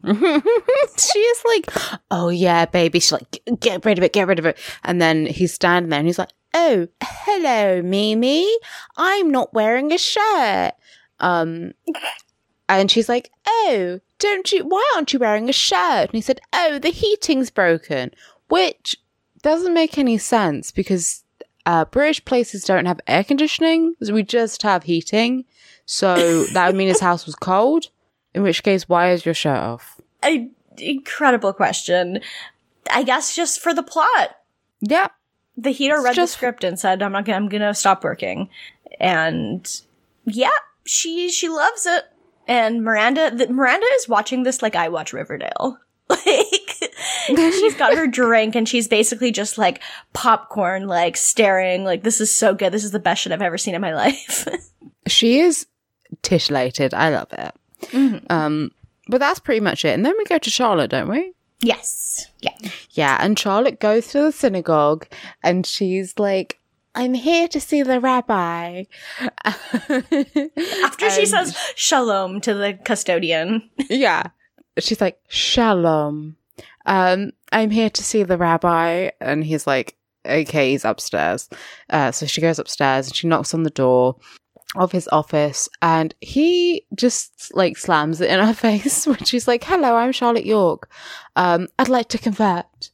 she 0.97 1.19
is 1.19 1.43
like, 1.45 2.01
oh 2.09 2.29
yeah, 2.29 2.65
baby. 2.65 2.99
She's 2.99 3.11
like, 3.11 3.39
"Get- 3.59 3.85
rid 3.85 3.99
of 3.99 4.03
it, 4.03 4.13
get 4.13 4.27
rid 4.27 4.39
of 4.39 4.45
it. 4.45 4.57
And 4.83 4.99
then 4.99 5.27
he's 5.27 5.53
standing 5.53 5.89
there 5.89 5.99
and 5.99 6.07
he's 6.07 6.17
like, 6.17 6.31
oh, 6.53 6.87
hello, 7.03 7.81
Mimi. 7.81 8.49
I'm 8.97 9.29
not 9.29 9.53
wearing 9.53 9.91
a 9.91 9.97
shirt. 9.97 10.71
Um, 11.21 11.73
and 12.67 12.91
she's 12.91 13.07
like, 13.09 13.31
oh, 13.47 13.99
don't 14.19 14.51
you, 14.51 14.65
why 14.65 14.83
aren't 14.95 15.13
you 15.13 15.19
wearing 15.19 15.49
a 15.49 15.53
shirt? 15.53 16.09
And 16.09 16.13
he 16.13 16.21
said, 16.21 16.41
oh, 16.53 16.79
the 16.79 16.89
heating's 16.89 17.49
broken, 17.49 18.11
which 18.49 18.95
doesn't 19.41 19.73
make 19.73 19.97
any 19.97 20.17
sense 20.17 20.71
because 20.71 21.23
uh, 21.65 21.85
British 21.85 22.23
places 22.25 22.63
don't 22.63 22.85
have 22.85 22.99
air 23.07 23.23
conditioning. 23.23 23.95
so 24.01 24.13
We 24.13 24.23
just 24.23 24.61
have 24.63 24.83
heating. 24.83 25.45
So 25.85 26.43
that 26.53 26.67
would 26.67 26.75
mean 26.75 26.87
his 26.87 26.99
house 26.99 27.25
was 27.25 27.35
cold. 27.35 27.87
In 28.33 28.43
which 28.43 28.63
case, 28.63 28.87
why 28.87 29.11
is 29.11 29.25
your 29.25 29.33
shirt 29.33 29.57
off? 29.57 29.99
A 30.23 30.49
incredible 30.77 31.51
question. 31.53 32.21
I 32.89 33.03
guess 33.03 33.35
just 33.35 33.59
for 33.59 33.73
the 33.73 33.83
plot. 33.83 34.37
Yeah. 34.81 35.09
the 35.57 35.71
heater 35.71 35.95
It's 35.95 36.03
read 36.05 36.15
just- 36.15 36.33
the 36.33 36.37
script 36.37 36.63
and 36.63 36.79
said, 36.79 37.01
"I'm 37.03 37.11
not 37.11 37.25
gonna, 37.25 37.37
I'm 37.37 37.49
gonna 37.49 37.73
stop 37.75 38.03
working," 38.03 38.49
and 38.99 39.81
yeah, 40.25 40.49
she 40.85 41.29
she 41.29 41.49
loves 41.49 41.85
it. 41.85 42.05
And 42.47 42.83
Miranda, 42.83 43.31
the, 43.33 43.47
Miranda 43.47 43.85
is 43.97 44.09
watching 44.09 44.43
this 44.43 44.61
like 44.61 44.75
I 44.75 44.89
watch 44.89 45.13
Riverdale. 45.13 45.77
Like 47.29 47.53
she's 47.53 47.75
got 47.75 47.95
her 47.95 48.07
drink 48.19 48.55
and 48.55 48.67
she's 48.67 48.87
basically 48.87 49.31
just 49.31 49.57
like 49.57 49.81
popcorn, 50.13 50.87
like 50.87 51.15
staring, 51.15 51.83
like 51.83 52.03
this 52.03 52.19
is 52.19 52.31
so 52.31 52.53
good. 52.53 52.73
This 52.73 52.83
is 52.83 52.91
the 52.91 52.99
best 52.99 53.21
shit 53.21 53.31
I've 53.31 53.41
ever 53.41 53.57
seen 53.57 53.75
in 53.75 53.81
my 53.81 53.93
life. 53.95 54.47
She 55.07 55.39
is 55.39 55.67
titillated. 56.23 56.93
I 56.93 57.09
love 57.09 57.31
it. 57.31 57.53
Mm-hmm. 57.87 58.25
Um, 58.29 58.71
but 59.07 59.19
that's 59.19 59.39
pretty 59.39 59.61
much 59.61 59.85
it. 59.85 59.89
And 59.93 60.05
then 60.05 60.15
we 60.17 60.25
go 60.25 60.37
to 60.37 60.49
Charlotte, 60.49 60.89
don't 60.91 61.09
we? 61.09 61.33
yes, 61.61 62.27
yeah, 62.39 62.57
Yeah. 62.91 63.17
And 63.19 63.37
Charlotte 63.37 63.79
goes 63.79 64.07
to 64.07 64.21
the 64.21 64.31
synagogue 64.31 65.07
and 65.43 65.65
she's 65.65 66.17
like, 66.17 66.59
I'm 66.93 67.13
here 67.13 67.47
to 67.47 67.59
see 67.59 67.83
the 67.83 67.99
rabbi. 67.99 68.83
After 69.45 71.09
she 71.09 71.25
says 71.25 71.57
shalom 71.75 72.41
to 72.41 72.53
the 72.53 72.77
custodian, 72.83 73.69
yeah. 73.89 74.23
She's 74.79 75.01
like, 75.01 75.19
Shalom. 75.27 76.37
Um, 76.85 77.31
I'm 77.51 77.69
here 77.69 77.89
to 77.89 78.03
see 78.03 78.23
the 78.23 78.37
rabbi. 78.37 79.11
And 79.19 79.43
he's 79.43 79.67
like, 79.67 79.95
okay, 80.25 80.71
he's 80.71 80.85
upstairs. 80.85 81.49
Uh, 81.89 82.11
so 82.11 82.25
she 82.25 82.41
goes 82.41 82.59
upstairs 82.59 83.07
and 83.07 83.15
she 83.15 83.27
knocks 83.27 83.53
on 83.53 83.63
the 83.63 83.69
door 83.69 84.17
of 84.75 84.91
his 84.93 85.09
office 85.11 85.67
and 85.81 86.15
he 86.21 86.85
just 86.95 87.53
like 87.53 87.77
slams 87.77 88.21
it 88.21 88.29
in 88.29 88.39
her 88.39 88.53
face 88.69 89.05
when 89.05 89.23
she's 89.25 89.47
like, 89.47 89.63
hello, 89.63 89.95
I'm 89.95 90.11
Charlotte 90.11 90.45
York. 90.45 90.89
Um, 91.35 91.67
I'd 91.77 91.89
like 91.89 92.09
to 92.09 92.17
convert. 92.17 92.91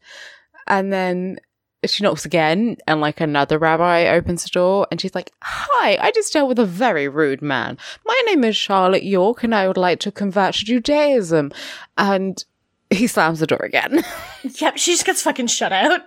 And 0.66 0.92
then 0.92 1.40
she 1.90 2.04
knocks 2.04 2.26
again 2.26 2.78
and 2.88 3.02
like 3.02 3.22
another 3.22 3.58
rabbi 3.58 4.08
opens 4.08 4.44
the 4.44 4.50
door 4.50 4.88
and 4.92 5.00
she's 5.00 5.16
like, 5.16 5.32
hi, 5.42 5.98
I 6.02 6.12
just 6.12 6.34
dealt 6.34 6.50
with 6.50 6.60
a 6.60 6.66
very 6.66 7.08
rude 7.08 7.42
man. 7.42 7.78
My 8.06 8.22
name 8.28 8.44
is 8.44 8.56
Charlotte 8.56 9.04
York 9.04 9.44
and 9.44 9.54
I 9.54 9.68
would 9.68 9.78
like 9.78 10.00
to 10.02 10.12
convert 10.12 10.56
to 10.56 10.66
Judaism. 10.66 11.52
And 11.98 12.44
he 12.90 13.08
slams 13.08 13.40
the 13.40 13.48
door 13.48 13.60
again. 13.64 14.04
yep, 14.44 14.78
she 14.78 14.92
just 14.92 15.06
gets 15.06 15.22
fucking 15.22 15.48
shut 15.48 15.74
out. 15.74 16.02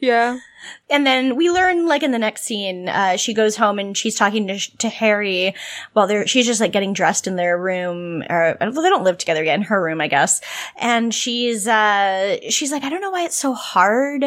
yeah. 0.00 0.38
And 0.88 1.06
then 1.06 1.36
we 1.36 1.50
learn, 1.50 1.86
like 1.86 2.02
in 2.02 2.12
the 2.12 2.18
next 2.18 2.42
scene, 2.42 2.88
uh, 2.88 3.16
she 3.16 3.34
goes 3.34 3.56
home 3.56 3.78
and 3.78 3.96
she's 3.96 4.16
talking 4.16 4.46
to 4.48 4.58
to 4.78 4.88
Harry 4.88 5.54
while 5.92 6.06
they're 6.06 6.26
she's 6.26 6.46
just 6.46 6.60
like 6.60 6.72
getting 6.72 6.92
dressed 6.92 7.26
in 7.26 7.36
their 7.36 7.58
room, 7.58 8.22
or 8.28 8.56
well, 8.60 8.72
they 8.72 8.88
don't 8.88 9.04
live 9.04 9.18
together 9.18 9.44
yet 9.44 9.54
in 9.54 9.62
her 9.62 9.82
room, 9.82 10.00
I 10.00 10.08
guess. 10.08 10.40
And 10.76 11.14
she's 11.14 11.68
uh 11.68 12.38
she's 12.50 12.72
like, 12.72 12.84
I 12.84 12.88
don't 12.88 13.00
know 13.00 13.10
why 13.10 13.24
it's 13.24 13.36
so 13.36 13.54
hard 13.54 14.24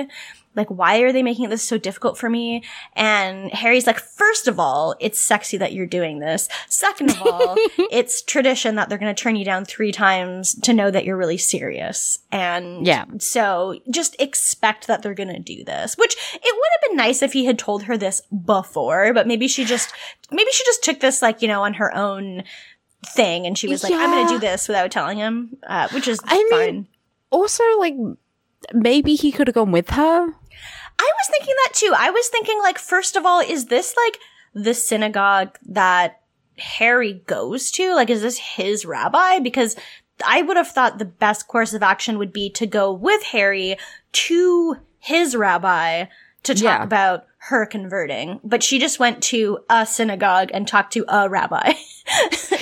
Like, 0.56 0.68
why 0.70 1.00
are 1.00 1.12
they 1.14 1.24
making 1.24 1.50
this 1.50 1.64
so 1.64 1.78
difficult 1.78 2.18
for 2.18 2.30
me? 2.30 2.64
And 2.96 3.52
Harry's 3.54 3.86
like, 3.88 4.00
first 4.00 4.48
of 4.48 4.60
all, 4.60 4.96
it's 5.00 5.20
sexy 5.20 5.58
that 5.58 5.74
you're 5.74 5.86
doing 5.86 6.20
this. 6.20 6.50
Second 6.68 7.12
of 7.12 7.22
all, 7.22 7.56
it's 7.92 8.22
tradition 8.22 8.76
that 8.76 8.90
they're 8.90 8.98
going 8.98 9.14
to 9.14 9.22
turn 9.22 9.36
you 9.36 9.46
down 9.46 9.64
three 9.64 9.92
times 9.92 10.56
to 10.62 10.74
know 10.74 10.90
that 10.92 11.06
you're 11.06 11.16
really 11.16 11.38
serious. 11.38 12.20
And 12.32 12.86
Yeah. 12.86 13.06
so 13.20 13.80
just 13.90 14.16
expect 14.20 14.88
that 14.88 15.02
they're 15.04 15.14
going 15.14 15.34
to 15.34 15.40
do 15.40 15.64
this, 15.64 15.96
which 15.98 16.16
it 16.34 16.42
would 16.44 16.70
have 16.82 16.90
been 16.90 16.98
nice 16.98 17.22
if 17.22 17.34
he 17.34 17.46
had 17.46 17.60
told 17.60 17.84
her 17.84 17.96
this 17.98 18.22
before, 18.46 19.14
but 19.14 19.28
maybe 19.28 19.48
she 19.48 19.66
just, 19.66 19.94
maybe 20.32 20.52
she 20.52 20.64
just 20.66 20.84
took 20.84 21.00
this 21.00 21.22
like, 21.22 21.42
you 21.42 21.48
know, 21.48 21.64
on 21.64 21.76
her 21.76 21.96
own 21.96 22.44
thing 23.06 23.46
and 23.46 23.58
she 23.58 23.68
was 23.68 23.84
like, 23.84 23.94
I'm 23.94 24.12
going 24.12 24.28
to 24.28 24.34
do 24.34 24.40
this 24.40 24.68
without 24.68 24.92
telling 24.92 25.20
him, 25.20 25.58
uh, 25.66 25.88
which 25.90 26.08
is 26.08 26.20
I 26.26 26.44
mean. 26.52 26.88
Also, 27.30 27.64
like, 27.78 27.96
maybe 28.74 29.16
he 29.16 29.32
could 29.32 29.48
have 29.48 29.54
gone 29.54 29.72
with 29.72 29.92
her. 29.92 30.34
I 31.00 31.12
was 31.18 31.28
thinking 31.30 31.56
that 31.66 31.74
too. 31.74 31.94
I 31.98 32.10
was 32.12 32.28
thinking 32.28 32.60
like, 32.60 32.78
first 32.78 33.16
of 33.16 33.26
all, 33.26 33.40
is 33.40 33.66
this 33.68 33.96
like 34.06 34.20
the 34.54 34.74
synagogue 34.74 35.58
that 35.66 36.22
Harry 36.58 37.24
goes 37.26 37.72
to? 37.72 37.96
Like, 37.96 38.10
is 38.10 38.22
this 38.22 38.38
his 38.38 38.86
rabbi? 38.86 39.40
Because 39.40 39.76
I 40.26 40.42
would 40.42 40.58
have 40.58 40.68
thought 40.70 41.00
the 41.00 41.06
best 41.06 41.48
course 41.48 41.74
of 41.74 41.82
action 41.82 42.18
would 42.18 42.34
be 42.34 42.50
to 42.52 42.68
go 42.68 42.92
with 42.92 43.24
Harry 43.24 43.78
to 44.12 44.76
his 45.00 45.36
rabbi 45.36 46.06
to 46.44 46.54
talk 46.54 46.64
Yeah. 46.64 46.84
about 46.84 47.26
her 47.44 47.66
converting. 47.66 48.42
But 48.44 48.62
she 48.64 48.80
just 48.80 49.00
went 49.00 49.24
to 49.24 49.60
a 49.70 49.86
synagogue 49.86 50.50
and 50.54 50.68
talked 50.68 50.94
to 50.94 51.06
a 51.08 51.30
rabbi. 51.30 51.74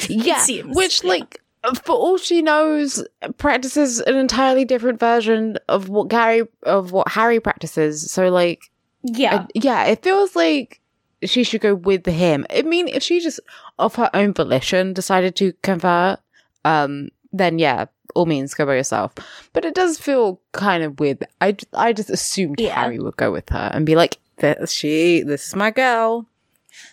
Yeah, 0.10 0.38
seems, 0.38 0.76
which, 0.76 1.04
like, 1.04 1.42
for 1.74 1.96
all 1.96 2.18
she 2.18 2.42
knows, 2.42 3.04
practices 3.38 4.00
an 4.00 4.16
entirely 4.16 4.66
different 4.66 5.00
version 5.00 5.58
of 5.68 5.90
what 5.90 6.08
Gary 6.08 6.44
of 6.64 6.92
what 6.92 7.10
Harry 7.10 7.40
practices. 7.40 8.12
So, 8.12 8.30
like, 8.30 8.72
yeah. 9.04 9.36
uh, 9.36 9.48
yeah, 9.54 9.86
it 9.86 10.04
feels 10.04 10.36
like 10.36 10.82
she 11.24 11.44
should 11.44 11.62
go 11.62 11.76
with 11.76 12.06
him. 12.06 12.46
I 12.50 12.62
mean, 12.62 12.88
if 12.88 13.04
she 13.04 13.20
just 13.20 13.40
of 13.80 13.96
her 13.96 14.10
own 14.14 14.34
volition 14.34 14.94
decided 14.94 15.36
to 15.38 15.54
convert, 15.62 16.20
um, 16.66 17.10
then 17.32 17.60
yeah, 17.60 17.86
all 18.16 18.26
means 18.26 18.54
go 18.54 18.66
by 18.66 18.76
yourself. 18.76 19.14
But 19.54 19.66
it 19.66 19.76
does 19.76 19.98
feel 19.98 20.40
kind 20.52 20.84
of 20.84 21.00
weird. 21.00 21.26
I 21.42 21.56
I 21.74 21.94
just 21.94 22.10
assumed 22.10 22.60
Yeah. 22.60 22.76
Harry 22.76 23.00
would 23.00 23.18
go 23.18 23.32
with 23.32 23.50
her 23.50 23.72
and 23.74 23.86
be 23.86 23.96
like, 23.96 24.18
"This 24.38 24.72
she, 24.72 25.24
this 25.24 25.48
is 25.48 25.56
my 25.56 25.72
girl." 25.72 26.28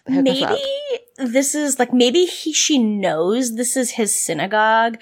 Hook 0.08 0.24
maybe 0.24 0.56
this 1.16 1.54
is 1.54 1.78
like 1.78 1.92
maybe 1.92 2.24
he 2.24 2.52
she 2.52 2.78
knows 2.78 3.56
this 3.56 3.76
is 3.76 3.92
his 3.92 4.14
synagogue 4.14 4.98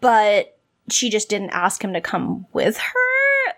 but 0.00 0.58
she 0.90 1.10
just 1.10 1.28
didn't 1.28 1.50
ask 1.50 1.82
him 1.82 1.92
to 1.92 2.00
come 2.00 2.46
with 2.52 2.78
her 2.78 3.52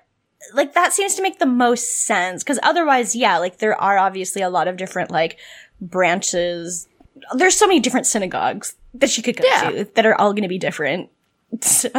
like 0.55 0.72
that 0.74 0.93
seems 0.93 1.14
to 1.14 1.22
make 1.22 1.39
the 1.39 1.47
most 1.47 2.05
sense 2.07 2.43
because 2.43 2.59
otherwise 2.62 3.14
yeah 3.14 3.39
like 3.39 3.59
there 3.59 3.78
are 3.80 3.99
obviously 3.99 4.41
a 4.43 4.49
lot 4.51 4.66
of 4.68 4.76
different 4.76 5.11
like 5.11 5.39
branches 5.80 6.89
there's 7.34 7.57
so 7.57 7.66
many 7.66 7.80
different 7.80 8.07
synagogues 8.07 8.74
that 8.95 9.11
she 9.11 9.20
could 9.22 9.36
go 9.36 9.45
Yeah. 9.47 9.70
to 9.70 9.84
that 9.95 10.07
are 10.07 10.14
all 10.18 10.32
going 10.32 10.43
to 10.43 10.49
be 10.49 10.59
different 10.59 11.11
so 11.61 11.91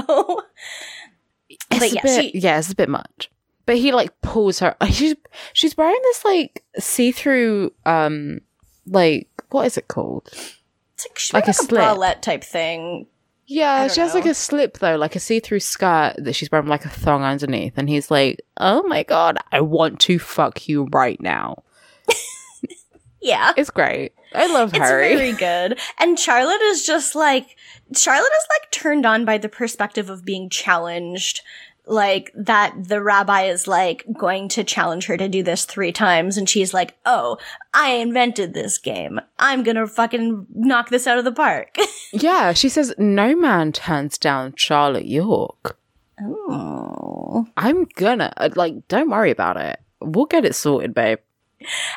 It's 1.50 1.80
But 1.80 1.92
yeah, 1.94 2.02
bit, 2.02 2.22
she- 2.22 2.40
yeah, 2.40 2.58
it's 2.60 2.72
a 2.72 2.76
bit 2.76 2.90
much. 2.90 3.30
But 3.70 3.78
he 3.78 3.92
like 3.92 4.20
pulls 4.22 4.58
her. 4.60 4.76
She's 4.90 5.14
she's 5.54 5.78
wearing 5.78 6.00
this 6.02 6.26
like 6.26 6.64
see 6.80 7.12
through 7.12 7.72
um 7.86 8.42
like 8.88 9.28
what 9.52 9.68
is 9.68 9.78
it 9.78 9.88
called? 9.88 10.28
it's 10.34 11.32
like, 11.32 11.46
Like 11.46 11.48
like 11.48 11.48
a 11.50 11.54
slip. 11.54 11.82
bralette 11.82 12.22
type 12.24 12.44
thing 12.44 13.06
Yeah, 13.46 13.88
she 13.88 14.02
has 14.02 14.16
like 14.16 14.26
a 14.26 14.34
slip 14.34 14.80
though, 14.80 14.96
like 14.98 15.16
a 15.16 15.20
see 15.20 15.40
through 15.40 15.60
skirt 15.60 16.16
that 16.18 16.34
she's 16.34 16.52
wearing 16.52 16.68
like 16.68 16.86
a 16.86 16.90
thong 16.90 17.22
underneath, 17.24 17.74
and 17.78 17.88
he's 17.88 18.10
like, 18.10 18.42
"Oh 18.58 18.82
my 18.88 19.04
god, 19.04 19.38
I 19.52 19.62
want 19.62 20.00
to 20.02 20.18
fuck 20.18 20.68
you 20.68 20.88
right 20.92 21.22
now." 21.22 21.62
yeah 23.22 23.54
It's 23.56 23.70
great. 23.70 24.14
I 24.34 24.48
love 24.48 24.72
her. 24.72 24.78
It's 24.78 24.88
Harry. 24.90 25.16
very 25.16 25.32
good. 25.48 25.80
And 26.00 26.20
Charlotte 26.20 26.62
is 26.62 26.86
just 26.86 27.16
like, 27.16 27.56
Charlotte 27.96 28.24
is 28.42 28.48
like 28.62 28.72
turned 28.72 29.06
on 29.06 29.26
by 29.26 29.38
the 29.38 29.50
perspective 29.50 30.10
of 30.10 30.24
being 30.26 30.50
challenged. 30.50 31.42
Like 31.90 32.32
that 32.36 32.76
the 32.88 33.02
rabbi 33.02 33.44
is 33.44 33.68
like 33.68 34.06
going 34.18 34.48
to 34.50 34.64
challenge 34.64 35.08
her 35.08 35.18
to 35.18 35.28
do 35.28 35.44
this 35.44 35.66
three 35.66 35.92
times. 35.92 36.38
And 36.38 36.48
she's 36.48 36.74
like, 36.74 36.96
Oh, 37.06 37.38
I 37.74 37.94
invented 37.94 38.54
this 38.54 38.78
game. 38.78 39.20
I'm 39.40 39.64
gonna 39.64 39.88
fucking 39.88 40.46
knock 40.54 40.90
this 40.90 41.08
out 41.08 41.18
of 41.18 41.26
the 41.26 41.32
park. 41.32 41.76
yeah, 42.14 42.54
she 42.54 42.70
says 42.70 42.94
no 42.98 43.36
man 43.36 43.72
turns 43.72 44.18
down 44.18 44.54
Charlotte 44.56 45.08
York. 45.08 45.78
oh. 46.22 47.48
I'm 47.58 47.86
gonna 47.96 48.34
uh, 48.38 48.50
like, 48.56 48.88
don't 48.88 49.10
worry 49.10 49.32
about 49.32 49.58
it. 49.58 49.80
We'll 50.02 50.26
get 50.26 50.46
it 50.46 50.56
sorted, 50.56 50.94
babe. 50.94 51.20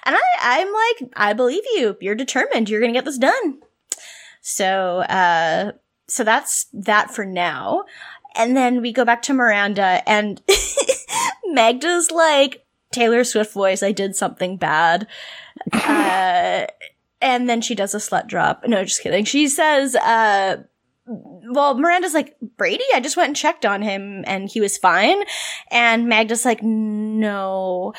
And 0.05 0.17
I, 0.17 0.21
I'm 0.41 0.73
like, 0.73 1.13
I 1.17 1.33
believe 1.33 1.63
you. 1.75 1.97
You're 2.01 2.15
determined. 2.15 2.69
You're 2.69 2.81
gonna 2.81 2.93
get 2.93 3.05
this 3.05 3.19
done. 3.19 3.61
So, 4.41 5.01
uh, 5.01 5.73
so 6.09 6.25
that's 6.25 6.67
that 6.73 7.15
for 7.15 7.25
now. 7.25 7.85
And 8.37 8.57
then 8.57 8.81
we 8.81 8.93
go 8.93 9.05
back 9.05 9.23
to 9.23 9.35
Miranda 9.35 10.03
and 10.09 10.41
Magda's 11.47 12.11
like, 12.11 12.65
Taylor 12.93 13.25
Swift 13.25 13.53
voice, 13.53 13.83
I 13.83 13.93
did 13.93 14.15
something 14.15 14.57
bad. 14.57 15.07
Uh, 15.73 16.67
and 17.21 17.49
then 17.49 17.61
she 17.61 17.75
does 17.75 17.95
a 17.95 17.99
slut 17.99 18.27
drop. 18.27 18.65
No, 18.67 18.85
just 18.85 19.03
kidding. 19.03 19.25
She 19.25 19.49
says, 19.49 19.97
uh, 19.97 20.63
well, 21.07 21.79
Miranda's 21.79 22.15
like, 22.15 22.37
Brady, 22.57 22.85
I 22.95 23.01
just 23.01 23.17
went 23.17 23.29
and 23.29 23.37
checked 23.37 23.67
on 23.67 23.83
him 23.83 24.25
and 24.27 24.49
he 24.49 24.61
was 24.61 24.79
fine. 24.79 25.23
And 25.71 26.09
Magda's 26.09 26.45
like, 26.45 26.63
no. 26.63 27.95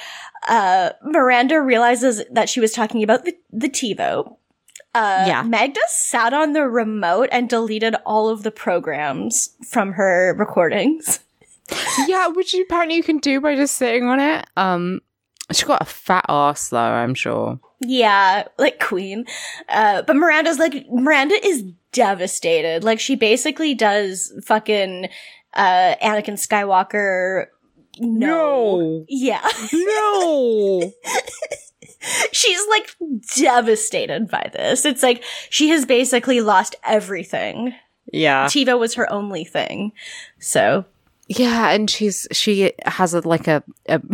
Uh, 0.48 0.92
Miranda 1.04 1.62
realizes 1.62 2.24
that 2.32 2.50
she 2.50 2.60
was 2.60 2.72
talking 2.72 3.04
about 3.04 3.26
the, 3.26 3.36
the 3.52 3.70
TiVo. 3.70 4.38
Uh, 4.96 5.26
Yeah. 5.28 5.44
Magda 5.44 5.80
sat 5.88 6.34
on 6.34 6.54
the 6.54 6.68
remote 6.68 7.30
and 7.32 7.50
deleted 7.50 7.96
all 8.06 8.30
of 8.30 8.44
the 8.44 8.52
programs 8.52 9.50
from 9.68 9.94
her 9.94 10.36
recordings. 10.38 11.20
yeah, 12.08 12.28
which 12.28 12.54
apparently 12.54 12.96
you 12.98 13.04
can 13.04 13.18
do 13.18 13.42
by 13.42 13.56
just 13.56 13.76
sitting 13.76 14.06
on 14.06 14.20
it. 14.20 14.46
Um, 14.58 15.02
she 15.52 15.66
got 15.66 15.82
a 15.82 15.86
fat 15.86 16.26
ass 16.30 16.70
though, 16.70 16.78
I'm 16.78 17.16
sure. 17.16 17.60
Yeah, 17.80 18.48
like 18.58 18.80
Queen. 18.80 19.26
Uh, 19.68 20.04
but 20.04 20.16
Miranda's 20.16 20.60
like, 20.60 20.86
Miranda 20.90 21.36
is 21.46 21.64
devastated. 21.92 22.84
Like, 22.84 23.00
she 23.00 23.16
basically 23.16 23.74
does 23.74 24.32
fucking, 24.46 25.10
uh, 25.54 25.96
Anakin 26.02 26.36
Skywalker. 26.38 27.48
No. 28.00 29.06
Yeah. 29.10 29.48
no. 29.74 30.92
She's 32.32 32.60
like 32.70 32.96
devastated 33.36 34.30
by 34.30 34.50
this. 34.54 34.86
It's 34.86 35.04
like 35.04 35.24
she 35.50 35.70
has 35.70 35.86
basically 35.86 36.42
lost 36.42 36.76
everything. 36.84 37.74
Yeah, 38.12 38.46
TiVo 38.46 38.78
was 38.80 38.94
her 38.96 39.12
only 39.12 39.44
thing. 39.46 39.92
So, 40.40 40.86
yeah, 41.28 41.70
and 41.72 41.90
she's 41.90 42.28
she 42.32 42.74
has 42.86 43.14
a 43.14 43.28
like 43.28 43.48
a. 43.48 43.64
a 43.88 44.02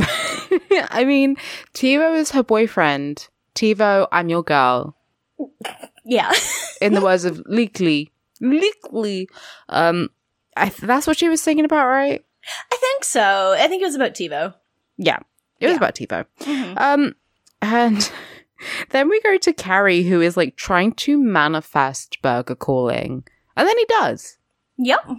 I 0.92 1.04
mean, 1.06 1.36
TiVo 1.74 2.16
is 2.16 2.32
her 2.32 2.44
boyfriend. 2.44 3.28
TiVo, 3.56 4.08
I'm 4.12 4.30
your 4.30 4.44
girl. 4.44 4.96
yeah. 6.06 6.32
In 6.82 6.94
the 6.94 7.02
words 7.04 7.26
of 7.26 7.38
Leakley, 7.50 8.10
Leakley. 8.42 9.28
Um, 9.68 10.10
I 10.56 10.70
th- 10.70 10.82
that's 10.82 11.08
what 11.08 11.18
she 11.18 11.28
was 11.30 11.42
thinking 11.44 11.66
about, 11.66 11.88
right? 11.88 12.24
I 12.72 12.76
think 12.78 13.04
so. 13.04 13.56
I 13.58 13.68
think 13.68 13.82
it 13.82 13.86
was 13.86 13.96
about 13.96 14.14
TiVo. 14.14 14.54
Yeah, 14.98 15.20
it 15.60 15.68
was 15.68 15.74
Yeah. 15.74 15.78
about 15.78 15.96
TiVo. 15.96 16.26
Mhm. 16.42 16.78
Um, 16.80 17.16
and 17.62 18.12
then 18.90 19.10
we 19.10 19.22
go 19.22 19.38
to 19.38 19.54
Carrie, 19.54 20.04
who 20.04 20.22
is 20.22 20.38
like 20.38 20.56
trying 20.56 20.94
to 20.94 21.18
manifest 21.18 22.22
Berger 22.22 22.56
calling, 22.56 23.24
and 23.56 23.68
then 23.68 23.78
he 23.78 23.86
does. 23.86 24.38
Yep. 24.78 25.10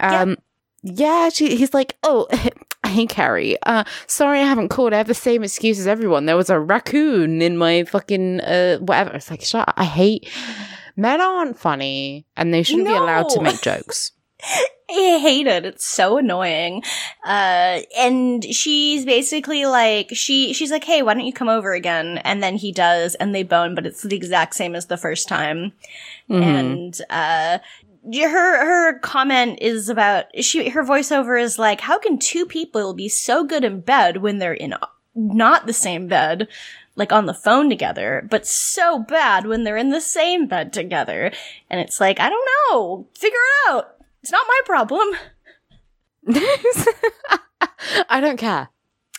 Um, 0.00 0.36
yeah, 0.82 1.28
she, 1.28 1.56
he's 1.56 1.74
like, 1.74 1.96
oh. 2.02 2.28
Hey 2.86 3.06
Carrie, 3.06 3.56
uh, 3.62 3.84
sorry 4.06 4.40
I 4.40 4.44
haven't 4.44 4.68
called. 4.68 4.92
I 4.92 4.98
have 4.98 5.06
the 5.06 5.14
same 5.14 5.42
excuse 5.42 5.80
as 5.80 5.86
everyone. 5.86 6.26
There 6.26 6.36
was 6.36 6.50
a 6.50 6.60
raccoon 6.60 7.40
in 7.40 7.56
my 7.56 7.84
fucking 7.84 8.40
uh 8.42 8.76
whatever. 8.76 9.14
It's 9.14 9.30
like, 9.30 9.40
shut 9.40 9.66
up. 9.66 9.74
I 9.78 9.84
hate 9.84 10.30
men 10.96 11.20
aren't 11.20 11.58
funny 11.58 12.26
and 12.36 12.52
they 12.52 12.62
shouldn't 12.62 12.86
be 12.86 12.92
allowed 12.92 13.30
to 13.30 13.40
make 13.40 13.60
jokes. 13.62 14.12
I 14.90 15.18
hate 15.18 15.46
it. 15.46 15.64
It's 15.64 15.86
so 15.86 16.18
annoying. 16.18 16.82
Uh, 17.24 17.80
and 17.96 18.44
she's 18.44 19.04
basically 19.04 19.64
like, 19.64 20.10
she, 20.12 20.52
she's 20.52 20.70
like, 20.70 20.84
hey, 20.84 21.02
why 21.02 21.14
don't 21.14 21.26
you 21.26 21.32
come 21.32 21.48
over 21.48 21.72
again? 21.72 22.18
And 22.18 22.42
then 22.42 22.56
he 22.56 22.70
does, 22.70 23.14
and 23.16 23.34
they 23.34 23.42
bone, 23.42 23.74
but 23.74 23.86
it's 23.86 24.02
the 24.02 24.14
exact 24.14 24.54
same 24.54 24.74
as 24.74 24.86
the 24.86 24.96
first 24.96 25.26
time. 25.26 25.72
Mhm. 26.28 26.42
And, 26.42 27.00
uh, 27.10 27.58
her, 28.12 28.66
her 28.66 28.98
comment 28.98 29.58
is 29.62 29.88
about, 29.88 30.26
she, 30.44 30.68
her 30.68 30.84
voiceover 30.84 31.40
is 31.40 31.58
like, 31.58 31.80
how 31.80 31.98
can 31.98 32.18
two 32.18 32.44
people 32.44 32.92
be 32.92 33.08
so 33.08 33.44
good 33.44 33.64
in 33.64 33.80
bed 33.80 34.18
when 34.18 34.38
they're 34.38 34.52
in 34.52 34.74
not 35.14 35.66
the 35.66 35.72
same 35.72 36.06
bed? 36.06 36.46
Like 36.96 37.12
on 37.12 37.26
the 37.26 37.34
phone 37.34 37.70
together, 37.70 38.24
but 38.30 38.46
so 38.46 39.00
bad 39.00 39.46
when 39.46 39.64
they're 39.64 39.76
in 39.76 39.90
the 39.90 40.00
same 40.00 40.46
bed 40.46 40.72
together. 40.72 41.32
And 41.68 41.80
it's 41.80 41.98
like, 41.98 42.20
I 42.20 42.28
don't 42.28 42.48
know. 42.70 43.08
Figure 43.14 43.36
it 43.36 43.70
out. 43.72 43.93
It's 44.24 44.32
not 44.32 44.46
my 44.48 44.60
problem. 44.64 45.06
I 48.08 48.20
don't 48.22 48.38
care. 48.38 48.70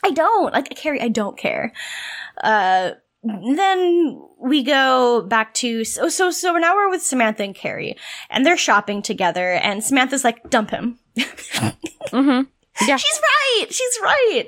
I 0.03 0.09
don't 0.09 0.51
like 0.51 0.67
Carrie. 0.75 0.99
I 0.99 1.09
don't 1.09 1.37
care. 1.37 1.73
Uh, 2.43 2.93
then 3.23 4.19
we 4.39 4.63
go 4.63 5.21
back 5.21 5.53
to 5.55 5.83
so 5.83 6.09
so 6.09 6.31
so 6.31 6.53
now 6.53 6.73
we're 6.75 6.89
with 6.89 7.03
Samantha 7.03 7.43
and 7.43 7.53
Carrie, 7.53 7.95
and 8.31 8.43
they're 8.43 8.57
shopping 8.57 9.03
together, 9.03 9.51
and 9.51 9.83
Samantha's 9.83 10.23
like, 10.23 10.49
"Dump 10.49 10.71
him." 10.71 10.97
mm-hmm. 11.17 12.41
Yeah, 12.87 12.97
she's 12.97 13.21
right. 13.21 13.65
She's 13.69 13.99
right. 14.01 14.47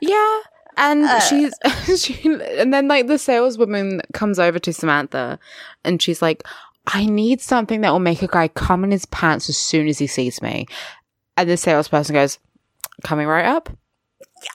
Yeah, 0.00 0.40
and 0.78 1.04
Uh. 1.04 1.20
she's 1.20 1.52
she 2.02 2.30
and 2.58 2.72
then 2.72 2.88
like 2.88 3.08
the 3.08 3.18
saleswoman 3.18 4.00
comes 4.14 4.38
over 4.38 4.58
to 4.58 4.72
Samantha, 4.72 5.38
and 5.84 6.00
she's 6.00 6.22
like, 6.22 6.44
"I 6.86 7.06
need 7.06 7.40
something 7.40 7.80
that 7.80 7.90
will 7.90 7.98
make 7.98 8.22
a 8.22 8.28
guy 8.28 8.48
come 8.48 8.84
in 8.84 8.90
his 8.90 9.06
pants 9.06 9.48
as 9.48 9.56
soon 9.56 9.88
as 9.88 9.98
he 9.98 10.06
sees 10.06 10.42
me." 10.42 10.66
And 11.36 11.48
the 11.48 11.56
salesperson 11.56 12.14
goes, 12.14 12.38
"Coming 13.02 13.26
right 13.26 13.46
up." 13.46 13.70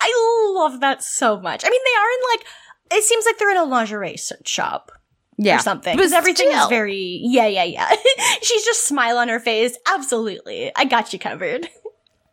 I 0.02 0.52
love 0.56 0.80
that 0.82 1.04
so 1.04 1.40
much. 1.40 1.64
I 1.66 1.70
mean, 1.70 1.82
they 1.86 2.00
are 2.00 2.12
in 2.12 2.40
like 2.40 2.48
it 2.92 3.04
seems 3.04 3.26
like 3.26 3.38
they're 3.38 3.52
in 3.52 3.58
a 3.58 3.66
lingerie 3.66 4.18
shop. 4.46 4.92
Yeah, 5.38 5.58
or 5.58 5.60
something. 5.60 5.96
Because 5.96 6.12
everything 6.12 6.50
is 6.50 6.66
very, 6.68 7.22
yeah, 7.24 7.48
yeah, 7.48 7.64
yeah. 7.64 7.90
She's 8.42 8.66
just 8.66 8.86
smile 8.86 9.18
on 9.18 9.30
her 9.30 9.40
face. 9.40 9.78
Absolutely. 9.88 10.70
I 10.76 10.84
got 10.84 11.14
you 11.14 11.20
covered. 11.20 11.70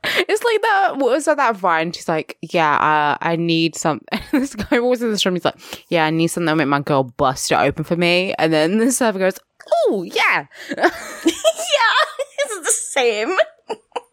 It's 0.09 0.45
like 0.45 0.63
that. 0.63 0.93
What 0.99 1.11
was 1.11 1.25
that? 1.25 1.37
That 1.37 1.57
Vine. 1.57 1.91
She's 1.91 2.07
like, 2.07 2.39
"Yeah, 2.41 2.75
uh, 2.75 3.19
I 3.21 3.35
need 3.35 3.75
some." 3.75 4.03
this 4.31 4.55
guy 4.55 4.79
walks 4.79 5.01
in 5.01 5.11
the 5.11 5.21
room. 5.25 5.35
He's 5.35 5.45
like, 5.45 5.59
"Yeah, 5.89 6.05
I 6.05 6.11
need 6.11 6.29
something 6.29 6.47
that 6.47 6.53
will 6.53 6.59
make 6.59 6.69
my 6.69 6.81
girl 6.81 7.03
bust 7.03 7.51
it 7.51 7.57
open 7.57 7.83
for 7.83 7.97
me." 7.97 8.33
And 8.39 8.53
then 8.53 8.79
the 8.79 8.93
server 8.93 9.19
goes, 9.19 9.41
"Oh 9.73 10.03
yeah." 10.03 10.47
yeah. 10.77 10.93
It's 12.39 12.67
the 12.67 12.73
same. 12.73 13.37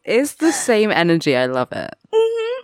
It's 0.03 0.33
the 0.35 0.51
same 0.51 0.91
energy. 0.91 1.35
I 1.35 1.45
love 1.45 1.71
it. 1.71 1.93
Mm-hmm. 2.13 2.63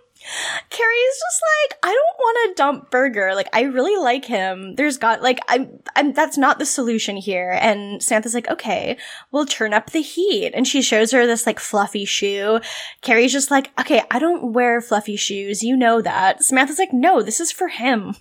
Carrie's 0.70 1.20
just 1.20 1.42
like, 1.62 1.80
I 1.84 1.88
don't 1.88 2.18
want 2.20 2.38
to 2.50 2.62
dump 2.62 2.92
Berger. 2.92 3.34
Like, 3.34 3.50
I 3.54 3.62
really 3.62 3.96
like 3.96 4.26
him. 4.26 4.76
There's 4.76 4.98
got, 4.98 5.24
like, 5.24 5.40
I'm, 5.48 5.80
I'm, 5.96 6.14
that's 6.14 6.38
not 6.38 6.60
the 6.60 6.66
solution 6.66 7.16
here. 7.18 7.58
And 7.62 8.04
Samantha's 8.04 8.36
like, 8.36 8.50
okay, 8.50 8.98
we'll 9.32 9.46
turn 9.46 9.74
up 9.74 9.90
the 9.90 10.02
heat. 10.02 10.52
And 10.54 10.68
she 10.68 10.82
shows 10.82 11.12
her 11.12 11.26
this, 11.26 11.48
like, 11.48 11.60
fluffy 11.60 12.06
shoe. 12.06 12.60
Carrie's 13.02 13.32
just 13.32 13.50
like, 13.50 13.72
okay, 13.80 14.04
I 14.12 14.20
don't 14.20 14.54
wear 14.54 14.82
fluffy 14.82 15.16
shoes. 15.16 15.64
You 15.64 15.76
know 15.76 16.02
that. 16.02 16.44
Samantha's 16.44 16.80
like, 16.80 16.94
no, 16.94 17.22
this 17.24 17.40
is 17.40 17.52
for 17.52 17.70
him. 17.70 18.16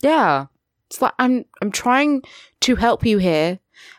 Yeah. 0.00 0.46
It's 0.88 1.02
like 1.02 1.12
I'm 1.18 1.44
I'm 1.60 1.70
trying 1.70 2.22
to 2.60 2.76
help 2.76 3.04
you 3.04 3.18
here. 3.18 3.58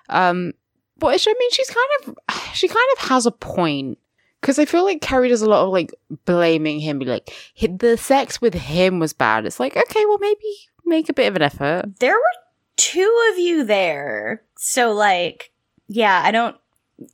Um 0.10 0.54
but 0.98 1.08
I 1.08 1.34
mean 1.40 1.52
she's 1.52 1.70
kind 1.70 2.18
of 2.18 2.36
she 2.54 2.68
kind 2.68 2.86
of 2.98 3.10
has 3.10 3.26
a 3.26 3.32
point. 3.32 3.98
Cause 4.42 4.58
I 4.58 4.64
feel 4.64 4.86
like 4.86 5.02
Carrie 5.02 5.28
does 5.28 5.42
a 5.42 5.50
lot 5.50 5.66
of 5.66 5.72
like 5.72 5.94
blaming 6.24 6.80
him, 6.80 6.98
be 7.00 7.06
like, 7.06 7.30
the 7.62 7.98
sex 7.98 8.40
with 8.40 8.54
him 8.54 8.98
was 8.98 9.12
bad. 9.12 9.46
It's 9.46 9.60
like, 9.60 9.76
okay, 9.76 10.06
well 10.06 10.18
maybe 10.18 10.56
make 10.86 11.10
a 11.10 11.14
bit 11.14 11.28
of 11.28 11.36
an 11.36 11.42
effort. 11.42 11.84
There 12.00 12.14
were 12.14 12.40
two 12.78 13.30
of 13.34 13.38
you 13.38 13.66
there. 13.66 14.42
So, 14.58 14.94
like, 14.94 15.52
yeah, 15.90 16.22
I 16.24 16.32
don't, 16.32 16.56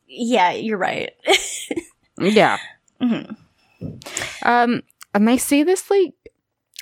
yeah, 0.08 0.52
you're 0.52 0.78
right. 0.78 1.12
Yeah. 2.18 2.58
Mhm. 3.02 3.36
Um, 4.44 4.84
and 5.14 5.28
they 5.28 5.38
see 5.38 5.64
this 5.64 5.90
like, 5.90 6.14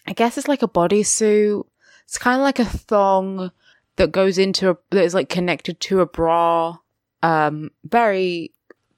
I 0.06 0.14
guess 0.14 0.38
it's 0.38 0.48
like 0.48 0.62
a 0.62 0.68
bodysuit. 0.68 1.64
It's 2.04 2.18
kind 2.20 2.40
of 2.40 2.44
like 2.44 2.60
a 2.60 2.66
thong 2.66 3.52
that 3.98 4.12
goes 4.12 4.38
into 4.38 4.70
a 4.72 4.78
that 4.92 5.04
is 5.04 5.14
like 5.14 5.30
connected 5.30 5.80
to 5.82 6.02
a 6.02 6.06
bra. 6.06 6.78
Um, 7.22 7.72
very 7.86 8.52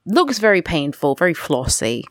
looks 0.06 0.40
very 0.40 0.62
painful, 0.62 1.16
very 1.16 1.34
flossy. 1.34 2.04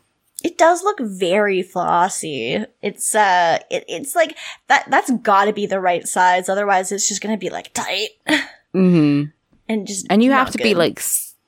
It 0.43 0.57
does 0.57 0.83
look 0.83 0.99
very 0.99 1.63
flossy. 1.63 2.63
It's 2.81 3.15
uh 3.15 3.59
it, 3.71 3.85
it's 3.87 4.15
like 4.15 4.37
that 4.67 4.85
that's 4.89 5.11
got 5.21 5.45
to 5.45 5.53
be 5.53 5.65
the 5.65 5.79
right 5.79 6.07
size 6.07 6.49
otherwise 6.49 6.91
it's 6.91 7.07
just 7.09 7.21
to 7.33 7.39
be 7.39 7.49
like 7.49 7.73
tight 7.73 8.09
Mm-hmm. 8.75 9.29
and 9.69 9.87
just 9.87 10.05
And 10.09 10.21
you 10.23 10.31
have 10.31 10.51
to 10.51 10.57
be 10.57 10.75
like 10.75 10.99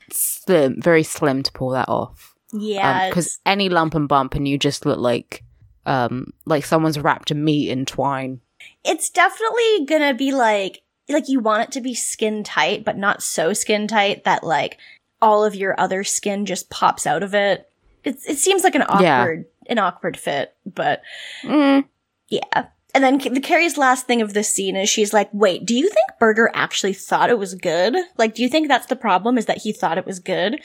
slim, 0.10 0.82
very 0.82 1.04
slim 1.04 1.44
to 1.44 1.52
pull 1.52 1.72
that 1.72 1.90
off. 1.90 2.34
yeah, 2.54 3.10
because 3.10 3.26
it's- 3.28 3.40
any 3.46 3.70
lump 3.70 3.94
and 3.96 4.08
bump 4.08 4.34
and 4.36 4.48
you 4.48 4.58
just 4.58 4.86
look 4.86 5.00
like 5.00 5.44
um 5.86 6.32
like 6.46 6.66
someone's 6.66 6.98
wrapped 7.00 7.30
a 7.32 7.36
meat 7.36 7.70
in 7.70 7.86
twine. 7.86 8.42
it's 8.84 9.10
definitely 9.10 9.86
to 10.02 10.14
be 10.14 10.32
like 10.32 10.82
like 11.10 11.30
you 11.30 11.40
want 11.40 11.64
it 11.64 11.72
to 11.74 11.82
be 11.82 11.94
skin 11.94 12.44
tight 12.44 12.84
but 12.84 12.98
not 12.98 13.24
so 13.24 13.54
skin 13.54 13.88
tight 13.88 14.24
that 14.26 14.44
like 14.44 14.78
all 15.22 15.44
of 15.46 15.56
your 15.56 15.80
other 15.80 16.04
skin 16.04 16.46
just 16.46 16.70
pops 16.70 17.08
out 17.08 17.24
of 17.24 17.34
it. 17.34 17.70
It 18.04 18.18
it 18.28 18.38
seems 18.38 18.64
like 18.64 18.76
an 18.76 18.84
Yeah. 19.00 19.22
awkward 19.22 19.46
an 19.68 19.80
awkward 19.80 20.18
fit, 20.18 20.56
but 20.66 21.02
Mm. 21.44 21.86
Yeah. 22.30 22.66
And 22.96 23.04
then 23.04 23.18
the 23.34 23.40
Carrie's 23.42 23.78
last 23.78 24.08
thing 24.08 24.22
of 24.22 24.34
this 24.34 24.50
scene 24.50 24.76
is 24.76 24.90
she's 24.90 25.14
like, 25.14 25.30
wait, 25.32 25.66
do 25.66 25.76
you 25.76 25.84
think 25.84 26.08
Berger 26.20 26.50
actually 26.54 26.94
thought 26.94 27.30
it 27.30 27.38
was 27.38 27.54
good? 27.54 27.96
Like, 28.18 28.34
do 28.34 28.42
you 28.42 28.50
think 28.50 28.68
that's 28.68 28.88
the 28.88 28.96
problem 28.96 29.38
is 29.38 29.46
that 29.46 29.60
he 29.60 29.72
thought 29.72 29.98
it 30.00 30.06
was 30.06 30.20
good? 30.20 30.60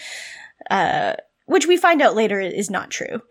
Uh, 0.71 1.15
which 1.47 1.67
we 1.67 1.77
find 1.77 2.01
out 2.01 2.15
later 2.15 2.41
is 2.41 2.71
not 2.71 2.91
true. 2.91 3.21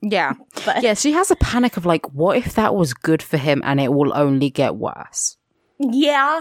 Yeah. 0.00 0.34
but 0.64 0.80
Yeah, 0.82 0.94
she 0.94 1.10
has 1.12 1.30
a 1.32 1.36
panic 1.36 1.76
of 1.76 1.84
like, 1.84 2.06
what 2.14 2.36
if 2.36 2.54
that 2.54 2.74
was 2.74 2.94
good 2.94 3.20
for 3.22 3.36
him 3.36 3.60
and 3.64 3.80
it 3.80 3.92
will 3.92 4.16
only 4.16 4.48
get 4.48 4.76
worse? 4.76 5.36
Yeah. 5.78 6.40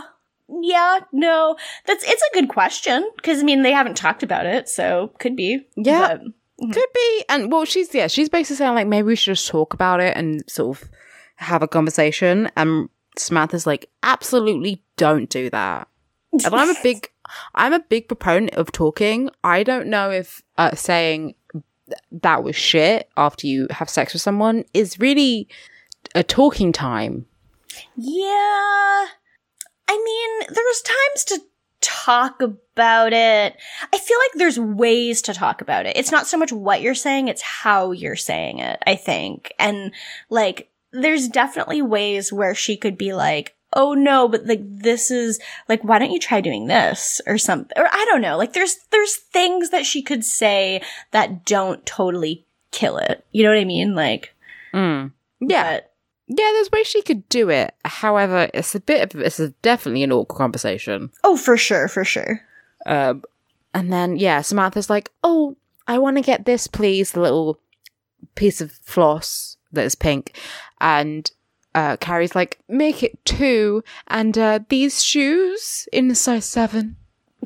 Yeah, 0.62 1.00
no, 1.12 1.58
that's, 1.86 2.06
it's 2.08 2.22
a 2.22 2.34
good 2.34 2.48
question. 2.48 3.06
Cause 3.22 3.40
I 3.40 3.44
mean, 3.44 3.64
they 3.64 3.74
haven't 3.74 3.98
talked 3.98 4.24
about 4.24 4.46
it, 4.46 4.70
so 4.70 5.12
could 5.20 5.36
be. 5.36 5.68
Yeah. 5.76 6.20
But- 6.60 6.74
Could 6.74 6.86
be. 6.96 7.26
And 7.28 7.52
well, 7.52 7.66
she's, 7.66 7.94
yeah, 7.94 8.08
she's 8.08 8.30
basically 8.30 8.56
saying 8.56 8.74
like, 8.74 8.88
maybe 8.88 9.08
we 9.08 9.16
should 9.18 9.36
just 9.36 9.48
talk 9.50 9.74
about 9.74 10.00
it 10.00 10.16
and 10.16 10.44
sort 10.50 10.78
of 10.82 10.90
have 11.36 11.62
a 11.62 11.68
conversation. 11.68 12.50
And 12.56 12.88
Samantha's 13.18 13.68
like, 13.68 13.90
absolutely 14.04 14.82
don't 14.96 15.30
do 15.30 15.50
that. 15.50 15.90
And 16.32 16.46
I'm 16.56 16.70
a 16.70 16.80
big, 16.84 17.10
I'm 17.54 17.74
a 17.74 17.80
big 17.82 18.08
proponent 18.08 18.56
of 18.56 18.72
talking. 18.72 19.30
I 19.44 19.64
don't 19.64 19.88
know 19.88 20.10
if 20.12 20.42
uh, 20.58 20.76
saying 20.76 21.36
th- 21.52 22.00
that 22.24 22.42
was 22.44 22.56
shit 22.56 23.10
after 23.18 23.48
you 23.48 23.68
have 23.70 23.90
sex 23.90 24.14
with 24.14 24.22
someone 24.22 24.64
is 24.74 24.98
really 24.98 25.50
a 26.16 26.24
talking 26.24 26.72
time. 26.72 27.26
Yeah. 27.98 29.06
I 29.88 29.98
mean, 30.04 30.48
there's 30.54 30.82
times 30.82 31.24
to 31.26 31.42
talk 31.82 32.42
about 32.42 33.14
it. 33.14 33.56
I 33.94 33.98
feel 33.98 34.18
like 34.18 34.32
there's 34.36 34.60
ways 34.60 35.22
to 35.24 35.34
talk 35.34 35.62
about 35.62 35.86
it. 35.86 35.96
It's 35.96 36.12
not 36.12 36.28
so 36.28 36.38
much 36.38 36.52
what 36.52 36.82
you're 36.82 36.96
saying, 36.96 37.28
it's 37.28 37.42
how 37.42 37.92
you're 37.92 38.16
saying 38.16 38.60
it, 38.60 38.82
I 38.86 38.96
think. 38.96 39.54
And 39.60 39.94
like, 40.30 40.70
there's 40.92 41.28
definitely 41.28 41.82
ways 41.82 42.34
where 42.34 42.56
she 42.56 42.78
could 42.78 42.98
be 42.98 43.14
like, 43.14 43.56
oh 43.74 43.94
no, 43.94 44.28
but 44.28 44.46
like 44.46 44.62
this 44.64 45.12
is 45.12 45.40
like, 45.68 45.84
why 45.84 46.00
don't 46.00 46.12
you 46.12 46.20
try 46.20 46.42
doing 46.42 46.68
this 46.68 47.22
or 47.28 47.38
something? 47.38 47.78
Or 47.78 47.88
I 47.92 48.06
don't 48.10 48.22
know. 48.22 48.38
Like 48.38 48.54
there's, 48.54 48.78
there's 48.92 49.16
things 49.16 49.70
that 49.70 49.86
she 49.86 50.02
could 50.02 50.24
say 50.24 50.82
that 51.12 51.46
don't 51.46 51.86
totally 51.86 52.46
kill 52.72 52.98
it. 52.98 53.26
You 53.32 53.44
know 53.44 53.50
what 53.50 53.60
I 53.60 53.66
mean? 53.66 53.94
Like, 53.94 54.34
Mm. 54.74 55.12
Yeah. 55.40 55.82
Yeah, 56.28 56.52
there's 56.54 56.72
ways 56.72 56.88
she 56.88 57.02
could 57.02 57.28
do 57.30 57.50
it. 57.50 57.74
However, 57.86 58.50
it's 58.54 58.76
a 58.76 58.80
bit 58.80 59.14
of 59.14 59.22
it's 59.22 59.40
a, 59.40 59.50
definitely 59.62 60.04
an 60.04 60.12
awkward 60.12 60.38
conversation. 60.38 61.12
oh, 61.24 61.38
for 61.38 61.58
sure, 61.58 61.88
for 61.88 62.04
sure. 62.04 62.42
Um, 62.86 63.24
and 63.74 63.92
then 63.92 64.18
yeah, 64.18 64.42
Samantha's 64.42 64.90
like, 64.90 65.12
"Oh, 65.24 65.56
I 65.88 65.98
want 66.00 66.18
to 66.18 66.24
get 66.24 66.46
this, 66.46 66.68
please." 66.68 67.12
The 67.12 67.22
little 67.22 67.60
piece 68.36 68.62
of 68.62 68.72
floss 68.72 69.58
that 69.72 69.86
is 69.86 69.96
pink, 69.96 70.38
and 70.82 71.30
uh, 71.74 71.98
Carrie's 71.98 72.36
like, 72.36 72.60
"Make 72.68 73.04
it 73.04 73.24
two, 73.26 73.84
and 74.08 74.38
uh, 74.38 74.60
these 74.70 75.04
shoes 75.04 75.88
in 75.94 76.12
a 76.12 76.16
size 76.16 76.46
seven. 76.46 76.98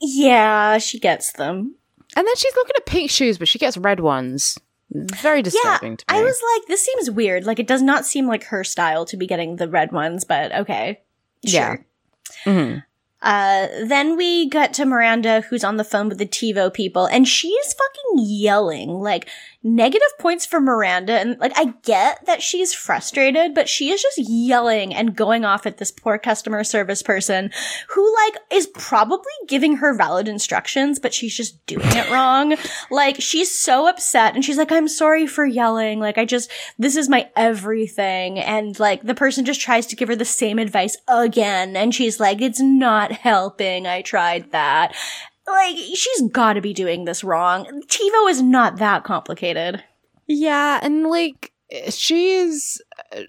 Yeah, 0.00 0.78
she 0.78 0.98
gets 0.98 1.32
them. 1.32 1.74
And 2.16 2.26
then 2.26 2.36
she's 2.36 2.56
looking 2.56 2.72
at 2.76 2.86
pink 2.86 3.10
shoes, 3.10 3.38
but 3.38 3.48
she 3.48 3.58
gets 3.58 3.76
red 3.76 4.00
ones. 4.00 4.58
Very 4.92 5.42
disturbing 5.42 5.96
to 5.96 6.04
me. 6.10 6.18
I 6.18 6.22
was 6.22 6.40
like, 6.56 6.66
this 6.66 6.84
seems 6.84 7.10
weird. 7.10 7.44
Like, 7.44 7.58
it 7.58 7.66
does 7.68 7.82
not 7.82 8.04
seem 8.06 8.26
like 8.26 8.44
her 8.44 8.64
style 8.64 9.04
to 9.06 9.16
be 9.16 9.26
getting 9.26 9.56
the 9.56 9.68
red 9.68 9.92
ones, 9.92 10.24
but 10.24 10.52
okay. 10.52 11.00
Yeah. 11.42 11.76
Sure. 11.76 12.54
Mhm. 12.54 12.84
Uh, 13.22 13.68
then 13.84 14.16
we 14.16 14.48
get 14.48 14.72
to 14.74 14.86
Miranda, 14.86 15.42
who's 15.42 15.62
on 15.62 15.76
the 15.76 15.84
phone 15.84 16.08
with 16.08 16.18
the 16.18 16.26
TiVo 16.26 16.72
people, 16.72 17.04
and 17.06 17.28
she's 17.28 17.74
fucking 17.74 18.24
yelling, 18.26 18.88
like, 19.00 19.28
negative 19.62 20.08
points 20.18 20.46
for 20.46 20.60
Miranda. 20.60 21.12
And, 21.12 21.38
like, 21.38 21.52
I 21.56 21.74
get 21.82 22.24
that 22.26 22.42
she's 22.42 22.72
frustrated, 22.72 23.54
but 23.54 23.68
she 23.68 23.90
is 23.90 24.00
just 24.00 24.18
yelling 24.18 24.94
and 24.94 25.14
going 25.14 25.44
off 25.44 25.66
at 25.66 25.76
this 25.76 25.90
poor 25.90 26.16
customer 26.18 26.64
service 26.64 27.02
person 27.02 27.50
who, 27.88 28.14
like, 28.24 28.36
is 28.50 28.66
probably 28.68 29.32
giving 29.48 29.76
her 29.76 29.94
valid 29.94 30.28
instructions, 30.28 30.98
but 30.98 31.12
she's 31.12 31.36
just 31.36 31.64
doing 31.66 31.86
it 31.90 32.10
wrong. 32.10 32.56
Like, 32.90 33.20
she's 33.20 33.56
so 33.56 33.88
upset, 33.88 34.34
and 34.34 34.44
she's 34.44 34.56
like, 34.56 34.72
I'm 34.72 34.88
sorry 34.88 35.26
for 35.26 35.44
yelling. 35.44 36.00
Like, 36.00 36.18
I 36.18 36.24
just, 36.24 36.50
this 36.78 36.96
is 36.96 37.08
my 37.08 37.28
everything. 37.36 38.38
And, 38.38 38.78
like, 38.78 39.02
the 39.02 39.14
person 39.14 39.44
just 39.44 39.60
tries 39.60 39.86
to 39.88 39.96
give 39.96 40.08
her 40.08 40.16
the 40.16 40.24
same 40.24 40.58
advice 40.58 40.96
again, 41.08 41.76
and 41.76 41.94
she's 41.94 42.18
like, 42.18 42.40
it's 42.40 42.60
not 42.60 43.12
helping. 43.12 43.86
I 43.86 44.02
tried 44.02 44.50
that. 44.52 44.94
Like, 45.52 45.76
she's 45.94 46.22
gotta 46.30 46.60
be 46.60 46.72
doing 46.72 47.04
this 47.04 47.22
wrong. 47.24 47.64
TiVo 47.88 48.30
is 48.30 48.42
not 48.42 48.76
that 48.78 49.04
complicated. 49.04 49.82
Yeah, 50.26 50.78
and 50.82 51.06
like 51.06 51.52
she 51.88 52.34
is 52.34 52.80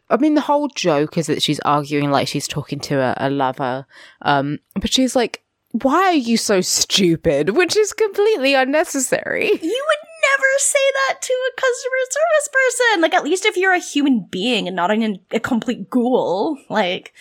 I 0.10 0.18
mean 0.18 0.34
the 0.34 0.42
whole 0.42 0.68
joke 0.70 1.18
is 1.18 1.28
that 1.28 1.44
she's 1.44 1.60
arguing 1.62 2.10
like 2.10 2.28
she's 2.28 2.48
talking 2.48 2.80
to 2.82 3.00
a, 3.00 3.16
a 3.18 3.30
lover. 3.30 3.86
Um 4.22 4.60
but 4.80 4.92
she's 4.92 5.16
like 5.16 5.44
why 5.74 5.98
are 6.08 6.14
you 6.14 6.36
so 6.38 6.60
stupid? 6.60 7.52
Which 7.52 7.78
is 7.78 7.94
completely 7.94 8.54
unnecessary. 8.56 9.46
You 9.46 9.52
would 9.54 9.62
never 9.62 10.48
say 10.58 10.80
that 11.08 11.22
to 11.22 11.34
a 11.34 11.56
customer 11.56 11.98
service 12.10 12.50
person. 12.52 13.02
Like, 13.02 13.14
at 13.14 13.24
least 13.24 13.46
if 13.46 13.56
you're 13.56 13.74
a 13.74 13.80
human 13.80 14.28
being 14.30 14.68
and 14.68 14.76
not 14.76 14.92
a, 14.92 15.18
a 15.32 15.40
complete 15.40 15.90
ghoul. 15.90 16.58
Like, 16.70 17.14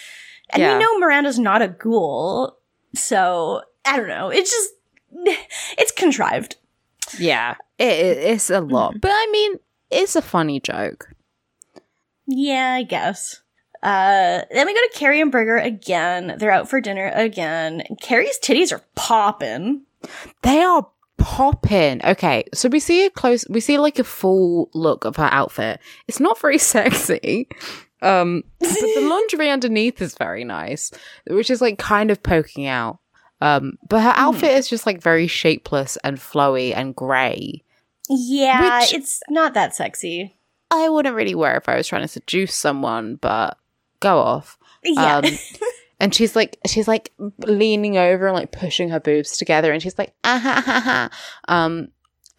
and 0.51 0.61
Yeah. 0.61 0.76
we 0.76 0.82
know 0.82 0.98
Miranda's 0.98 1.38
not 1.38 1.62
a 1.62 1.68
ghoul. 1.68 2.59
So, 2.96 3.62
I 3.84 3.96
don't 3.96 4.09
know. 4.09 4.30
It's 4.30 4.51
just, 4.51 4.70
it's 5.78 5.92
contrived. 5.92 6.56
Yeah. 7.18 7.56
It, 7.78 7.92
it, 7.92 8.18
it's 8.18 8.50
a 8.50 8.61
lot. 8.61 9.00
But 9.00 9.12
I 9.12 9.28
mean, 9.32 9.54
it's 9.90 10.16
a 10.16 10.22
funny 10.22 10.61
joke. 10.61 11.08
Yeah, 12.26 12.74
I 12.74 12.82
guess. 12.84 13.42
Uh, 13.82 14.42
then 14.52 14.66
we 14.66 14.74
go 14.74 14.80
to 14.80 14.98
Carrie 14.98 15.20
and 15.20 15.32
Berger 15.32 15.56
again. 15.56 16.36
They're 16.38 16.50
out 16.50 16.68
for 16.68 16.80
dinner 16.80 17.11
again. 17.14 17.82
Carrie's 18.00 18.38
titties 18.38 18.72
are 18.72 18.82
popping. 18.94 19.82
They 20.42 20.61
are 20.61 20.86
popping. 21.16 22.00
Okay, 22.04 22.44
so 22.54 22.68
we 22.68 22.78
see 22.78 23.04
a 23.04 23.11
close 23.11 23.44
we 23.48 23.61
see 23.61 23.78
like 23.78 23.98
a 23.98 24.04
full 24.04 24.70
look 24.74 25.04
of 25.04 25.16
her 25.16 25.28
outfit. 25.30 25.80
It's 26.08 26.20
not 26.20 26.40
very 26.40 26.58
sexy. 26.58 27.48
Um 28.02 28.44
but 28.58 28.68
the 28.68 29.06
lingerie 29.08 29.50
underneath 29.50 30.00
is 30.00 30.16
very 30.16 30.44
nice, 30.44 30.90
which 31.28 31.50
is 31.50 31.61
like 31.61 31.78
kind 31.78 32.11
of 32.11 32.22
poking 32.22 32.66
out. 32.66 32.99
Um 33.41 33.78
but 33.88 34.03
her 34.03 34.12
outfit 34.16 34.53
is 34.53 34.68
just 34.68 34.86
like 34.86 35.01
very 35.03 35.26
shapeless 35.26 35.97
and 36.05 36.18
flowy 36.18 36.74
and 36.74 36.95
grey. 36.95 37.62
Yeah, 38.09 38.84
it's 38.93 39.20
not 39.28 39.55
that 39.55 39.74
sexy. 39.74 40.36
I 40.70 40.88
wouldn't 40.88 41.16
really 41.16 41.34
wear 41.34 41.57
if 41.57 41.68
I 41.68 41.76
was 41.76 41.86
trying 41.86 42.03
to 42.03 42.09
seduce 42.09 42.55
someone, 42.55 43.16
but 43.16 43.57
go 44.01 44.18
off. 44.18 44.59
Yeah. 44.84 45.18
Um, 45.18 45.24
and 46.01 46.14
she's 46.14 46.34
like, 46.34 46.59
she's 46.66 46.88
like 46.88 47.12
leaning 47.38 47.97
over 47.97 48.26
and 48.26 48.34
like 48.34 48.53
pushing 48.53 48.88
her 48.91 49.01
boobs 49.01 49.36
together, 49.36 49.72
and 49.72 49.82
she's 49.82 49.99
like, 49.99 50.14
ah 50.24 50.38
ha 50.38 50.62
ha 50.64 50.80
ha. 50.80 51.11
Um, 51.49 51.88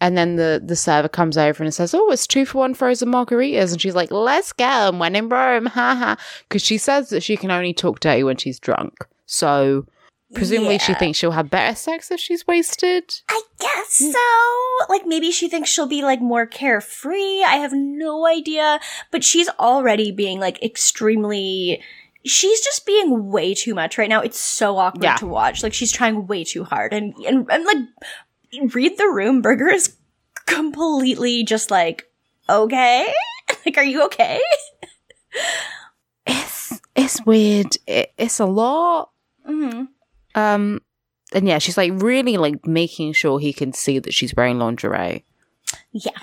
and 0.00 0.18
then 0.18 0.36
the 0.36 0.60
the 0.64 0.76
server 0.76 1.08
comes 1.08 1.38
over 1.38 1.62
and 1.62 1.72
says, 1.72 1.94
"Oh, 1.94 2.10
it's 2.10 2.26
two 2.26 2.44
for 2.44 2.58
one 2.58 2.74
frozen 2.74 3.10
margaritas," 3.10 3.72
and 3.72 3.80
she's 3.80 3.94
like, 3.94 4.10
"Let's 4.10 4.52
go." 4.52 4.64
And 4.64 4.98
when 4.98 5.14
in 5.14 5.28
Rome, 5.28 5.66
ha 5.66 5.94
ha, 5.94 6.16
because 6.48 6.62
she 6.62 6.76
says 6.76 7.10
that 7.10 7.22
she 7.22 7.36
can 7.36 7.52
only 7.52 7.72
talk 7.72 8.00
dirty 8.00 8.24
when 8.24 8.36
she's 8.36 8.58
drunk. 8.58 9.06
So 9.26 9.86
presumably, 10.34 10.78
she 10.78 10.94
thinks 10.94 11.18
she'll 11.18 11.30
have 11.32 11.50
better 11.50 11.74
sex 11.74 12.10
if 12.10 12.20
she's 12.20 12.46
wasted. 12.46 13.04
I 13.28 13.42
guess 13.58 13.92
so. 14.12 14.86
Like 14.88 15.02
maybe 15.06 15.30
she 15.30 15.48
thinks 15.48 15.70
she'll 15.70 15.86
be 15.86 16.02
like 16.02 16.20
more 16.20 16.46
carefree. 16.46 17.42
I 17.42 17.56
have 17.56 17.72
no 17.72 18.26
idea. 18.26 18.80
But 19.10 19.24
she's 19.24 19.48
already 19.58 20.10
being 20.12 20.40
like 20.40 20.62
extremely 20.62 21.82
she's 22.24 22.60
just 22.60 22.86
being 22.86 23.30
way 23.30 23.52
too 23.54 23.74
much 23.74 23.98
right 23.98 24.08
now. 24.08 24.20
It's 24.20 24.38
so 24.38 24.76
awkward 24.78 25.02
Yeah. 25.02 25.16
to 25.16 25.26
watch. 25.26 25.62
Like 25.62 25.74
she's 25.74 25.90
trying 25.92 26.26
way 26.26 26.44
too 26.44 26.64
hard. 26.64 26.92
And 26.92 27.14
and, 27.26 27.50
and 27.50 27.64
like 27.64 28.74
read 28.74 28.96
the 28.98 29.08
room, 29.08 29.42
Berger 29.42 29.68
is 29.68 29.96
completely 30.46 31.42
just 31.44 31.70
like, 31.70 32.10
okay? 32.48 33.12
like, 33.66 33.76
are 33.76 33.84
you 33.84 34.04
okay? 34.06 34.40
It's 36.26 36.80
it's 36.94 37.24
weird. 37.26 37.76
It, 37.86 38.12
it's 38.16 38.38
a 38.38 38.44
lot. 38.46 39.10
Mm-hmm. 39.48 39.84
Um, 40.34 40.80
and 41.32 41.46
yeah, 41.46 41.58
she's 41.58 41.76
like 41.76 41.92
really 41.94 42.36
like 42.36 42.66
making 42.66 43.12
sure 43.14 43.38
he 43.38 43.52
can 43.52 43.72
see 43.72 43.98
that 43.98 44.14
she's 44.14 44.34
wearing 44.34 44.58
lingerie. 44.58 45.24
Yeah. 45.92 46.18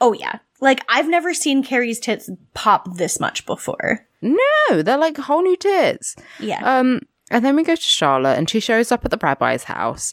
Oh 0.00 0.12
yeah. 0.12 0.38
Like 0.60 0.84
I've 0.88 1.08
never 1.08 1.34
seen 1.34 1.62
Carrie's 1.62 2.00
tits 2.00 2.30
pop 2.54 2.96
this 2.96 3.20
much 3.20 3.44
before. 3.46 4.06
No, 4.22 4.82
they're 4.82 4.96
like 4.96 5.16
whole 5.18 5.42
new 5.42 5.56
tits. 5.56 6.16
Yeah. 6.40 6.60
Um, 6.62 7.00
and 7.30 7.44
then 7.44 7.56
we 7.56 7.64
go 7.64 7.74
to 7.74 7.80
Charlotte, 7.80 8.38
and 8.38 8.48
she 8.48 8.60
shows 8.60 8.92
up 8.92 9.04
at 9.04 9.10
the 9.10 9.18
rabbi's 9.20 9.64
house, 9.64 10.12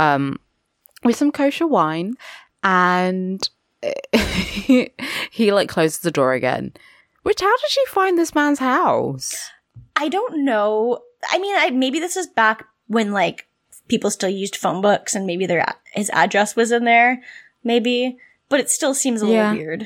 um, 0.00 0.38
with 1.02 1.14
some 1.14 1.30
kosher 1.30 1.66
wine, 1.66 2.14
and 2.62 3.48
he 4.12 5.52
like 5.52 5.68
closes 5.68 5.98
the 5.98 6.10
door 6.10 6.32
again. 6.32 6.72
Which 7.22 7.40
how 7.40 7.56
did 7.56 7.70
she 7.70 7.84
find 7.86 8.18
this 8.18 8.34
man's 8.34 8.58
house? 8.58 9.50
I 9.96 10.08
don't 10.08 10.44
know. 10.44 11.00
I 11.28 11.38
mean, 11.38 11.54
I, 11.56 11.70
maybe 11.70 12.00
this 12.00 12.16
is 12.16 12.26
back 12.26 12.66
when 12.86 13.12
like 13.12 13.46
people 13.88 14.10
still 14.10 14.28
used 14.30 14.56
phone 14.56 14.80
books, 14.80 15.14
and 15.14 15.26
maybe 15.26 15.46
their 15.46 15.64
his 15.92 16.10
address 16.10 16.56
was 16.56 16.72
in 16.72 16.84
there. 16.84 17.22
Maybe, 17.62 18.18
but 18.48 18.60
it 18.60 18.70
still 18.70 18.94
seems 18.94 19.22
a 19.22 19.26
Yeah. 19.26 19.50
little 19.50 19.56
weird. 19.64 19.82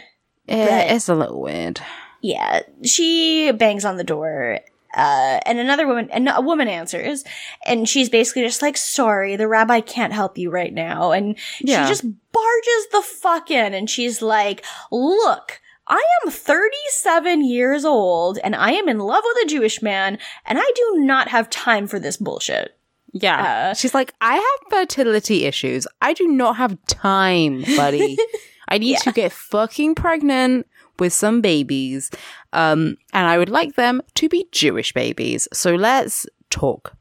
It- 0.46 0.90
it's 0.92 1.08
a 1.08 1.14
little 1.14 1.40
weird. 1.40 1.80
Yeah, 2.20 2.62
she 2.84 3.52
bangs 3.52 3.84
on 3.84 3.96
the 3.96 4.04
door. 4.04 4.58
Uh, 4.96 5.38
and 5.44 5.58
another 5.58 5.86
woman, 5.86 6.08
and 6.10 6.28
a 6.34 6.40
woman 6.40 6.66
answers, 6.66 7.22
and 7.66 7.86
she's 7.88 8.08
basically 8.08 8.42
just 8.42 8.62
like, 8.62 8.76
sorry, 8.76 9.36
the 9.36 9.46
rabbi 9.46 9.80
can't 9.82 10.14
help 10.14 10.38
you 10.38 10.50
right 10.50 10.72
now. 10.72 11.12
And 11.12 11.36
Yeah. 11.60 11.84
she 11.84 11.90
just 11.90 12.02
barges 12.32 12.86
the 12.90 13.02
fuck 13.02 13.50
in, 13.50 13.74
and 13.74 13.88
she's 13.88 14.22
like, 14.22 14.64
look, 14.90 15.60
I 15.86 16.02
am 16.24 16.30
37 16.30 17.44
years 17.44 17.84
old, 17.84 18.38
and 18.42 18.56
I 18.56 18.72
am 18.72 18.88
in 18.88 18.98
love 18.98 19.22
with 19.26 19.44
a 19.44 19.48
Jewish 19.48 19.82
man, 19.82 20.18
and 20.46 20.58
I 20.58 20.70
do 20.74 20.94
not 21.00 21.28
have 21.28 21.50
time 21.50 21.86
for 21.86 21.98
this 22.00 22.16
bullshit. 22.16 22.74
Yeah. 23.12 23.70
Uh, 23.70 23.74
She's 23.74 23.94
like, 23.94 24.12
I 24.20 24.34
have 24.34 24.70
fertility 24.70 25.44
issues. 25.44 25.86
I 26.00 26.12
do 26.12 26.26
not 26.26 26.56
have 26.56 26.76
time, 26.86 27.62
buddy. 27.76 28.16
I 28.68 28.78
need 28.78 28.98
to 28.98 29.12
get 29.12 29.32
fucking 29.32 29.94
pregnant 29.94 30.66
with 30.98 31.12
some 31.12 31.40
babies. 31.40 32.10
Um, 32.52 32.96
and 33.14 33.26
I 33.26 33.38
would 33.38 33.48
like 33.48 33.76
them 33.76 34.02
to 34.16 34.28
be 34.28 34.46
Jewish 34.52 34.92
babies. 34.92 35.48
So 35.52 35.74
let's 35.74 36.26
talk. 36.50 36.94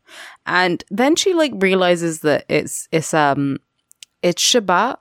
And 0.45 0.83
then 0.89 1.15
she 1.15 1.33
like 1.33 1.51
realizes 1.55 2.21
that 2.21 2.45
it's 2.47 2.87
it's 2.91 3.13
um 3.13 3.57
it's 4.21 4.41
Shabbat 4.41 4.97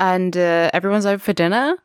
and 0.00 0.36
uh, 0.36 0.70
everyone's 0.72 1.06
over 1.06 1.22
for 1.22 1.32
dinner. 1.32 1.76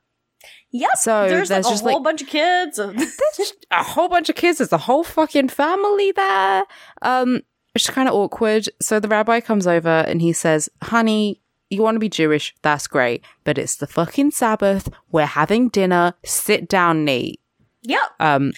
Yep. 0.71 0.89
So 0.95 1.29
there's, 1.29 1.49
there's 1.49 1.65
like 1.65 1.71
a 1.71 1.73
just, 1.73 1.83
whole 1.83 1.93
like- 1.93 2.03
bunch 2.03 2.21
of 2.23 2.27
kids. 2.27 2.77
There's 3.37 3.53
a 3.69 3.83
whole 3.83 4.09
bunch 4.09 4.29
of 4.29 4.35
kids. 4.35 4.57
There's 4.57 4.73
a 4.73 4.77
whole 4.79 5.03
fucking 5.03 5.49
family 5.49 6.11
there. 6.11 6.63
Um, 7.03 7.41
it's 7.75 7.89
kind 7.89 8.07
of 8.07 8.13
awkward. 8.15 8.67
So 8.81 8.99
the 8.99 9.07
rabbi 9.07 9.39
comes 9.39 9.65
over 9.67 9.89
and 9.89 10.21
he 10.21 10.33
says, 10.33 10.69
"Honey, 10.83 11.41
you 11.69 11.81
want 11.81 11.95
to 11.95 11.99
be 11.99 12.09
Jewish? 12.09 12.53
That's 12.61 12.87
great, 12.87 13.23
but 13.43 13.57
it's 13.57 13.75
the 13.75 13.87
fucking 13.87 14.31
Sabbath. 14.31 14.89
We're 15.11 15.25
having 15.25 15.69
dinner. 15.69 16.13
Sit 16.23 16.67
down, 16.67 17.03
Nate." 17.05 17.39
yep. 17.81 18.01
Um, 18.19 18.53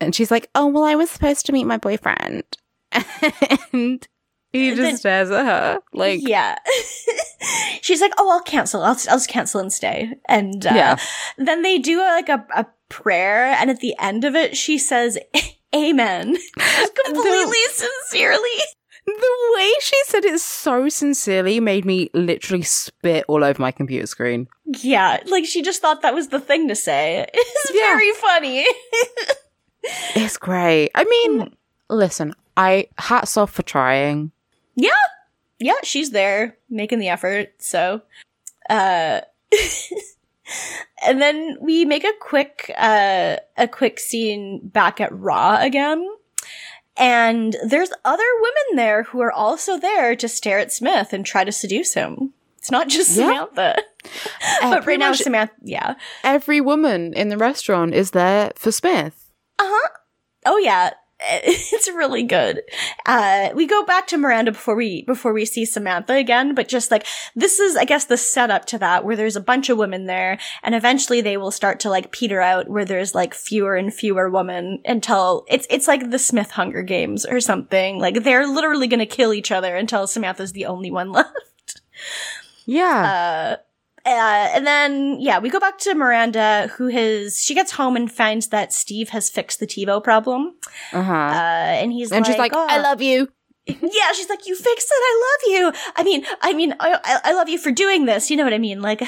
and 0.00 0.14
she's 0.14 0.30
like, 0.30 0.48
"Oh 0.54 0.66
well, 0.66 0.84
I 0.84 0.94
was 0.94 1.10
supposed 1.10 1.46
to 1.46 1.52
meet 1.52 1.64
my 1.64 1.76
boyfriend," 1.78 2.44
and 3.72 4.06
he 4.52 4.70
just 4.70 4.80
then- 4.80 4.96
stares 4.96 5.30
at 5.30 5.44
her 5.44 5.78
like, 5.92 6.20
yeah. 6.26 6.56
She's 7.82 8.00
like, 8.00 8.12
"Oh, 8.18 8.30
I'll 8.30 8.42
cancel. 8.42 8.82
I'll, 8.82 8.90
I'll 8.90 9.16
just 9.16 9.28
cancel 9.28 9.60
and 9.60 9.72
stay." 9.72 10.12
And 10.28 10.64
uh, 10.66 10.72
Yeah. 10.74 10.96
then 11.38 11.62
they 11.62 11.78
do 11.78 11.98
like 11.98 12.28
a, 12.28 12.44
a 12.54 12.66
prayer, 12.88 13.46
and 13.46 13.70
at 13.70 13.80
the 13.80 13.94
end 13.98 14.24
of 14.24 14.34
it, 14.34 14.56
she 14.56 14.76
says, 14.78 15.18
"Amen," 15.74 16.36
completely 17.04 17.64
sincerely. 17.72 18.58
The 19.06 19.52
way 19.56 19.72
she 19.80 19.96
said 20.04 20.24
it 20.24 20.38
so 20.40 20.88
sincerely 20.88 21.58
made 21.58 21.84
me 21.84 22.10
literally 22.14 22.62
spit 22.62 23.24
all 23.28 23.42
over 23.42 23.60
my 23.60 23.72
computer 23.72 24.06
screen. 24.06 24.46
Yeah, 24.66 25.18
like 25.26 25.46
she 25.46 25.62
just 25.62 25.80
thought 25.82 26.02
that 26.02 26.14
was 26.14 26.28
the 26.28 26.38
thing 26.40 26.68
to 26.68 26.76
say. 26.76 27.26
It's 27.34 27.70
Yeah. 27.74 27.94
very 27.94 28.12
funny. 28.12 28.66
It's 30.14 30.36
great. 30.36 30.90
I 30.94 31.04
mean, 31.04 31.56
listen, 31.88 32.34
I 32.56 32.88
hats 32.98 33.36
off 33.38 33.50
for 33.52 33.62
trying. 33.62 34.30
yeah, 34.76 34.90
yeah, 35.58 35.80
she's 35.82 36.10
there 36.10 36.56
making 36.68 36.98
the 37.00 37.08
effort. 37.08 37.48
So, 37.58 38.02
uh. 38.68 39.22
And 41.04 41.20
then 41.20 41.56
we 41.60 41.84
make 41.84 42.04
a 42.04 42.12
quick, 42.20 42.72
uh, 42.76 43.36
a 43.56 43.68
quick 43.68 43.98
scene 43.98 44.60
back 44.62 45.00
at 45.00 45.12
Raw 45.12 45.58
again. 45.60 46.06
And 46.96 47.56
there's 47.66 47.90
other 48.04 48.24
women 48.40 48.76
there 48.76 49.04
who 49.04 49.20
are 49.20 49.32
also 49.32 49.78
there 49.78 50.14
to 50.16 50.28
stare 50.28 50.58
at 50.58 50.72
Smith 50.72 51.12
and 51.12 51.24
try 51.24 51.44
to 51.44 51.52
seduce 51.52 51.94
him. 51.94 52.34
It's 52.58 52.70
not 52.70 52.88
just 52.88 53.14
Samantha. 53.14 53.78
Uh, 53.78 53.80
but 54.70 54.86
right 54.86 54.98
now, 54.98 55.08
much 55.08 55.20
Samantha, 55.20 55.54
yeah. 55.62 55.94
every 56.22 56.60
woman 56.60 57.14
in 57.14 57.30
the 57.30 57.38
restaurant 57.38 57.94
is 57.94 58.10
there 58.10 58.52
for 58.54 58.70
Smith. 58.70 59.32
Uh 59.58 59.64
huh. 59.66 59.88
Oh 60.44 60.58
yeah. 60.58 60.90
It's 61.72 61.88
really 61.88 62.22
good. 62.22 62.62
Uh, 63.06 63.50
we 63.54 63.66
go 63.66 63.84
back 63.84 64.06
to 64.08 64.18
Miranda 64.18 64.52
before 64.52 64.74
we, 64.74 65.02
before 65.02 65.32
we 65.32 65.44
see 65.44 65.64
Samantha 65.64 66.14
again, 66.14 66.54
but 66.54 66.68
just 66.68 66.90
like, 66.90 67.06
this 67.34 67.58
is, 67.58 67.76
I 67.76 67.84
guess, 67.84 68.04
the 68.04 68.16
setup 68.16 68.66
to 68.66 68.78
that, 68.78 69.04
where 69.04 69.16
there's 69.16 69.36
a 69.36 69.40
bunch 69.40 69.70
of 69.70 69.78
women 69.78 70.06
there, 70.06 70.38
and 70.62 70.74
eventually 70.74 71.20
they 71.20 71.36
will 71.36 71.50
start 71.50 71.80
to 71.80 71.90
like 71.90 72.12
peter 72.12 72.40
out, 72.40 72.68
where 72.68 72.84
there's 72.84 73.14
like 73.14 73.32
fewer 73.34 73.76
and 73.76 73.94
fewer 73.94 74.28
women 74.28 74.80
until 74.84 75.46
it's, 75.48 75.66
it's 75.70 75.88
like 75.88 76.10
the 76.10 76.18
Smith 76.18 76.50
Hunger 76.50 76.82
Games 76.82 77.24
or 77.24 77.40
something. 77.40 77.98
Like, 77.98 78.22
they're 78.22 78.46
literally 78.46 78.86
gonna 78.86 79.06
kill 79.06 79.32
each 79.32 79.50
other 79.50 79.76
until 79.76 80.06
Samantha's 80.06 80.52
the 80.52 80.66
only 80.66 80.90
one 80.90 81.12
left. 81.12 81.80
Yeah. 82.66 83.56
Uh, 83.56 83.62
Uh, 84.10 84.50
and 84.54 84.66
then, 84.66 85.20
yeah, 85.20 85.38
we 85.38 85.50
go 85.50 85.60
back 85.60 85.78
to 85.78 85.94
Miranda, 85.94 86.68
who 86.76 86.88
has, 86.88 87.42
she 87.42 87.54
gets 87.54 87.72
home 87.72 87.96
and 87.96 88.10
finds 88.10 88.48
that 88.48 88.72
Steve 88.72 89.10
has 89.10 89.30
fixed 89.30 89.60
the 89.60 89.66
TiVo 89.66 90.02
problem. 90.02 90.54
Uh-huh. 90.92 91.12
Uh, 91.12 91.34
and 91.80 91.92
he's 91.92 92.10
and 92.10 92.24
like, 92.24 92.32
she's 92.32 92.38
like, 92.38 92.52
"Oh." 92.54 92.66
I 92.68 92.80
love 92.80 93.00
you. 93.00 93.28
yeah, 93.66 94.12
she's 94.12 94.28
like, 94.28 94.46
you 94.46 94.56
fixed 94.56 94.88
it. 94.90 94.94
I 94.94 95.22
love 95.28 95.52
you. 95.52 95.92
I 95.96 96.02
mean, 96.02 96.24
I 96.40 96.52
mean, 96.52 96.74
I, 96.80 97.20
I, 97.24 97.32
love 97.34 97.48
you 97.48 97.58
for 97.58 97.70
doing 97.70 98.06
this. 98.06 98.30
You 98.30 98.36
know 98.36 98.44
what 98.44 98.54
I 98.54 98.58
mean? 98.58 98.82
Like, 98.82 99.02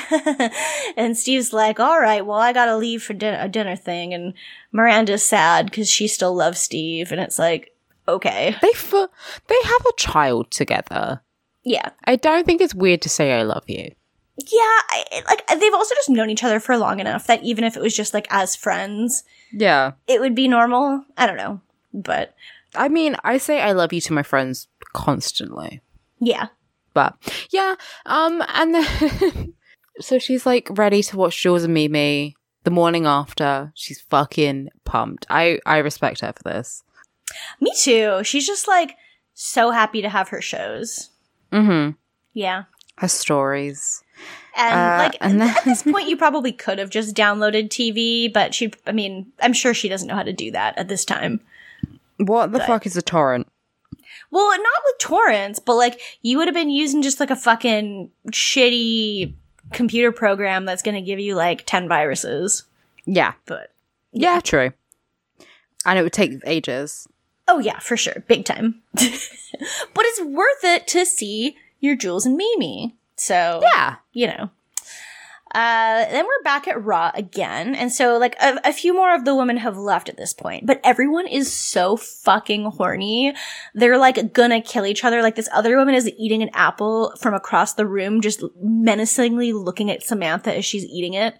and 0.96 1.16
Steve's 1.16 1.52
like, 1.52 1.80
all 1.80 1.98
right, 1.98 2.24
well, 2.24 2.38
I 2.38 2.52
gotta 2.52 2.76
leave 2.76 3.02
for 3.02 3.14
din- 3.14 3.40
a 3.40 3.48
dinner 3.48 3.74
thing. 3.74 4.14
And 4.14 4.34
Miranda's 4.70 5.24
sad 5.24 5.66
because 5.66 5.90
she 5.90 6.06
still 6.06 6.34
loves 6.34 6.60
Steve. 6.60 7.10
And 7.10 7.20
it's 7.20 7.38
like, 7.38 7.74
okay. 8.06 8.54
They 8.62 8.72
fu- 8.74 9.08
they 9.48 9.58
have 9.64 9.86
a 9.86 9.96
child 9.96 10.50
together. 10.50 11.22
Yeah. 11.64 11.90
I 12.04 12.16
don't 12.16 12.46
think 12.46 12.60
it's 12.60 12.74
weird 12.74 13.02
to 13.02 13.08
say 13.08 13.32
I 13.32 13.42
love 13.42 13.64
you. 13.68 13.92
Yeah. 14.50 14.78
I, 14.90 15.22
like, 15.28 15.46
they've 15.60 15.72
also 15.74 15.94
just 15.94 16.08
known 16.10 16.30
each 16.30 16.44
other 16.44 16.58
for 16.60 16.76
long 16.76 17.00
enough 17.00 17.26
that 17.26 17.42
even 17.42 17.64
if 17.64 17.76
it 17.76 17.82
was 17.82 17.94
just 17.96 18.14
like 18.14 18.26
as 18.30 18.56
friends, 18.56 19.24
Yeah. 19.52 19.92
it 20.06 20.20
would 20.20 20.34
be 20.34 20.48
normal. 20.48 21.04
I 21.16 21.26
don't 21.26 21.36
know. 21.36 21.60
But 21.94 22.34
I 22.74 22.88
mean, 22.88 23.16
I 23.22 23.38
say 23.38 23.60
I 23.60 23.72
love 23.72 23.92
you 23.92 24.00
to 24.02 24.12
my 24.12 24.22
friends 24.22 24.68
constantly. 24.92 25.80
yeah. 26.20 26.48
But 26.94 27.14
yeah, 27.50 27.76
um, 28.04 28.42
and 28.48 28.74
then 28.74 29.54
so 30.00 30.18
she's 30.18 30.44
like 30.44 30.68
ready 30.72 31.02
to 31.04 31.16
watch 31.16 31.40
Jules 31.40 31.64
and 31.64 31.72
Mimi 31.72 32.36
the 32.64 32.70
morning 32.70 33.06
after. 33.06 33.72
She's 33.74 34.02
fucking 34.10 34.68
pumped. 34.84 35.24
I 35.30 35.58
I 35.64 35.78
respect 35.78 36.20
her 36.20 36.34
for 36.36 36.42
this. 36.42 36.82
Me 37.62 37.72
too. 37.80 38.20
She's 38.24 38.46
just 38.46 38.68
like 38.68 38.94
so 39.32 39.70
happy 39.70 40.02
to 40.02 40.10
have 40.10 40.28
her 40.28 40.42
shows. 40.42 41.08
Mm-hmm. 41.50 41.92
Yeah. 42.34 42.64
Her 42.98 43.08
stories. 43.08 44.02
And 44.56 44.74
Uh, 44.74 45.04
like 45.04 45.16
and 45.20 45.40
then- 45.40 45.54
at 45.56 45.64
this 45.64 45.82
point, 45.90 46.08
you 46.08 46.16
probably 46.16 46.52
could 46.52 46.78
have 46.78 46.90
just 46.90 47.14
downloaded 47.16 47.68
TV, 47.68 48.32
but 48.32 48.54
she, 48.54 48.72
I 48.86 48.92
mean, 48.92 49.32
I'm 49.40 49.52
sure 49.52 49.72
she 49.74 49.88
doesn't 49.88 50.08
know 50.08 50.14
how 50.14 50.22
to 50.22 50.32
do 50.32 50.50
that 50.52 50.76
at 50.78 50.88
this 50.88 51.04
time. 51.04 51.40
What 52.18 52.52
the 52.52 52.58
But- 52.58 52.66
fuck 52.66 52.86
is 52.86 52.96
a 52.96 53.02
torrent? 53.02 53.48
Well, 54.30 54.48
not 54.50 54.82
with 54.86 54.98
torrents, 54.98 55.58
but 55.58 55.74
like 55.74 56.00
you 56.22 56.38
would 56.38 56.48
have 56.48 56.54
been 56.54 56.70
using 56.70 57.02
just 57.02 57.20
like 57.20 57.30
a 57.30 57.36
fucking 57.36 58.10
shitty 58.30 59.34
computer 59.72 60.10
program 60.12 60.64
that's 60.64 60.82
going 60.82 60.94
to 60.94 61.00
give 61.02 61.18
you 61.20 61.34
like 61.34 61.64
10 61.66 61.86
viruses. 61.88 62.64
Yeah. 63.04 63.32
But 63.46 63.72
Yeah, 64.12 64.40
true. 64.40 64.72
And 65.84 65.98
it 65.98 66.02
would 66.02 66.12
take 66.14 66.32
ages. 66.46 67.06
oh, 67.48 67.58
yeah, 67.58 67.78
for 67.80 67.96
sure. 67.96 68.22
Big 68.26 68.44
time. 68.46 68.80
but 68.92 69.02
it's 70.06 70.22
worth 70.22 70.62
it 70.64 70.86
to 70.88 71.04
see 71.04 71.56
your 71.80 71.96
Jules 71.96 72.24
and 72.24 72.36
Mimi. 72.36 72.94
So, 73.16 73.60
Yeah. 73.62 73.96
you 74.12 74.26
know. 74.26 74.50
Uh, 75.54 76.06
then 76.10 76.24
we're 76.24 76.42
back 76.44 76.66
at 76.66 76.82
Raw 76.82 77.10
again. 77.14 77.74
And 77.74 77.92
so, 77.92 78.16
like, 78.16 78.36
a, 78.40 78.58
a 78.64 78.72
few 78.72 78.94
more 78.94 79.14
of 79.14 79.26
the 79.26 79.34
women 79.34 79.58
have 79.58 79.76
left 79.76 80.08
at 80.08 80.16
this 80.16 80.32
point, 80.32 80.66
but 80.66 80.80
everyone 80.82 81.26
is 81.26 81.52
so 81.52 81.98
fucking 81.98 82.64
horny. 82.64 83.34
They're 83.74 83.98
like 83.98 84.32
gonna 84.32 84.62
kill 84.62 84.86
each 84.86 85.04
other. 85.04 85.20
Like, 85.20 85.34
this 85.34 85.50
other 85.52 85.76
woman 85.76 85.94
is 85.94 86.10
eating 86.18 86.42
an 86.42 86.48
apple 86.54 87.12
from 87.20 87.34
across 87.34 87.74
the 87.74 87.86
room, 87.86 88.22
just 88.22 88.42
menacingly 88.62 89.52
looking 89.52 89.90
at 89.90 90.02
Samantha 90.02 90.56
as 90.56 90.64
she's 90.64 90.86
eating 90.86 91.12
it. 91.12 91.36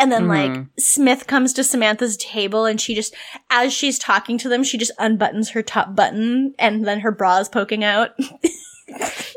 And 0.00 0.10
then, 0.10 0.26
like, 0.26 0.64
Smith 0.78 1.26
comes 1.26 1.52
to 1.52 1.62
Samantha's 1.62 2.16
table 2.16 2.64
and 2.64 2.80
she 2.80 2.94
just, 2.94 3.14
as 3.50 3.74
she's 3.74 3.98
talking 3.98 4.38
to 4.38 4.48
them, 4.48 4.64
she 4.64 4.78
just 4.78 4.96
unbuttons 4.98 5.50
her 5.50 5.62
top 5.62 5.94
button 5.94 6.54
and 6.58 6.86
then 6.86 7.00
her 7.00 7.12
bra 7.12 7.36
is 7.38 7.50
poking 7.50 7.84
out. 7.84 8.12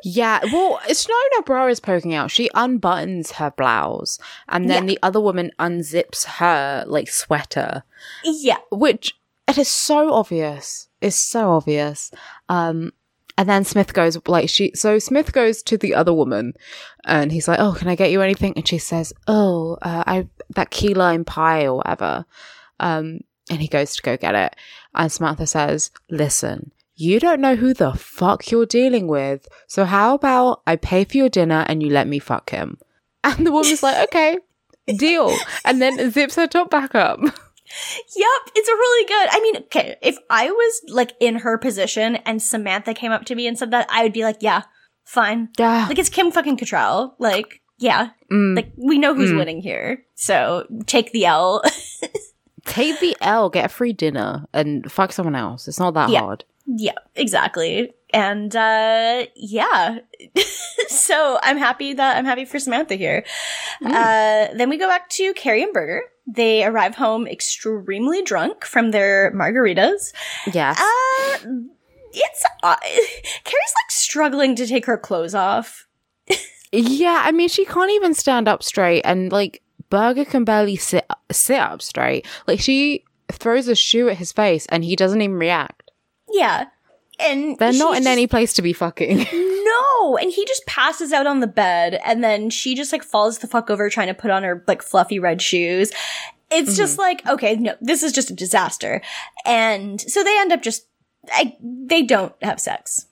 Yeah, 0.04 0.40
well, 0.54 0.80
it's 0.88 1.08
not 1.08 1.18
her 1.38 1.44
bra 1.44 1.68
is 1.68 1.80
poking 1.80 2.14
out. 2.14 2.30
She 2.32 2.50
unbuttons 2.50 3.32
her 3.34 3.52
blouse, 3.52 4.20
and 4.48 4.70
then 4.70 4.84
Yeah. 4.84 4.88
the 4.90 5.00
other 5.04 5.20
woman 5.20 5.52
unzips 5.60 6.26
her 6.26 6.84
like 6.88 7.10
sweater, 7.10 7.84
yeah. 8.24 8.58
which 8.72 9.16
it 9.48 9.58
is 9.58 9.68
so 9.68 10.14
obvious. 10.14 10.88
It's 11.02 11.16
so 11.16 11.52
obvious. 11.52 12.12
Um, 12.50 12.92
and 13.38 13.50
then 13.50 13.64
Smith 13.66 13.94
goes 13.94 14.18
like 14.28 14.48
she. 14.50 14.72
So 14.76 14.98
Smith 15.00 15.34
goes 15.34 15.62
to 15.64 15.78
the 15.78 15.94
other 15.94 16.14
woman, 16.14 16.54
and 17.04 17.32
he's 17.32 17.48
like, 17.48 17.60
"Oh, 17.60 17.74
can 17.78 17.88
I 17.90 17.96
get 17.96 18.12
you 18.12 18.22
anything?" 18.22 18.54
And 18.56 18.68
she 18.68 18.78
says, 18.78 19.12
"Oh, 19.28 19.78
uh, 19.82 20.04
I 20.08 20.28
that 20.56 20.70
key 20.72 20.94
lime 20.94 21.26
pie 21.26 21.66
or 21.66 21.76
whatever." 21.78 22.26
Um, 22.80 23.20
and 23.50 23.60
he 23.62 23.68
goes 23.68 23.96
to 23.96 24.02
go 24.02 24.16
get 24.18 24.36
it, 24.36 24.56
and 24.94 25.12
Samantha 25.12 25.48
says, 25.48 25.92
"Listen." 26.10 26.72
You 26.96 27.20
don't 27.20 27.42
know 27.42 27.56
who 27.56 27.74
the 27.74 27.94
fuck 27.94 28.50
you're 28.52 28.66
dealing 28.66 29.08
with. 29.08 29.48
So 29.68 29.84
how 29.86 30.16
about 30.16 30.62
I 30.66 30.76
pay 30.78 31.04
for 31.04 31.18
your 31.18 31.30
dinner 31.30 31.66
and 31.68 31.84
you 31.84 31.90
let 31.90 32.08
me 32.08 32.20
fuck 32.20 32.50
him? 32.52 32.78
And 33.24 33.46
the 33.46 33.52
woman's 33.52 33.84
like, 33.84 33.98
okay, 34.10 34.38
deal. 34.98 35.36
And 35.66 35.82
then 35.82 36.12
zips 36.12 36.36
her 36.36 36.48
top 36.48 36.70
back 36.70 36.96
up. 36.96 37.20
Yep, 37.20 38.42
it's 38.56 38.68
really 38.70 39.08
good. 39.08 39.28
I 39.32 39.40
mean, 39.42 39.58
okay, 39.64 39.96
if 40.02 40.18
I 40.30 40.50
was 40.52 40.82
like 40.88 41.14
in 41.20 41.36
her 41.40 41.58
position 41.58 42.16
and 42.18 42.42
Samantha 42.42 42.94
came 42.94 43.12
up 43.12 43.26
to 43.26 43.36
me 43.36 43.48
and 43.48 43.58
said 43.58 43.72
that, 43.72 43.88
I 43.92 44.04
would 44.04 44.14
be 44.14 44.24
like, 44.24 44.38
yeah, 44.40 44.62
fine. 45.04 45.50
Yeah. 45.58 45.88
Like 45.90 46.00
it's 46.00 46.08
Kim 46.10 46.32
fucking 46.32 46.58
Cattrall. 46.58 47.14
Like, 47.20 47.62
yeah, 47.78 48.12
Mm. 48.32 48.56
like 48.56 48.72
we 48.78 48.98
know 48.98 49.14
who's 49.14 49.34
winning 49.34 49.62
here. 49.62 50.06
So 50.16 50.66
take 50.86 51.12
the 51.12 51.26
L. 51.26 51.62
Take 52.66 53.00
the 53.00 53.16
L, 53.22 53.50
get 53.52 53.66
a 53.66 53.70
free 53.70 53.94
dinner, 53.94 54.46
and 54.52 54.92
fuck 54.92 55.12
someone 55.12 55.36
else. 55.36 55.68
It's 55.68 55.78
not 55.80 55.94
that 55.94 56.10
Yeah. 56.10 56.22
hard. 56.22 56.44
Yeah, 56.66 56.94
exactly. 57.16 57.94
And 58.14 58.56
uh 58.56 59.26
yeah. 59.36 60.00
so 60.88 61.40
I'm 61.44 61.58
happy 61.58 61.94
that 61.94 62.18
I'm 62.18 62.26
happy 62.26 62.46
for 62.46 62.60
Samantha 62.60 62.96
here. 62.96 63.24
Uh 63.84 64.48
then 64.56 64.70
we 64.70 64.78
go 64.78 64.88
back 64.88 65.10
to 65.10 65.34
Carrie 65.34 65.64
and 65.64 65.74
Berger. 65.74 66.02
They 66.28 66.66
arrive 66.66 66.96
home 66.96 67.28
extremely 67.28 68.24
drunk 68.24 68.66
from 68.66 68.92
their 68.92 69.32
margaritas. 69.32 70.12
Yes. 70.52 70.80
Uh, 70.80 71.50
it's 72.16 72.44
uh, 72.64 72.76
Carrie's 72.82 73.74
like 73.76 73.92
struggling 73.92 74.56
to 74.56 74.66
take 74.66 74.86
her 74.86 74.98
clothes 74.98 75.36
off. 75.36 75.88
yeah, 76.72 77.22
I 77.26 77.32
mean, 77.32 77.50
she 77.50 77.66
can't 77.66 77.92
even 77.92 78.14
stand 78.14 78.48
up 78.48 78.64
straight, 78.64 79.02
and 79.02 79.32
like 79.32 79.62
Berger 79.90 80.26
can 80.26 80.46
barely 80.46 80.76
sit 80.76 81.06
sit 81.32 81.60
up 81.60 81.82
straight. 81.82 82.26
Like 82.48 82.60
she 82.60 83.04
throws 83.32 83.68
a 83.68 83.76
shoe 83.76 84.10
at 84.10 84.18
his 84.18 84.32
face, 84.32 84.66
and 84.68 84.84
he 84.84 84.96
doesn't 84.96 85.22
even 85.22 85.36
react. 85.38 85.85
Yeah, 86.32 86.66
and 87.20 87.58
They're 87.58 87.74
not 87.74 87.98
in 87.98 88.04
just- 88.04 88.12
any 88.12 88.28
place 88.28 88.54
to 88.54 88.62
be 88.62 88.74
fucking. 88.74 89.26
No, 89.66 90.16
and 90.18 90.32
he 90.32 90.46
just 90.46 90.66
passes 90.68 91.12
out 91.12 91.26
on 91.26 91.40
the 91.40 91.48
bed, 91.48 92.00
and 92.06 92.24
then 92.24 92.50
she 92.52 92.76
just 92.76 92.92
like 92.94 93.04
falls 93.04 93.40
the 93.40 93.48
fuck 93.48 93.70
over 93.72 93.90
trying 93.90 94.08
to 94.08 94.14
put 94.14 94.30
on 94.30 94.44
her 94.44 94.64
like 94.68 94.82
fluffy 94.84 95.18
red 95.20 95.42
shoes. 95.42 95.92
It's 96.52 96.70
Mm-hmm. 96.72 96.78
just 96.78 96.98
like 97.00 97.26
okay, 97.28 97.56
no, 97.56 97.76
this 97.82 98.04
is 98.04 98.12
just 98.14 98.30
a 98.30 98.34
disaster, 98.36 99.02
and 99.44 100.00
so 100.00 100.24
they 100.24 100.40
end 100.40 100.54
up 100.54 100.62
just 100.62 100.86
I, 101.34 101.58
they 101.62 102.04
don't 102.04 102.34
have 102.44 102.60
sex. 102.62 103.08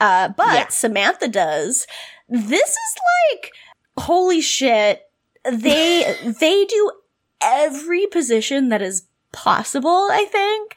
Uh, 0.00 0.28
but 0.28 0.54
Yeah. 0.54 0.68
Samantha 0.68 1.26
does. 1.28 1.86
This 2.28 2.70
is 2.70 2.96
like 3.32 3.52
holy 3.98 4.40
shit. 4.40 5.02
They 5.44 6.16
they 6.40 6.64
do 6.66 6.92
every 7.42 8.06
position 8.06 8.68
that 8.68 8.80
is 8.80 9.06
possible. 9.32 10.08
I 10.10 10.24
think 10.30 10.76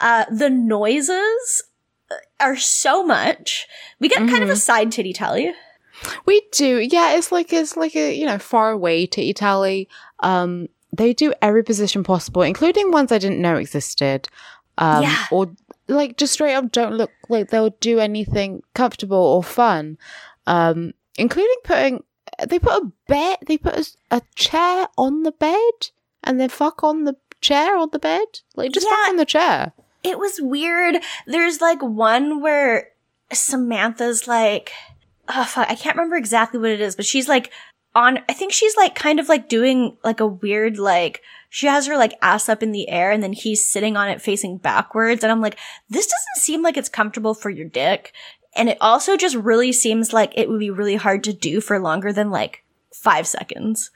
uh, 0.00 0.24
the 0.30 0.50
noises 0.50 1.62
are 2.40 2.56
so 2.56 3.04
much. 3.04 3.66
We 4.00 4.08
get 4.08 4.28
kind 4.28 4.42
of 4.42 4.50
a 4.50 4.56
side 4.56 4.92
titty 4.92 5.12
tally. 5.12 5.52
We 6.26 6.42
do, 6.52 6.78
yeah. 6.78 7.16
It's 7.16 7.32
like 7.32 7.52
it's 7.52 7.76
like 7.76 7.96
a 7.96 8.14
you 8.14 8.24
know 8.26 8.38
far 8.38 8.70
away 8.70 9.06
to 9.06 9.20
Italy. 9.22 9.88
Um, 10.20 10.68
they 10.92 11.12
do 11.12 11.32
every 11.42 11.62
position 11.64 12.02
possible, 12.04 12.42
including 12.42 12.90
ones 12.92 13.12
I 13.12 13.18
didn't 13.18 13.40
know 13.42 13.56
existed. 13.56 14.28
Um, 14.78 15.02
Yeah. 15.02 15.24
or 15.32 15.50
like 15.88 16.16
just 16.16 16.34
straight 16.34 16.54
up 16.54 16.70
don't 16.70 16.94
look 16.94 17.10
like 17.28 17.48
they'll 17.50 17.70
do 17.80 17.98
anything 17.98 18.62
comfortable 18.74 19.18
or 19.18 19.42
fun. 19.42 19.98
Um, 20.46 20.92
including 21.18 21.56
putting 21.64 22.04
they 22.48 22.58
put 22.60 22.82
a 22.82 22.92
bed, 23.08 23.38
they 23.46 23.58
put 23.58 23.74
a, 23.74 24.16
a 24.16 24.22
chair 24.36 24.86
on 24.96 25.24
the 25.24 25.32
bed, 25.32 25.90
and 26.22 26.38
then 26.38 26.48
fuck 26.48 26.84
on 26.84 27.04
the 27.04 27.16
chair 27.40 27.76
on 27.76 27.88
the 27.90 27.98
bed. 27.98 28.26
Like 28.54 28.70
just 28.70 28.86
fuck 28.88 28.98
Yeah. 29.04 29.10
on 29.10 29.16
the 29.16 29.24
chair. 29.26 29.72
It 30.02 30.18
was 30.18 30.40
weird. 30.40 30.96
There's 31.26 31.60
like 31.60 31.82
one 31.82 32.40
where 32.40 32.90
Samantha's 33.32 34.26
like, 34.26 34.72
oh 35.28 35.44
fuck, 35.44 35.68
I 35.68 35.74
can't 35.74 35.96
remember 35.96 36.16
exactly 36.16 36.60
what 36.60 36.70
it 36.70 36.80
is, 36.80 36.96
but 36.96 37.06
she's 37.06 37.28
like 37.28 37.50
on, 37.94 38.18
I 38.28 38.32
think 38.32 38.52
she's 38.52 38.76
like 38.76 38.94
kind 38.94 39.18
of 39.18 39.28
like 39.28 39.48
doing 39.48 39.96
like 40.04 40.20
a 40.20 40.26
weird 40.26 40.78
like, 40.78 41.22
she 41.50 41.66
has 41.66 41.86
her 41.86 41.96
like 41.96 42.14
ass 42.22 42.48
up 42.48 42.62
in 42.62 42.72
the 42.72 42.88
air 42.88 43.10
and 43.10 43.22
then 43.22 43.32
he's 43.32 43.64
sitting 43.64 43.96
on 43.96 44.08
it 44.08 44.22
facing 44.22 44.58
backwards. 44.58 45.22
And 45.22 45.32
I'm 45.32 45.40
like, 45.40 45.58
this 45.88 46.06
doesn't 46.06 46.42
seem 46.42 46.62
like 46.62 46.76
it's 46.76 46.88
comfortable 46.88 47.34
for 47.34 47.50
your 47.50 47.66
dick. 47.66 48.12
And 48.54 48.68
it 48.68 48.78
also 48.80 49.16
just 49.16 49.36
really 49.36 49.72
seems 49.72 50.12
like 50.12 50.32
it 50.36 50.48
would 50.48 50.60
be 50.60 50.70
really 50.70 50.96
hard 50.96 51.24
to 51.24 51.32
do 51.32 51.60
for 51.60 51.78
longer 51.78 52.12
than 52.12 52.30
like 52.30 52.64
five 52.92 53.26
seconds. 53.26 53.90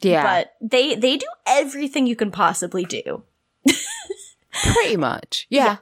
Yeah, 0.00 0.22
But 0.22 0.54
they, 0.60 0.94
they 0.94 1.16
do 1.16 1.26
everything 1.46 2.06
you 2.06 2.16
can 2.16 2.30
possibly 2.30 2.84
do. 2.84 3.22
pretty 4.62 4.96
much. 4.96 5.46
Yeah, 5.50 5.76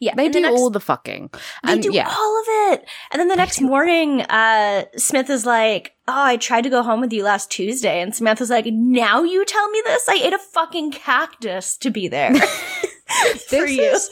Yeah. 0.00 0.14
they 0.16 0.26
and 0.26 0.34
the 0.34 0.38
do 0.38 0.42
next- 0.46 0.58
all 0.60 0.70
the 0.70 0.80
fucking. 0.80 1.30
They 1.64 1.72
And 1.72 1.82
do 1.82 1.90
yeah, 1.92 2.08
all 2.08 2.40
of 2.40 2.46
it. 2.72 2.88
And 3.10 3.20
then 3.20 3.28
the 3.28 3.36
next 3.36 3.60
morning, 3.60 4.22
uh, 4.22 4.84
Smith 4.96 5.28
is 5.30 5.44
like, 5.46 5.94
oh, 6.06 6.22
I 6.24 6.36
tried 6.36 6.62
to 6.64 6.70
go 6.70 6.82
home 6.82 7.00
with 7.00 7.12
you 7.12 7.22
last 7.24 7.50
Tuesday. 7.50 8.00
And 8.00 8.14
Samantha's 8.14 8.50
like, 8.50 8.66
now 8.66 9.22
you 9.22 9.44
tell 9.44 9.68
me 9.70 9.82
this? 9.84 10.08
I 10.08 10.14
ate 10.22 10.32
a 10.32 10.38
fucking 10.38 10.92
cactus 10.92 11.76
to 11.78 11.90
be 11.90 12.08
there 12.08 12.34
for 12.34 13.48
This 13.50 13.70
you. 13.72 13.82
is- 13.82 14.10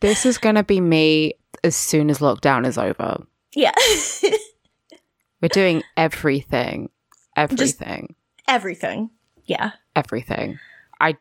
This 0.00 0.26
is 0.26 0.38
going 0.38 0.56
to 0.56 0.64
be 0.64 0.80
me 0.80 1.34
as 1.64 1.76
soon 1.76 2.10
as 2.10 2.18
lockdown 2.18 2.66
is 2.66 2.78
over. 2.78 3.24
yeah. 3.54 3.72
We're 5.42 5.48
doing 5.48 5.82
everything. 5.96 6.90
Everything. 7.36 8.14
Everything. 8.46 9.10
Yeah. 9.46 9.70
everything. 9.96 10.58
I, 11.00 11.16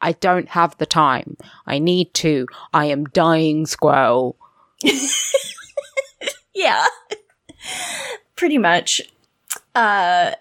I 0.00 0.12
don't 0.12 0.48
have 0.50 0.76
the 0.78 0.86
time. 0.86 1.36
I 1.66 1.78
need 1.78 2.12
to. 2.14 2.46
I 2.74 2.86
am 2.86 3.04
dying, 3.06 3.66
squirrel. 3.66 4.36
Yeah. 6.54 6.84
Pretty 8.36 8.58
much. 8.58 9.00
Uh 9.74 10.32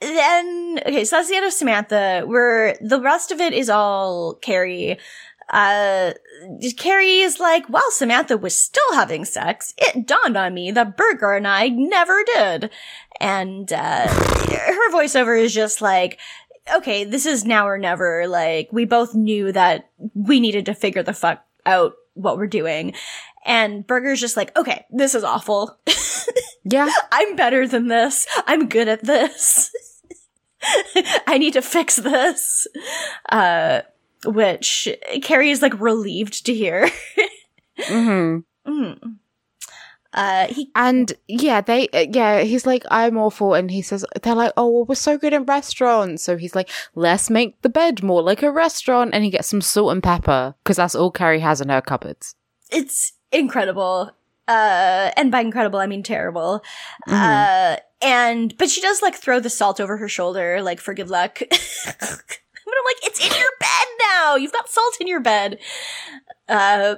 then 0.00 0.80
okay, 0.86 1.04
so 1.04 1.16
that's 1.16 1.28
the 1.28 1.36
end 1.36 1.46
of 1.46 1.52
Samantha. 1.52 2.22
Where 2.26 2.76
the 2.80 3.00
rest 3.00 3.30
of 3.30 3.40
it 3.40 3.52
is 3.52 3.68
all 3.68 4.34
Carrie. 4.34 4.98
Uh 5.50 6.12
Carrie 6.76 7.20
is 7.20 7.38
like, 7.38 7.68
well, 7.68 7.90
Samantha 7.90 8.36
was 8.36 8.54
still 8.54 8.94
having 8.94 9.24
sex. 9.24 9.74
It 9.78 10.06
dawned 10.06 10.36
on 10.36 10.54
me 10.54 10.70
that 10.70 10.96
Berger 10.96 11.34
and 11.34 11.46
I 11.46 11.68
never 11.68 12.24
did. 12.34 12.70
And 13.20 13.72
uh 13.72 14.08
her 14.08 14.92
voiceover 14.92 15.40
is 15.40 15.54
just 15.54 15.80
like 15.80 16.18
okay, 16.76 17.04
this 17.04 17.26
is 17.26 17.44
now 17.44 17.68
or 17.68 17.78
never. 17.78 18.26
Like, 18.26 18.68
we 18.72 18.84
both 18.84 19.14
knew 19.14 19.52
that 19.52 19.90
we 20.14 20.40
needed 20.40 20.66
to 20.66 20.74
figure 20.74 21.02
the 21.02 21.12
fuck 21.12 21.44
out 21.66 21.94
what 22.14 22.36
we're 22.36 22.46
doing. 22.46 22.94
And 23.44 23.86
Berger's 23.86 24.20
just 24.20 24.36
like, 24.36 24.56
okay, 24.56 24.84
this 24.90 25.14
is 25.14 25.24
awful. 25.24 25.78
Yeah. 26.64 26.90
I'm 27.10 27.36
better 27.36 27.66
than 27.66 27.88
this. 27.88 28.26
I'm 28.46 28.68
good 28.68 28.88
at 28.88 29.04
this. 29.04 29.70
I 31.26 31.38
need 31.38 31.54
to 31.54 31.62
fix 31.62 31.96
this. 31.96 32.66
Uh, 33.28 33.80
which 34.24 34.88
Carrie 35.22 35.50
is 35.50 35.62
like 35.62 35.78
relieved 35.80 36.44
to 36.46 36.54
hear. 36.54 36.90
hmm 37.84 38.38
Mm. 38.66 39.16
Uh, 40.12 40.46
he, 40.48 40.70
And 40.74 41.12
yeah, 41.28 41.60
they, 41.60 41.88
uh, 41.88 42.06
yeah, 42.10 42.40
he's 42.40 42.66
like, 42.66 42.84
I'm 42.90 43.16
awful. 43.16 43.54
And 43.54 43.70
he 43.70 43.82
says, 43.82 44.04
they're 44.22 44.34
like, 44.34 44.52
oh, 44.56 44.68
well, 44.68 44.84
we're 44.84 44.94
so 44.96 45.16
good 45.16 45.32
in 45.32 45.44
restaurants. 45.44 46.22
So 46.22 46.36
he's 46.36 46.54
like, 46.54 46.68
let's 46.94 47.30
make 47.30 47.60
the 47.62 47.68
bed 47.68 48.02
more 48.02 48.22
like 48.22 48.42
a 48.42 48.50
restaurant. 48.50 49.10
And 49.14 49.24
he 49.24 49.30
gets 49.30 49.48
some 49.48 49.60
salt 49.60 49.92
and 49.92 50.02
pepper 50.02 50.54
because 50.64 50.76
that's 50.78 50.94
all 50.94 51.10
Carrie 51.10 51.40
has 51.40 51.60
in 51.60 51.68
her 51.68 51.80
cupboards. 51.80 52.34
it's 52.70 53.12
incredible. 53.32 54.10
Uh, 54.48 55.12
and 55.16 55.30
by 55.30 55.40
incredible, 55.40 55.78
I 55.78 55.86
mean 55.86 56.02
terrible. 56.02 56.64
Uh, 57.06 57.76
and, 58.02 58.56
but 58.58 58.68
she 58.68 58.80
does 58.80 59.02
like 59.02 59.14
throw 59.14 59.38
the 59.38 59.50
salt 59.50 59.80
over 59.80 59.96
her 59.96 60.08
shoulder, 60.08 60.60
like 60.60 60.80
for 60.80 60.92
good 60.92 61.08
luck. 61.08 61.38
but 61.50 61.50
I'm 62.00 62.84
like, 62.84 63.04
it's 63.04 63.20
in 63.20 63.38
your 63.38 63.50
bed 63.60 63.86
now. 64.08 64.34
You've 64.34 64.52
got 64.52 64.68
salt 64.68 64.96
in 65.00 65.06
your 65.06 65.20
bed. 65.20 65.60
Uh, 66.48 66.96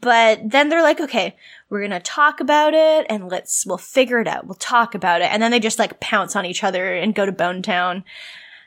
but 0.00 0.40
then 0.44 0.68
they're 0.68 0.82
like, 0.82 1.00
okay, 1.00 1.36
we're 1.70 1.80
gonna 1.82 2.00
talk 2.00 2.40
about 2.40 2.74
it 2.74 3.06
and 3.08 3.28
let's, 3.28 3.64
we'll 3.64 3.78
figure 3.78 4.20
it 4.20 4.28
out. 4.28 4.46
We'll 4.46 4.56
talk 4.56 4.94
about 4.94 5.22
it. 5.22 5.30
And 5.32 5.40
then 5.42 5.50
they 5.50 5.60
just 5.60 5.78
like 5.78 6.00
pounce 6.00 6.36
on 6.36 6.44
each 6.44 6.62
other 6.64 6.94
and 6.94 7.14
go 7.14 7.24
to 7.24 7.32
Bone 7.32 7.62
Town. 7.62 8.04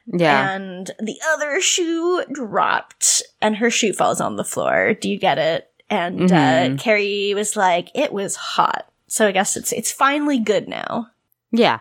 Yeah. 0.07 0.53
And 0.55 0.89
the 0.99 1.19
other 1.33 1.61
shoe 1.61 2.23
dropped 2.33 3.21
and 3.41 3.57
her 3.57 3.69
shoe 3.69 3.93
falls 3.93 4.19
on 4.19 4.35
the 4.37 4.43
floor. 4.43 4.93
Do 4.93 5.09
you 5.09 5.17
get 5.19 5.37
it? 5.37 5.69
And 5.89 6.31
uh, 6.31 6.35
Mhm. 6.35 6.79
Carrie 6.79 7.33
was 7.35 7.55
like, 7.55 7.89
it 7.93 8.11
was 8.11 8.35
hot. 8.35 8.89
So 9.07 9.27
I 9.27 9.31
guess 9.31 9.55
it's 9.55 9.71
it's 9.71 9.91
finally 9.91 10.39
good 10.39 10.67
now. 10.67 11.07
yeah. 11.51 11.79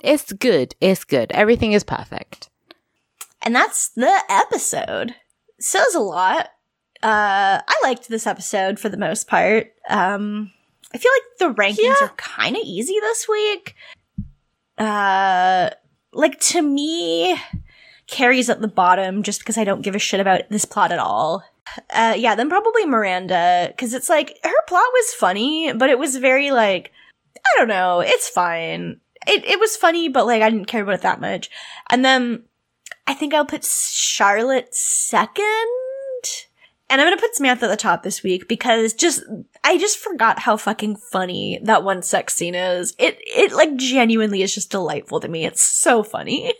It's 0.00 0.32
good. 0.32 0.74
It's 0.80 1.04
good. 1.04 1.30
Everything 1.30 1.72
is 1.74 1.84
perfect. 1.84 2.50
And 3.40 3.54
that's 3.54 3.88
the 3.90 4.12
episode. 4.28 5.14
Says 5.60 5.94
a 5.94 6.00
lot. 6.00 6.46
Uh 7.02 7.60
I 7.66 7.80
liked 7.84 8.08
this 8.08 8.26
episode 8.26 8.80
for 8.80 8.88
the 8.88 8.96
most 8.96 9.28
part. 9.28 9.72
Um 9.88 10.50
I 10.94 10.98
feel 10.98 11.12
like 11.12 11.38
the 11.56 11.62
rankings 11.62 11.78
Yeah. 12.00 12.06
are 12.06 12.08
kind 12.16 12.56
of 12.56 12.62
easy 12.64 12.98
this 13.00 13.28
week. 13.28 13.74
Uh 14.78 15.70
like 16.12 16.38
to 16.40 16.62
me 16.62 17.38
Carrie's 18.06 18.50
at 18.50 18.60
the 18.60 18.68
bottom 18.68 19.22
just 19.22 19.40
because 19.40 19.56
I 19.56 19.64
don't 19.64 19.82
give 19.82 19.94
a 19.94 19.98
shit 19.98 20.20
about 20.20 20.42
this 20.50 20.64
plot 20.64 20.92
at 20.92 20.98
all. 20.98 21.42
Uh 21.90 22.14
yeah, 22.16 22.34
then 22.34 22.48
probably 22.48 22.84
Miranda 22.86 23.72
cuz 23.78 23.94
it's 23.94 24.08
like 24.08 24.38
her 24.44 24.62
plot 24.66 24.84
was 24.92 25.14
funny, 25.14 25.72
but 25.72 25.90
it 25.90 25.98
was 25.98 26.16
very 26.16 26.50
like 26.50 26.92
I 27.38 27.58
don't 27.58 27.68
know, 27.68 28.00
it's 28.00 28.28
fine. 28.28 29.00
It 29.26 29.44
it 29.44 29.60
was 29.60 29.76
funny, 29.76 30.08
but 30.08 30.26
like 30.26 30.42
I 30.42 30.50
didn't 30.50 30.66
care 30.66 30.82
about 30.82 30.96
it 30.96 31.02
that 31.02 31.20
much. 31.20 31.50
And 31.90 32.04
then 32.04 32.44
I 33.06 33.14
think 33.14 33.34
I'll 33.34 33.46
put 33.46 33.64
Charlotte 33.64 34.74
second. 34.74 35.68
And 36.92 37.00
I'm 37.00 37.06
gonna 37.06 37.16
put 37.16 37.34
Samantha 37.34 37.64
at 37.64 37.68
the 37.68 37.76
top 37.78 38.02
this 38.02 38.22
week 38.22 38.48
because 38.48 38.92
just 38.92 39.22
I 39.64 39.78
just 39.78 39.96
forgot 39.96 40.38
how 40.38 40.58
fucking 40.58 40.96
funny 40.96 41.58
that 41.62 41.84
one 41.84 42.02
sex 42.02 42.34
scene 42.34 42.54
is. 42.54 42.94
It 42.98 43.16
it 43.20 43.50
like 43.50 43.76
genuinely 43.76 44.42
is 44.42 44.54
just 44.54 44.70
delightful 44.70 45.18
to 45.20 45.28
me. 45.28 45.46
It's 45.46 45.62
so 45.62 46.02
funny. 46.02 46.52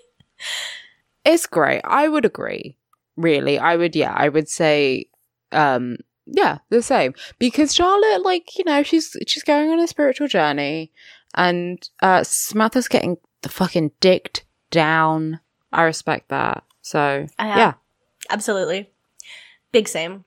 It's 1.24 1.46
great. 1.46 1.82
I 1.84 2.08
would 2.08 2.24
agree. 2.24 2.78
Really. 3.16 3.58
I 3.58 3.76
would 3.76 3.94
yeah, 3.94 4.14
I 4.16 4.30
would 4.30 4.48
say 4.48 5.10
um 5.52 5.98
yeah, 6.26 6.58
the 6.70 6.82
same. 6.82 7.12
Because 7.38 7.74
Charlotte, 7.74 8.22
like, 8.24 8.56
you 8.58 8.64
know, 8.64 8.82
she's 8.82 9.14
she's 9.26 9.42
going 9.44 9.70
on 9.70 9.80
a 9.80 9.86
spiritual 9.86 10.28
journey 10.28 10.92
and 11.34 11.86
uh 12.00 12.24
Samantha's 12.24 12.88
getting 12.88 13.18
the 13.42 13.50
fucking 13.50 13.92
dicked 14.00 14.46
down. 14.70 15.40
I 15.72 15.82
respect 15.82 16.30
that. 16.30 16.64
So 16.80 17.26
Uh, 17.38 17.44
yeah. 17.44 17.74
Absolutely. 18.30 18.91
Big 19.72 19.88
same. 19.88 20.24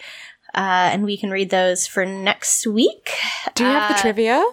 Uh, 0.55 0.91
and 0.93 1.05
we 1.05 1.16
can 1.16 1.31
read 1.31 1.51
those 1.51 1.87
for 1.87 2.05
next 2.05 2.66
week. 2.66 3.11
Do 3.55 3.64
you 3.64 3.70
have 3.70 3.89
the 3.91 3.95
Uh, 3.97 4.01
trivia? 4.03 4.45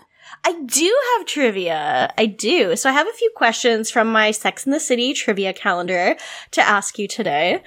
I 0.44 0.52
do 0.66 0.96
have 1.18 1.26
trivia. 1.28 2.14
I 2.18 2.26
do. 2.28 2.76
So 2.76 2.90
I 2.90 2.94
have 2.94 3.08
a 3.08 3.14
few 3.14 3.32
questions 3.36 3.90
from 3.90 4.12
my 4.12 4.32
Sex 4.32 4.66
in 4.66 4.72
the 4.72 4.80
City 4.80 5.14
trivia 5.14 5.54
calendar 5.54 6.16
to 6.52 6.62
ask 6.62 7.00
you 7.00 7.08
today. 7.08 7.62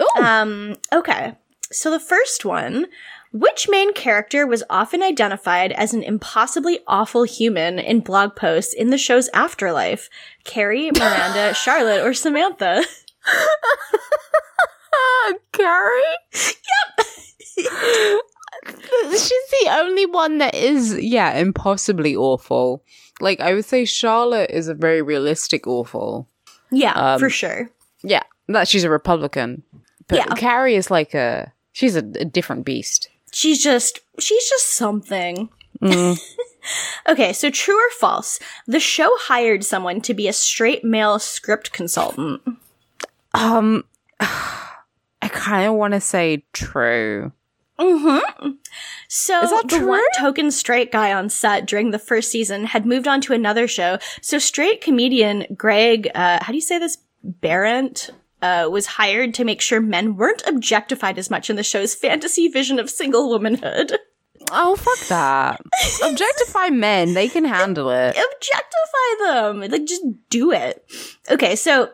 Ooh. 0.00 0.22
Um, 0.22 0.76
okay. 0.92 1.34
So 1.70 1.90
the 1.90 2.00
first 2.00 2.44
one, 2.44 2.86
which 3.32 3.68
main 3.68 3.92
character 3.94 4.46
was 4.46 4.62
often 4.70 5.02
identified 5.02 5.72
as 5.72 5.92
an 5.94 6.02
impossibly 6.02 6.80
awful 6.86 7.22
human 7.24 7.78
in 7.78 8.00
blog 8.00 8.36
posts 8.36 8.74
in 8.74 8.90
the 8.90 8.98
show's 8.98 9.28
afterlife? 9.34 10.08
Carrie, 10.44 10.90
Miranda, 10.90 11.54
Charlotte, 11.64 12.04
or 12.04 12.12
Samantha? 12.14 12.84
Carrie? 15.52 16.02
Yep. 16.32 17.06
She's 19.10 19.30
the 19.64 19.68
only 19.70 20.06
one 20.06 20.38
that 20.38 20.54
is, 20.54 20.98
yeah, 20.98 21.36
impossibly 21.38 22.14
awful. 22.14 22.84
Like, 23.20 23.40
I 23.40 23.54
would 23.54 23.64
say 23.64 23.84
Charlotte 23.84 24.50
is 24.50 24.68
a 24.68 24.74
very 24.74 25.02
realistic 25.02 25.66
awful. 25.66 26.28
Yeah, 26.70 26.92
Um, 26.92 27.18
for 27.18 27.30
sure. 27.30 27.70
Yeah, 28.02 28.22
that 28.48 28.68
she's 28.68 28.84
a 28.84 28.90
Republican. 28.90 29.62
But 30.08 30.18
Yeah. 30.18 30.34
Carrie 30.36 30.74
is 30.76 30.90
like 30.90 31.14
a, 31.14 31.52
she's 31.72 31.96
a, 31.96 32.00
a 32.00 32.24
different 32.24 32.64
beast. 32.64 33.08
She's 33.32 33.62
just, 33.62 34.00
she's 34.18 34.48
just 34.48 34.74
something. 34.76 35.48
Mm. 35.80 36.18
Okay, 37.08 37.32
so 37.32 37.50
true 37.50 37.74
or 37.76 37.90
false? 37.98 38.38
The 38.68 38.78
show 38.78 39.10
hired 39.18 39.64
someone 39.64 40.00
to 40.02 40.14
be 40.14 40.28
a 40.28 40.32
straight 40.32 40.84
male 40.84 41.18
script 41.18 41.72
consultant. 41.72 42.40
um, 43.34 43.82
I 44.20 45.28
kind 45.28 45.66
of 45.66 45.74
want 45.74 45.94
to 45.94 46.00
say 46.00 46.44
true. 46.52 47.32
Mm-hmm. 47.80 48.50
So 49.08 49.42
Is 49.42 49.50
that 49.50 49.68
the 49.68 49.78
true? 49.78 49.88
one 49.88 50.04
token 50.16 50.52
straight 50.52 50.92
guy 50.92 51.12
on 51.12 51.28
set 51.30 51.66
during 51.66 51.90
the 51.90 51.98
first 51.98 52.30
season 52.30 52.66
had 52.66 52.86
moved 52.86 53.08
on 53.08 53.20
to 53.22 53.32
another 53.32 53.66
show. 53.66 53.98
So 54.20 54.38
straight 54.38 54.80
comedian 54.80 55.46
Greg, 55.56 56.08
uh, 56.14 56.38
how 56.44 56.52
do 56.52 56.54
you 56.54 56.60
say 56.60 56.78
this? 56.78 56.98
Barrett, 57.24 58.10
uh, 58.42 58.68
was 58.70 58.86
hired 58.86 59.34
to 59.34 59.44
make 59.44 59.60
sure 59.60 59.80
men 59.80 60.16
weren't 60.16 60.42
objectified 60.46 61.18
as 61.18 61.30
much 61.30 61.48
in 61.48 61.56
the 61.56 61.62
show's 61.62 61.94
fantasy 61.94 62.48
vision 62.48 62.78
of 62.78 62.90
single 62.90 63.30
womanhood. 63.30 63.98
Oh, 64.50 64.76
fuck 64.76 64.98
that. 65.08 65.60
Objectify 66.04 66.70
men, 66.70 67.14
they 67.14 67.28
can 67.28 67.44
handle 67.44 67.90
it. 67.90 68.10
Objectify 68.10 69.26
them! 69.26 69.60
Like, 69.60 69.86
just 69.86 70.04
do 70.28 70.50
it. 70.52 70.84
Okay, 71.30 71.56
so 71.56 71.90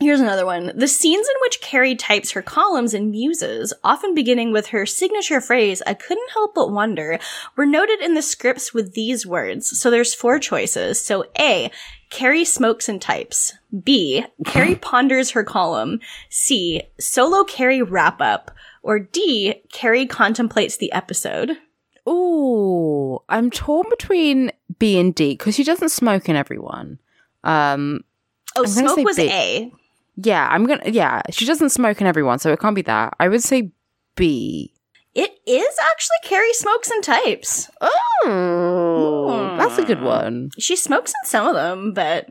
Here's 0.00 0.20
another 0.20 0.46
one. 0.46 0.72
The 0.74 0.88
scenes 0.88 1.28
in 1.28 1.34
which 1.42 1.60
Carrie 1.60 1.94
types 1.94 2.30
her 2.30 2.40
columns 2.40 2.94
and 2.94 3.10
muses, 3.10 3.74
often 3.84 4.14
beginning 4.14 4.50
with 4.50 4.68
her 4.68 4.86
signature 4.86 5.42
phrase, 5.42 5.82
I 5.86 5.92
couldn't 5.92 6.30
help 6.32 6.54
but 6.54 6.72
wonder, 6.72 7.18
were 7.54 7.66
noted 7.66 8.00
in 8.00 8.14
the 8.14 8.22
scripts 8.22 8.72
with 8.72 8.94
these 8.94 9.26
words. 9.26 9.78
So 9.78 9.90
there's 9.90 10.14
four 10.14 10.38
choices. 10.38 11.04
So 11.04 11.26
A, 11.38 11.70
Carrie 12.08 12.46
smokes 12.46 12.88
and 12.88 13.00
types. 13.00 13.52
B, 13.84 14.24
Carrie 14.46 14.74
ponders 14.80 15.32
her 15.32 15.44
column. 15.44 16.00
C, 16.30 16.82
solo 16.98 17.44
Carrie 17.44 17.82
wrap 17.82 18.22
up. 18.22 18.50
Or 18.82 18.98
D, 18.98 19.62
Carrie 19.70 20.06
contemplates 20.06 20.78
the 20.78 20.90
episode. 20.92 21.58
Ooh, 22.08 23.18
I'm 23.28 23.50
torn 23.50 23.84
between 23.90 24.50
B 24.78 24.98
and 24.98 25.14
D 25.14 25.32
because 25.34 25.54
she 25.54 25.64
doesn't 25.64 25.90
smoke 25.90 26.30
in 26.30 26.36
everyone. 26.36 26.98
Um, 27.44 28.00
Oh, 28.56 28.64
smoke 28.64 28.98
was 28.98 29.16
B. 29.16 29.30
A. 29.30 29.72
yeah, 30.22 30.48
I'm 30.50 30.66
gonna. 30.66 30.82
Yeah, 30.86 31.22
she 31.30 31.46
doesn't 31.46 31.70
smoke 31.70 32.00
in 32.00 32.06
everyone, 32.06 32.38
so 32.38 32.52
it 32.52 32.60
can't 32.60 32.74
be 32.74 32.82
that. 32.82 33.14
I 33.20 33.28
would 33.28 33.42
say 33.42 33.72
B. 34.16 34.74
It 35.14 35.32
is 35.46 35.76
actually 35.90 36.16
Carrie 36.24 36.52
smokes 36.52 36.90
and 36.90 37.02
types. 37.02 37.68
Oh, 37.80 39.56
that's 39.58 39.78
a 39.78 39.84
good 39.84 40.02
one. 40.02 40.50
She 40.58 40.76
smokes 40.76 41.10
in 41.10 41.28
some 41.28 41.46
of 41.48 41.54
them, 41.54 41.92
but 41.94 42.28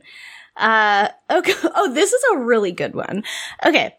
uh 0.55 1.09
okay. 1.29 1.53
Oh, 1.75 1.93
this 1.93 2.13
is 2.13 2.23
a 2.33 2.39
really 2.39 2.71
good 2.71 2.95
one. 2.95 3.23
Okay. 3.65 3.95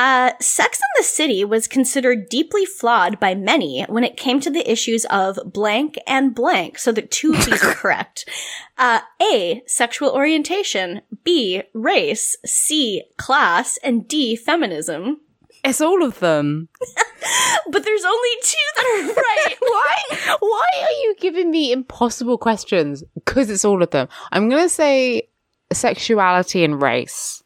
Uh, 0.00 0.32
Sex 0.40 0.78
in 0.78 1.02
the 1.02 1.04
City 1.04 1.44
was 1.44 1.68
considered 1.68 2.30
deeply 2.30 2.64
flawed 2.64 3.20
by 3.20 3.34
many 3.34 3.82
when 3.82 4.02
it 4.02 4.16
came 4.16 4.40
to 4.40 4.48
the 4.48 4.70
issues 4.70 5.04
of 5.10 5.38
blank 5.44 5.98
and 6.06 6.34
blank. 6.34 6.78
So 6.78 6.90
the 6.90 7.02
two 7.02 7.34
of 7.34 7.44
these 7.44 7.62
are 7.62 7.74
correct. 7.74 8.26
Uh, 8.78 9.00
A, 9.20 9.60
sexual 9.66 10.08
orientation. 10.12 11.02
B, 11.22 11.64
race. 11.74 12.38
C, 12.46 13.02
class. 13.18 13.76
And 13.84 14.08
D, 14.08 14.36
feminism. 14.36 15.20
It's 15.64 15.82
all 15.82 16.02
of 16.02 16.18
them. 16.20 16.70
But 17.70 17.84
there's 17.84 18.04
only 18.04 18.30
two 18.42 18.56
that 18.76 18.86
are 18.86 19.14
right. 19.14 19.56
Why? 19.60 20.36
Why 20.40 20.66
are 20.82 21.02
you 21.02 21.14
giving 21.20 21.50
me 21.50 21.72
impossible 21.72 22.38
questions? 22.38 23.04
Because 23.14 23.50
it's 23.50 23.66
all 23.66 23.82
of 23.82 23.90
them. 23.90 24.08
I'm 24.32 24.48
gonna 24.48 24.70
say 24.70 25.28
sexuality 25.70 26.64
and 26.64 26.80
race. 26.80 27.42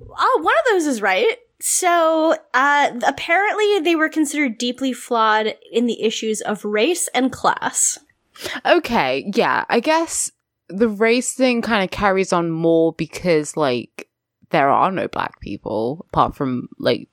Oh, 0.00 0.40
one 0.40 0.54
of 0.56 0.64
those 0.70 0.86
is 0.86 1.02
right. 1.02 1.36
So, 1.60 2.36
uh, 2.54 2.90
apparently 3.06 3.80
they 3.80 3.94
were 3.94 4.08
considered 4.08 4.58
deeply 4.58 4.92
flawed 4.92 5.54
in 5.70 5.86
the 5.86 6.02
issues 6.02 6.40
of 6.40 6.64
race 6.64 7.08
and 7.14 7.30
class. 7.30 7.98
Okay, 8.64 9.30
yeah, 9.34 9.64
I 9.68 9.80
guess 9.80 10.32
the 10.68 10.88
race 10.88 11.34
thing 11.34 11.62
kind 11.62 11.84
of 11.84 11.90
carries 11.90 12.32
on 12.32 12.50
more 12.50 12.92
because 12.94 13.56
like 13.56 14.08
there 14.50 14.70
are 14.70 14.90
no 14.90 15.08
black 15.08 15.40
people 15.40 16.06
apart 16.08 16.34
from 16.34 16.68
like 16.78 17.08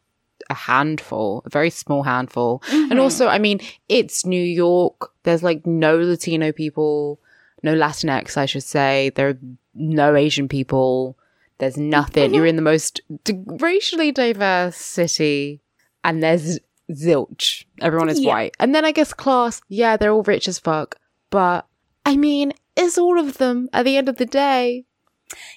a 0.50 0.54
handful, 0.54 1.42
a 1.46 1.50
very 1.50 1.70
small 1.70 2.04
handful. 2.04 2.64
And 2.72 3.00
also, 3.00 3.28
I 3.28 3.40
mean, 3.40 3.60
it's 3.90 4.26
New 4.26 4.42
York. 4.42 5.12
There's 5.24 5.44
like 5.44 5.66
no 5.66 5.98
Latino 5.98 6.52
people, 6.52 7.20
no 7.64 7.76
Latinx, 7.76 8.38
I 8.38 8.46
should 8.46 8.64
say. 8.64 9.12
There 9.16 9.30
are 9.30 9.38
no 9.74 10.16
Asian 10.16 10.48
people. 10.48 11.18
There's 11.60 11.78
nothing. 11.78 12.34
You're 12.34 12.44
mm-hmm. 12.44 12.50
in 12.50 12.56
the 12.56 12.62
most 12.62 13.02
d- 13.24 13.44
racially 13.46 14.12
diverse 14.12 14.76
city, 14.76 15.62
and 16.04 16.22
there's 16.22 16.60
zilch. 16.92 17.66
Everyone 17.82 18.10
is 18.10 18.20
Yeah. 18.20 18.34
white. 18.34 18.56
And 18.60 18.74
then 18.74 18.86
I 18.86 18.92
guess 18.92 19.14
class, 19.14 19.62
yeah, 19.68 19.98
they're 19.98 20.12
all 20.12 20.24
rich 20.24 20.48
as 20.48 20.60
fuck. 20.60 20.96
But 21.30 21.66
I 22.06 22.16
mean, 22.16 22.54
is 22.76 22.98
all 22.98 23.20
of 23.20 23.38
them 23.38 23.70
at 23.74 23.86
the 23.86 23.98
end 23.98 24.08
of 24.08 24.18
the 24.18 24.26
day. 24.26 24.86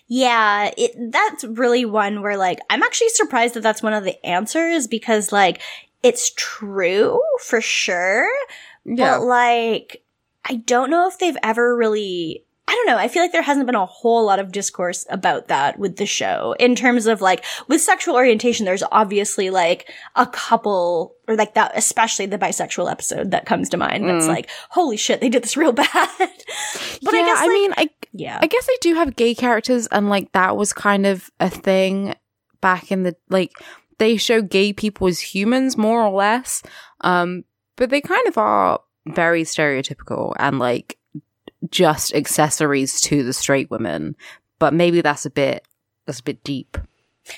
Yeah, 0.08 0.72
it, 0.76 1.12
that's 1.12 1.44
really 1.44 1.84
one 1.84 2.22
where 2.22 2.36
like, 2.36 2.58
I'm 2.68 2.82
actually 2.82 3.10
surprised 3.10 3.54
that 3.54 3.62
that's 3.62 3.82
one 3.82 3.92
of 3.92 4.04
the 4.04 4.24
answers 4.26 4.86
because 4.88 5.30
like, 5.30 5.60
it's 6.02 6.32
true 6.34 7.22
for 7.40 7.60
sure. 7.60 8.28
Yeah. 8.84 9.18
But 9.18 9.26
like, 9.26 10.02
I 10.44 10.56
don't 10.56 10.90
know 10.90 11.06
if 11.06 11.18
they've 11.18 11.36
ever 11.42 11.76
really. 11.76 12.44
I 12.70 12.74
don't 12.74 12.86
know. 12.86 12.96
I 12.98 13.08
feel 13.08 13.20
like 13.22 13.32
there 13.32 13.42
hasn't 13.42 13.66
been 13.66 13.74
a 13.74 13.84
whole 13.84 14.24
lot 14.24 14.38
of 14.38 14.52
discourse 14.52 15.04
about 15.10 15.48
that 15.48 15.76
with 15.78 15.96
the 15.96 16.06
show 16.06 16.54
in 16.60 16.76
terms 16.76 17.06
of 17.06 17.20
like 17.20 17.44
with 17.66 17.80
sexual 17.80 18.14
orientation. 18.14 18.64
There's 18.64 18.84
obviously 18.92 19.50
like 19.50 19.90
a 20.14 20.24
couple 20.26 21.16
or 21.26 21.34
like 21.34 21.54
that, 21.54 21.72
especially 21.74 22.26
the 22.26 22.38
bisexual 22.38 22.88
episode 22.88 23.32
that 23.32 23.44
comes 23.44 23.68
to 23.70 23.76
mind. 23.76 24.08
That's 24.08 24.26
Mm. 24.26 24.28
like, 24.28 24.48
holy 24.68 24.96
shit, 24.96 25.20
they 25.20 25.28
did 25.28 25.42
this 25.42 25.56
real 25.56 25.72
bad. 25.82 25.88
but 26.16 26.28
yeah, 27.02 27.10
I 27.10 27.24
guess, 27.24 27.38
I 27.40 27.48
mean, 27.48 27.72
I 27.76 27.90
yeah, 28.12 28.38
I 28.40 28.46
guess 28.46 28.66
they 28.66 28.76
do 28.80 28.94
have 28.94 29.16
gay 29.16 29.34
characters, 29.34 29.88
and 29.88 30.08
like 30.08 30.30
that 30.32 30.56
was 30.56 30.72
kind 30.72 31.06
of 31.06 31.28
a 31.40 31.50
thing 31.50 32.14
back 32.60 32.92
in 32.92 33.02
the 33.02 33.16
like 33.28 33.50
they 33.98 34.16
show 34.16 34.42
gay 34.42 34.72
people 34.72 35.08
as 35.08 35.18
humans 35.20 35.76
more 35.76 36.02
or 36.04 36.10
less, 36.10 36.62
um, 37.00 37.42
but 37.76 37.90
they 37.90 38.00
kind 38.00 38.28
of 38.28 38.38
are 38.38 38.80
very 39.06 39.42
stereotypical 39.42 40.34
and 40.38 40.58
like 40.60 40.98
just 41.70 42.14
accessories 42.14 43.00
to 43.02 43.22
the 43.22 43.32
straight 43.32 43.70
women. 43.70 44.16
But 44.58 44.74
maybe 44.74 45.00
that's 45.00 45.26
a 45.26 45.30
bit 45.30 45.66
that's 46.06 46.20
a 46.20 46.24
bit 46.24 46.42
deep. 46.44 46.78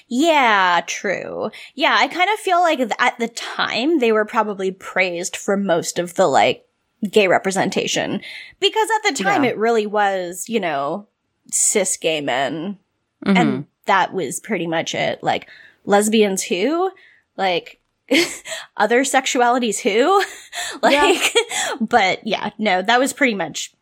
Yeah, 0.08 0.80
true. 0.86 1.50
Yeah, 1.74 1.94
I 1.98 2.08
kind 2.08 2.30
of 2.32 2.38
feel 2.38 2.60
like 2.60 2.80
at 2.98 3.18
the 3.18 3.28
time 3.28 3.98
they 3.98 4.12
were 4.12 4.24
probably 4.24 4.70
praised 4.70 5.36
for 5.36 5.56
most 5.56 5.98
of 5.98 6.14
the 6.14 6.26
like 6.26 6.64
gay 7.10 7.26
representation 7.28 8.20
because 8.60 8.88
at 8.96 9.02
the 9.16 9.22
time 9.22 9.44
Yeah. 9.44 9.50
it 9.50 9.58
really 9.58 9.86
was, 9.86 10.48
you 10.48 10.60
know, 10.60 11.08
cis 11.50 11.96
gay 11.96 12.20
men 12.20 12.78
Mhm. 13.26 13.36
and 13.36 13.66
that 13.86 14.14
was 14.14 14.40
pretty 14.40 14.66
much 14.66 14.94
it. 14.94 15.22
Like 15.22 15.48
lesbians 15.84 16.42
who? 16.44 16.90
Like 17.36 17.80
other 18.76 19.02
sexualities 19.02 19.80
who? 19.80 20.22
like 20.82 21.34
but 21.80 22.24
yeah, 22.26 22.50
no, 22.58 22.82
that 22.82 23.00
was 23.00 23.12
pretty 23.12 23.34
much 23.34 23.72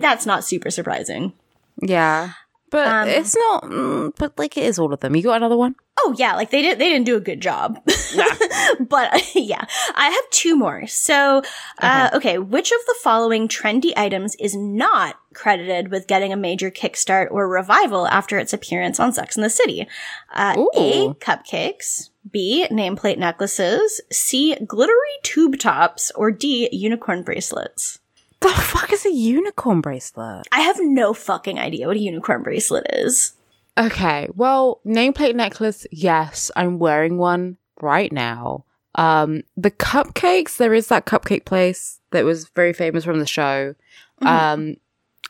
that's 0.00 0.26
not 0.26 0.44
super 0.44 0.70
surprising. 0.70 1.32
yeah, 1.80 2.32
but 2.70 2.86
Um, 2.88 3.08
it's 3.08 3.36
not. 3.36 3.64
Mm, 3.64 4.12
but 4.18 4.38
like 4.38 4.56
it 4.56 4.64
is 4.64 4.78
all 4.78 4.92
of 4.92 5.00
them. 5.00 5.14
You 5.16 5.22
got 5.22 5.36
another 5.36 5.56
one? 5.56 5.76
Oh 5.98 6.14
yeah, 6.18 6.34
like 6.34 6.50
they 6.50 6.60
did 6.62 6.78
they 6.78 6.88
didn't 6.90 7.06
do 7.06 7.16
a 7.16 7.20
good 7.20 7.40
job. 7.40 7.80
but 8.80 9.22
yeah, 9.34 9.64
I 9.94 10.10
have 10.10 10.30
two 10.30 10.54
more. 10.56 10.86
So, 10.86 11.42
uh, 11.80 12.10
okay, 12.14 12.38
which 12.38 12.70
of 12.70 12.78
the 12.86 12.94
following 13.02 13.48
trendy 13.48 13.92
items 13.96 14.34
is 14.36 14.54
not 14.54 15.16
credited 15.32 15.90
with 15.90 16.06
getting 16.06 16.32
a 16.32 16.36
major 16.36 16.70
kickstart 16.70 17.28
or 17.30 17.48
revival 17.48 18.06
after 18.08 18.38
its 18.38 18.52
appearance 18.52 19.00
on 19.00 19.12
Sex 19.12 19.36
and 19.36 19.44
the 19.44 19.50
City? 19.50 19.86
Uh, 20.34 20.66
A. 20.76 21.08
Cupcakes. 21.14 22.10
B. 22.30 22.66
Nameplate 22.70 23.18
necklaces. 23.18 24.00
C. 24.12 24.54
Glittery 24.66 25.16
tube 25.22 25.58
tops. 25.58 26.10
Or 26.14 26.30
D. 26.30 26.68
Unicorn 26.72 27.22
bracelets. 27.22 28.00
The 28.40 28.48
fuck 28.48 28.92
is 28.92 29.06
a 29.06 29.12
unicorn 29.12 29.80
bracelet? 29.80 30.46
I 30.52 30.60
have 30.60 30.76
no 30.80 31.14
fucking 31.14 31.58
idea 31.58 31.86
what 31.86 31.96
a 31.96 32.00
unicorn 32.00 32.42
bracelet 32.42 32.86
is. 32.90 33.32
Okay, 33.78 34.28
well, 34.34 34.80
nameplate 34.86 35.34
necklace, 35.34 35.86
yes, 35.90 36.50
I'm 36.56 36.78
wearing 36.78 37.18
one 37.18 37.58
right 37.80 38.10
now. 38.10 38.64
Um, 38.94 39.42
the 39.56 39.70
cupcakes, 39.70 40.56
there 40.56 40.72
is 40.72 40.88
that 40.88 41.04
cupcake 41.04 41.44
place 41.44 42.00
that 42.10 42.24
was 42.24 42.48
very 42.48 42.72
famous 42.72 43.04
from 43.04 43.18
the 43.18 43.26
show. 43.26 43.74
Mm-hmm. 44.22 44.26
Um, 44.26 44.76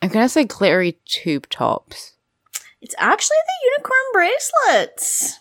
I'm 0.02 0.08
gonna 0.10 0.28
say 0.28 0.44
glittery 0.44 0.98
tube 1.04 1.48
tops. 1.48 2.14
It's 2.80 2.94
actually 2.98 3.36
the 3.46 3.70
unicorn 3.70 4.12
bracelets. 4.12 5.40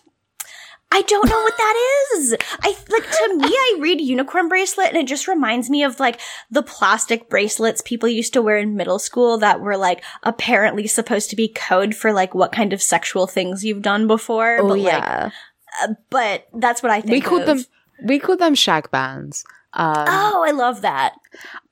I 0.92 1.02
don't 1.02 1.28
know 1.28 1.42
what 1.42 1.56
that 1.56 2.10
is. 2.14 2.36
I 2.62 2.76
like 2.88 3.10
to 3.10 3.36
me 3.36 3.48
I 3.48 3.78
read 3.80 4.00
unicorn 4.00 4.48
bracelet 4.48 4.88
and 4.88 4.96
it 4.96 5.06
just 5.06 5.28
reminds 5.28 5.68
me 5.68 5.82
of 5.82 6.00
like 6.00 6.20
the 6.50 6.62
plastic 6.62 7.28
bracelets 7.28 7.82
people 7.84 8.08
used 8.08 8.32
to 8.32 8.42
wear 8.42 8.56
in 8.56 8.76
middle 8.76 8.98
school 8.98 9.36
that 9.38 9.60
were 9.60 9.76
like 9.76 10.02
apparently 10.22 10.86
supposed 10.86 11.28
to 11.30 11.36
be 11.36 11.48
code 11.48 11.94
for 11.94 12.12
like 12.12 12.34
what 12.34 12.52
kind 12.52 12.72
of 12.72 12.80
sexual 12.80 13.26
things 13.26 13.64
you've 13.64 13.82
done 13.82 14.06
before. 14.06 14.58
but 14.62 14.78
like 14.78 15.32
but 16.08 16.48
that's 16.54 16.82
what 16.82 16.92
I 16.92 17.00
think 17.00 17.12
we 17.12 17.20
called 17.20 17.42
of. 17.42 17.46
them 17.48 17.64
we 18.04 18.18
called 18.18 18.38
them 18.38 18.54
shag 18.54 18.90
bands. 18.90 19.44
Um, 19.72 20.04
Oh, 20.08 20.44
I 20.46 20.52
love 20.52 20.82
that. 20.82 21.14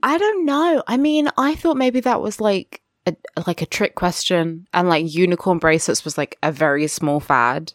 I 0.03 0.19
don't 0.19 0.45
know. 0.45 0.83
I 0.87 0.97
mean, 0.97 1.29
I 1.39 1.55
thought 1.55 1.77
maybe 1.77 2.01
that 2.01 2.21
was 2.21 2.41
like 2.41 2.83
a 3.07 3.17
like 3.47 3.63
a 3.63 3.67
trick 3.67 3.95
question, 3.95 4.67
and 4.75 4.89
like 4.89 5.13
unicorn 5.13 5.59
bracelets 5.59 6.05
was 6.05 6.19
like 6.19 6.37
a 6.43 6.53
very 6.53 6.87
small 6.87 7.21
fad. 7.21 7.73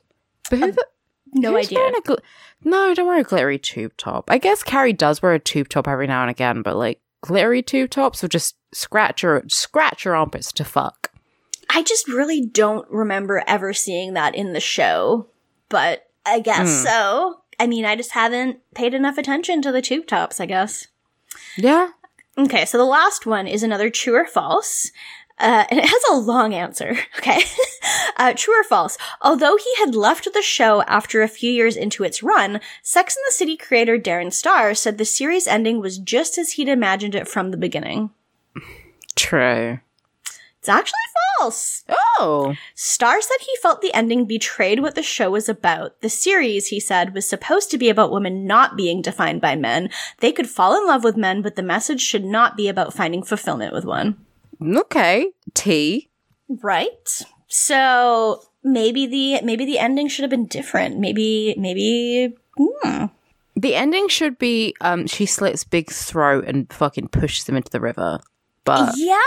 But 0.50 0.60
who 0.60 0.72
the, 0.72 0.86
No 1.34 1.56
who's 1.56 1.68
idea. 1.68 1.92
gl- 2.04 2.20
no, 2.64 2.94
don't 2.94 3.08
wear 3.08 3.20
a 3.20 3.24
glittery 3.24 3.60
tube 3.60 3.94
top. 3.98 4.26
I 4.30 4.38
guess 4.38 4.64
Carrie 4.64 4.94
does 4.94 5.22
wear 5.22 5.34
a 5.34 5.40
tube 5.40 5.70
top 5.70 5.88
every 5.88 6.08
now 6.08 6.22
and 6.22 6.32
again, 6.32 6.62
but 6.62 6.76
like 6.76 7.00
glittery 7.22 7.62
tube 7.62 7.90
tops 7.90 8.22
will 8.22 8.30
just 8.30 8.56
scratch 8.74 9.24
your 9.24 9.44
scratch 9.48 10.06
your 10.06 10.16
armpits 10.16 10.52
to 10.54 10.64
fuck. 10.66 11.12
I 11.70 11.84
just 11.84 12.08
really 12.08 12.46
don't 12.46 12.90
remember 12.90 13.44
ever 13.48 13.74
seeing 13.74 14.14
that 14.14 14.34
in 14.36 14.54
the 14.54 14.60
show, 14.60 15.28
but 15.70 16.08
I 16.26 16.40
guess 16.40 16.80
Hmm. 16.82 16.86
so. 16.88 17.42
I 17.60 17.68
mean, 17.68 17.86
I 17.86 17.96
just 17.96 18.12
haven't 18.12 18.60
paid 18.74 18.94
enough 18.94 19.18
attention 19.18 19.62
to 19.64 19.72
the 19.72 19.82
tube 19.82 20.08
tops, 20.08 20.40
I 20.40 20.46
guess. 20.46 20.88
Yeah. 21.58 21.90
Okay, 22.38 22.64
so 22.66 22.78
the 22.78 22.86
last 22.86 23.26
one 23.26 23.48
is 23.48 23.64
another 23.64 23.90
true 23.90 24.16
or 24.16 24.26
false. 24.26 24.92
Uh, 25.40 25.66
and 25.70 25.80
it 25.80 25.86
has 25.86 26.04
a 26.12 26.16
long 26.16 26.54
answer. 26.54 26.98
Okay. 27.20 27.42
uh, 28.18 28.34
true 28.34 28.58
or 28.58 28.64
false? 28.64 28.98
Although 29.22 29.58
he 29.58 29.76
had 29.80 29.94
left 29.94 30.34
the 30.34 30.42
show 30.42 30.84
after 30.84 31.22
a 31.22 31.28
few 31.28 31.52
years 31.52 31.76
into 31.76 32.06
its 32.06 32.24
run, 32.24 32.62
Sex 32.82 33.16
and 33.18 33.24
the 33.28 33.34
City 33.34 33.58
creator 33.58 33.98
Darren 33.98 34.32
Star 34.32 34.74
said 34.74 34.98
the 34.98 35.06
series 35.06 35.48
ending 35.48 35.82
was 35.82 35.98
just 35.98 36.38
as 36.38 36.54
he'd 36.54 36.70
imagined 36.70 37.14
it 37.14 37.28
from 37.28 37.52
the 37.52 37.58
beginning. 37.58 38.12
True. 39.16 39.80
It's 40.60 40.70
actually 40.70 41.00
false. 41.38 41.84
Oh. 42.20 42.54
Star 42.74 43.22
said 43.22 43.38
he 43.42 43.56
felt 43.62 43.82
the 43.82 43.94
ending 43.94 44.26
betrayed 44.26 44.80
what 44.80 44.96
the 44.96 45.04
show 45.04 45.32
was 45.32 45.50
about. 45.50 46.02
The 46.02 46.10
series, 46.10 46.68
he 46.68 46.80
said, 46.80 47.14
was 47.14 47.28
supposed 47.28 47.70
to 47.72 47.78
be 47.78 47.90
about 47.90 48.12
women 48.12 48.46
not 48.46 48.78
being 48.78 49.02
defined 49.02 49.42
by 49.42 49.56
men. 49.56 49.90
They 50.20 50.32
could 50.32 50.50
fall 50.50 50.78
in 50.78 50.88
love 50.88 51.04
with 51.04 51.18
men, 51.18 51.42
but 51.42 51.56
the 51.56 51.64
message 51.64 52.02
should 52.02 52.26
not 52.26 52.58
be 52.58 52.68
about 52.68 52.94
finding 52.94 53.24
fulfillment 53.24 53.74
with 53.74 53.86
one. 53.86 54.26
Okay. 54.62 55.32
T. 55.54 56.10
Right. 56.48 57.22
So 57.48 58.42
maybe 58.64 59.06
the 59.08 59.42
maybe 59.46 59.66
the 59.66 59.80
ending 59.80 60.08
should 60.08 60.24
have 60.24 60.30
been 60.30 60.46
different. 60.48 61.00
Maybe 61.00 61.56
maybe 61.58 62.36
hmm. 62.58 63.06
The 63.56 63.76
ending 63.76 64.08
should 64.08 64.38
be 64.38 64.76
um 64.82 65.08
she 65.08 65.26
slits 65.26 65.64
Big's 65.64 66.04
throat 66.04 66.46
and 66.48 66.72
fucking 66.72 67.10
pushes 67.10 67.48
him 67.48 67.56
into 67.56 67.72
the 67.72 67.80
river. 67.82 68.20
But 68.66 68.94
Yeah. 68.98 69.18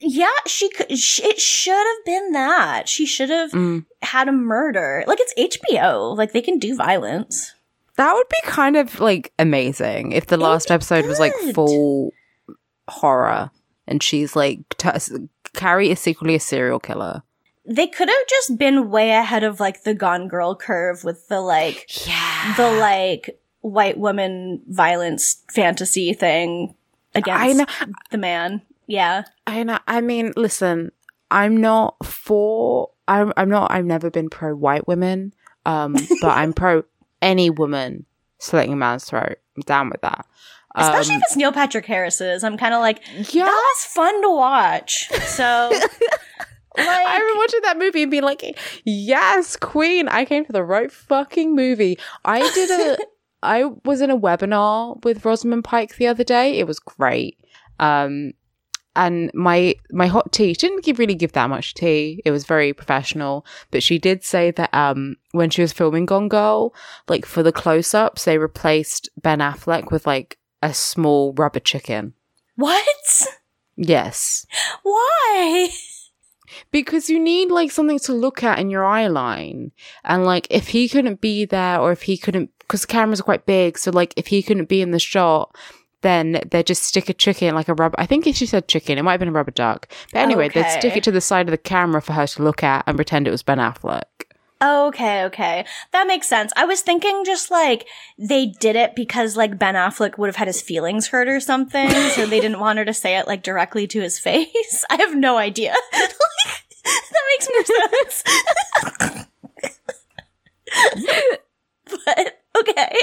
Yeah, 0.00 0.28
she 0.46 0.68
could 0.68 0.98
sh- 0.98 1.20
it 1.24 1.40
should 1.40 1.72
have 1.72 2.04
been 2.04 2.32
that. 2.32 2.88
She 2.88 3.06
should 3.06 3.30
have 3.30 3.52
Mm. 3.52 3.86
had 4.02 4.28
a 4.28 4.32
murder. 4.32 5.02
Like 5.06 5.18
it's 5.20 5.56
HBO. 5.56 6.16
Like 6.16 6.32
they 6.32 6.42
can 6.42 6.58
do 6.58 6.76
violence. 6.76 7.54
that 7.96 8.12
would 8.12 8.28
be 8.28 8.36
kind 8.44 8.76
of 8.76 8.98
like 9.00 9.32
amazing 9.38 10.12
if 10.12 10.26
the 10.26 10.36
last 10.36 10.70
episode 10.70 11.06
was 11.06 11.20
like 11.20 11.32
full 11.54 12.12
horror 12.88 13.50
and 13.86 14.02
she's 14.02 14.34
like 14.36 14.60
t- 14.78 14.88
Carrie 15.54 15.90
is 15.90 16.00
secretly 16.00 16.34
a 16.34 16.40
serial 16.40 16.80
killer. 16.80 17.22
They 17.66 17.86
could 17.86 18.08
have 18.08 18.26
just 18.28 18.58
been 18.58 18.90
way 18.90 19.10
ahead 19.12 19.42
of 19.44 19.58
like 19.60 19.84
the 19.84 19.94
Gone 19.94 20.28
Girl 20.28 20.54
curve 20.54 21.02
with 21.04 21.28
the 21.28 21.40
like 21.40 22.06
Yeah. 22.06 22.54
the 22.56 22.70
like 22.72 23.40
white 23.60 23.96
woman 23.96 24.60
violence 24.68 25.42
fantasy 25.50 26.12
thing 26.12 26.74
against 27.14 27.64
the 28.10 28.18
man. 28.18 28.60
Yeah. 28.86 29.24
I 29.46 29.62
know. 29.62 29.78
I 29.88 30.02
mean, 30.02 30.32
listen, 30.36 30.92
I'm 31.30 31.56
not 31.58 32.04
for. 32.04 32.90
I'm. 33.08 33.32
I'm 33.36 33.48
not. 33.48 33.70
I've 33.70 33.86
never 33.86 34.10
been 34.10 34.28
pro 34.28 34.54
white 34.54 34.86
women. 34.86 35.32
Um, 35.64 35.94
but 36.20 36.36
I'm 36.36 36.52
pro 36.52 36.84
any 37.22 37.48
woman 37.48 38.04
slitting 38.38 38.74
a 38.74 38.76
man's 38.76 39.04
throat. 39.06 39.38
I'm 39.56 39.62
down 39.62 39.88
with 39.88 40.02
that. 40.02 40.26
Especially 40.74 41.14
Um, 41.14 41.20
if 41.20 41.26
it's 41.28 41.36
Neil 41.36 41.52
Patrick 41.52 41.86
Harris's. 41.86 42.42
I'm 42.42 42.56
kind 42.56 42.74
of 42.74 42.80
like, 42.80 43.00
yeah. 43.32 43.44
that 43.44 43.74
was 43.74 43.84
fun 43.84 44.22
to 44.22 44.30
watch. 44.30 45.08
So, 45.26 45.70
like, 45.72 45.86
I 46.78 47.18
remember 47.18 47.38
watching 47.38 47.60
that 47.62 47.78
movie 47.78 48.02
and 48.02 48.10
being 48.10 48.24
like, 48.24 48.58
"Yes, 48.84 49.56
Queen! 49.56 50.08
I 50.08 50.24
came 50.24 50.44
to 50.44 50.52
the 50.52 50.64
right 50.64 50.90
fucking 50.90 51.54
movie." 51.54 51.98
I 52.24 52.40
did 52.54 52.70
a. 52.70 52.98
I 53.42 53.64
was 53.84 54.00
in 54.00 54.10
a 54.10 54.18
webinar 54.18 55.04
with 55.04 55.24
Rosamund 55.24 55.64
Pike 55.64 55.96
the 55.96 56.06
other 56.06 56.24
day. 56.24 56.58
It 56.58 56.66
was 56.66 56.78
great. 56.80 57.38
Um, 57.78 58.32
and 58.96 59.30
my 59.34 59.74
my 59.90 60.06
hot 60.06 60.32
tea 60.32 60.54
she 60.54 60.68
didn't 60.68 60.84
give, 60.84 60.98
really 60.98 61.14
give 61.16 61.32
that 61.32 61.50
much 61.50 61.74
tea 61.74 62.22
it 62.24 62.30
was 62.30 62.44
very 62.44 62.72
professional 62.72 63.44
but 63.72 63.82
she 63.82 63.98
did 63.98 64.22
say 64.22 64.52
that 64.52 64.72
um 64.72 65.16
when 65.32 65.50
she 65.50 65.62
was 65.62 65.72
filming 65.72 66.06
gone 66.06 66.28
girl 66.28 66.72
like 67.08 67.26
for 67.26 67.42
the 67.42 67.50
close-ups 67.50 68.24
they 68.24 68.38
replaced 68.38 69.08
ben 69.20 69.40
affleck 69.40 69.90
with 69.90 70.06
like 70.06 70.38
a 70.64 70.74
small 70.74 71.32
rubber 71.34 71.60
chicken. 71.60 72.14
What? 72.56 73.26
yes. 73.76 74.46
Why? 74.82 75.70
because 76.70 77.10
you 77.10 77.18
need 77.18 77.50
like 77.50 77.70
something 77.70 77.98
to 77.98 78.12
look 78.12 78.42
at 78.42 78.58
in 78.58 78.70
your 78.70 78.84
eye 78.84 79.06
line. 79.06 79.72
And 80.04 80.24
like 80.24 80.46
if 80.50 80.68
he 80.68 80.88
couldn't 80.88 81.20
be 81.20 81.44
there 81.44 81.80
or 81.80 81.92
if 81.92 82.02
he 82.02 82.16
couldn't 82.16 82.50
because 82.60 82.82
the 82.82 82.86
cameras 82.86 83.20
are 83.20 83.24
quite 83.24 83.46
big 83.46 83.78
so 83.78 83.90
like 83.90 84.14
if 84.16 84.28
he 84.28 84.42
couldn't 84.42 84.68
be 84.68 84.80
in 84.80 84.90
the 84.90 84.98
shot 84.98 85.54
then 86.00 86.40
they'd 86.50 86.66
just 86.66 86.82
stick 86.82 87.08
a 87.08 87.14
chicken 87.14 87.54
like 87.54 87.68
a 87.68 87.74
rubber 87.74 87.94
i 87.98 88.06
think 88.06 88.26
if 88.26 88.36
she 88.36 88.46
said 88.46 88.66
chicken 88.68 88.96
it 88.96 89.02
might 89.02 89.12
have 89.12 89.20
been 89.20 89.28
a 89.28 89.32
rubber 89.32 89.50
duck. 89.50 89.88
But 90.12 90.20
anyway 90.20 90.48
they'd 90.48 90.70
stick 90.70 90.96
it 90.96 91.04
to 91.04 91.10
the 91.10 91.20
side 91.20 91.46
of 91.46 91.50
the 91.50 91.58
camera 91.58 92.00
for 92.00 92.14
her 92.14 92.26
to 92.26 92.42
look 92.42 92.62
at 92.62 92.84
and 92.86 92.96
pretend 92.96 93.28
it 93.28 93.32
was 93.32 93.42
ben 93.42 93.58
affleck 93.58 94.04
Okay, 94.62 95.24
okay. 95.24 95.66
That 95.92 96.06
makes 96.06 96.28
sense. 96.28 96.52
I 96.56 96.64
was 96.64 96.80
thinking 96.80 97.24
just 97.24 97.50
like 97.50 97.86
they 98.18 98.46
did 98.46 98.76
it 98.76 98.94
because 98.94 99.36
like 99.36 99.58
Ben 99.58 99.74
Affleck 99.74 100.16
would 100.16 100.28
have 100.28 100.36
had 100.36 100.46
his 100.48 100.62
feelings 100.62 101.08
hurt 101.08 101.28
or 101.28 101.40
something, 101.40 101.90
so 101.90 102.24
they 102.24 102.40
didn't 102.40 102.60
want 102.60 102.78
her 102.78 102.84
to 102.84 102.94
say 102.94 103.16
it 103.18 103.26
like 103.26 103.42
directly 103.42 103.86
to 103.88 104.00
his 104.00 104.18
face. 104.20 104.84
I 104.88 104.96
have 104.96 105.14
no 105.14 105.36
idea. 105.36 105.74
That 106.86 107.22
makes 107.32 107.48
more 107.48 107.64
sense. 107.64 108.24
but 111.86 112.42
okay. 112.58 112.94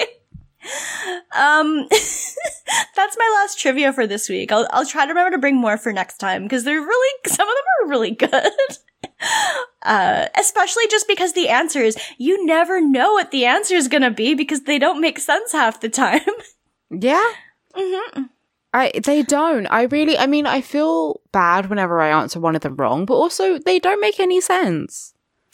Um, 1.35 1.87
that's 2.95 3.17
my 3.17 3.39
last 3.41 3.59
trivia 3.59 3.91
for 3.91 4.05
this 4.05 4.29
week. 4.29 4.51
I'll 4.51 4.67
I'll 4.71 4.85
try 4.85 5.05
to 5.05 5.09
remember 5.09 5.31
to 5.31 5.39
bring 5.39 5.55
more 5.55 5.77
for 5.77 5.91
next 5.91 6.17
time 6.19 6.43
because 6.43 6.63
they're 6.63 6.79
really 6.79 7.13
some 7.25 7.47
of 7.47 7.55
them 7.55 7.65
are 7.81 7.89
really 7.89 8.11
good. 8.11 8.51
Uh, 9.83 10.27
especially 10.37 10.83
just 10.91 11.07
because 11.07 11.33
the 11.33 11.49
answers 11.49 11.97
you 12.19 12.45
never 12.45 12.79
know 12.79 13.13
what 13.13 13.31
the 13.31 13.45
answer 13.45 13.73
is 13.73 13.87
gonna 13.87 14.11
be 14.11 14.35
because 14.35 14.61
they 14.61 14.77
don't 14.77 15.01
make 15.01 15.17
sense 15.17 15.53
half 15.53 15.79
the 15.81 15.89
time. 15.89 16.21
yeah 16.91 17.27
hmm 17.73 18.25
I 18.73 18.91
they 19.03 19.23
don't. 19.23 19.65
I 19.67 19.83
really 19.83 20.17
I 20.17 20.27
mean 20.27 20.45
I 20.45 20.61
feel 20.61 21.19
bad 21.31 21.69
whenever 21.69 21.99
I 21.99 22.09
answer 22.09 22.39
one 22.39 22.55
of 22.55 22.61
them 22.61 22.75
wrong, 22.75 23.05
but 23.05 23.15
also 23.15 23.57
they 23.57 23.79
don't 23.79 23.99
make 23.99 24.19
any 24.19 24.39
sense. 24.39 25.13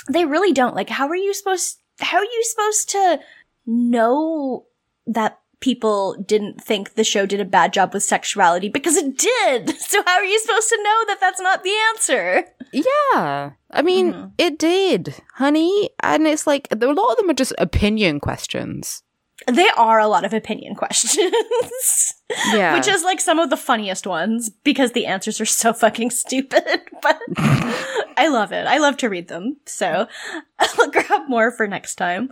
They 0.10 0.26
really 0.26 0.54
don't. 0.54 0.76
Like, 0.76 0.90
how 0.90 1.08
are 1.08 1.16
you 1.16 1.34
supposed? 1.34 1.80
How 2.00 2.18
are 2.18 2.24
you 2.24 2.44
supposed 2.44 2.90
to 2.90 3.20
know 3.66 4.66
that 5.08 5.40
people 5.60 6.16
didn't 6.26 6.62
think 6.64 6.94
the 6.96 7.04
show 7.04 7.26
did 7.26 7.40
a 7.40 7.46
bad 7.46 7.74
job 7.74 7.94
with 7.94 8.04
sexuality 8.04 8.70
because 8.70 8.96
it 8.96 9.18
did? 9.18 9.76
So 9.88 10.04
how 10.06 10.18
are 10.18 10.26
you 10.26 10.40
supposed 10.40 10.70
to 10.70 10.84
know 10.84 11.04
that 11.08 11.18
that's 11.20 11.40
not 11.42 11.64
the 11.64 11.74
answer? 11.94 12.46
Yeah. 12.74 13.52
I 13.72 13.82
mean, 13.82 14.14
Mhm. 14.14 14.32
it 14.38 14.60
did, 14.60 15.16
honey. 15.36 15.90
And 16.04 16.28
it's 16.28 16.46
like, 16.48 16.68
a 16.72 16.76
lot 16.76 17.12
of 17.12 17.18
them 17.18 17.30
are 17.30 17.34
just 17.34 17.54
opinion 17.58 18.20
questions. 18.20 19.04
They 19.48 19.70
are 19.78 20.00
a 20.00 20.08
lot 20.08 20.26
of 20.26 20.34
opinion 20.34 20.76
questions. 20.76 21.34
Yeah. 22.54 22.74
Which 22.76 22.90
is 22.90 23.04
like 23.04 23.22
some 23.22 23.40
of 23.40 23.50
the 23.50 23.56
funniest 23.56 24.06
ones 24.06 24.50
because 24.50 24.92
the 24.92 25.06
answers 25.06 25.40
are 25.40 25.46
so 25.46 25.72
fucking 25.72 26.10
stupid. 26.12 26.82
But 27.02 27.20
I 28.18 28.28
love 28.28 28.52
it. 28.52 28.68
I 28.68 28.80
love 28.80 28.98
to 28.98 29.08
read 29.10 29.30
them. 29.30 29.58
So 29.66 30.08
I'll 30.60 30.92
grab 30.92 31.30
more 31.30 31.52
for 31.52 31.68
next 31.68 31.96
time. 31.96 32.30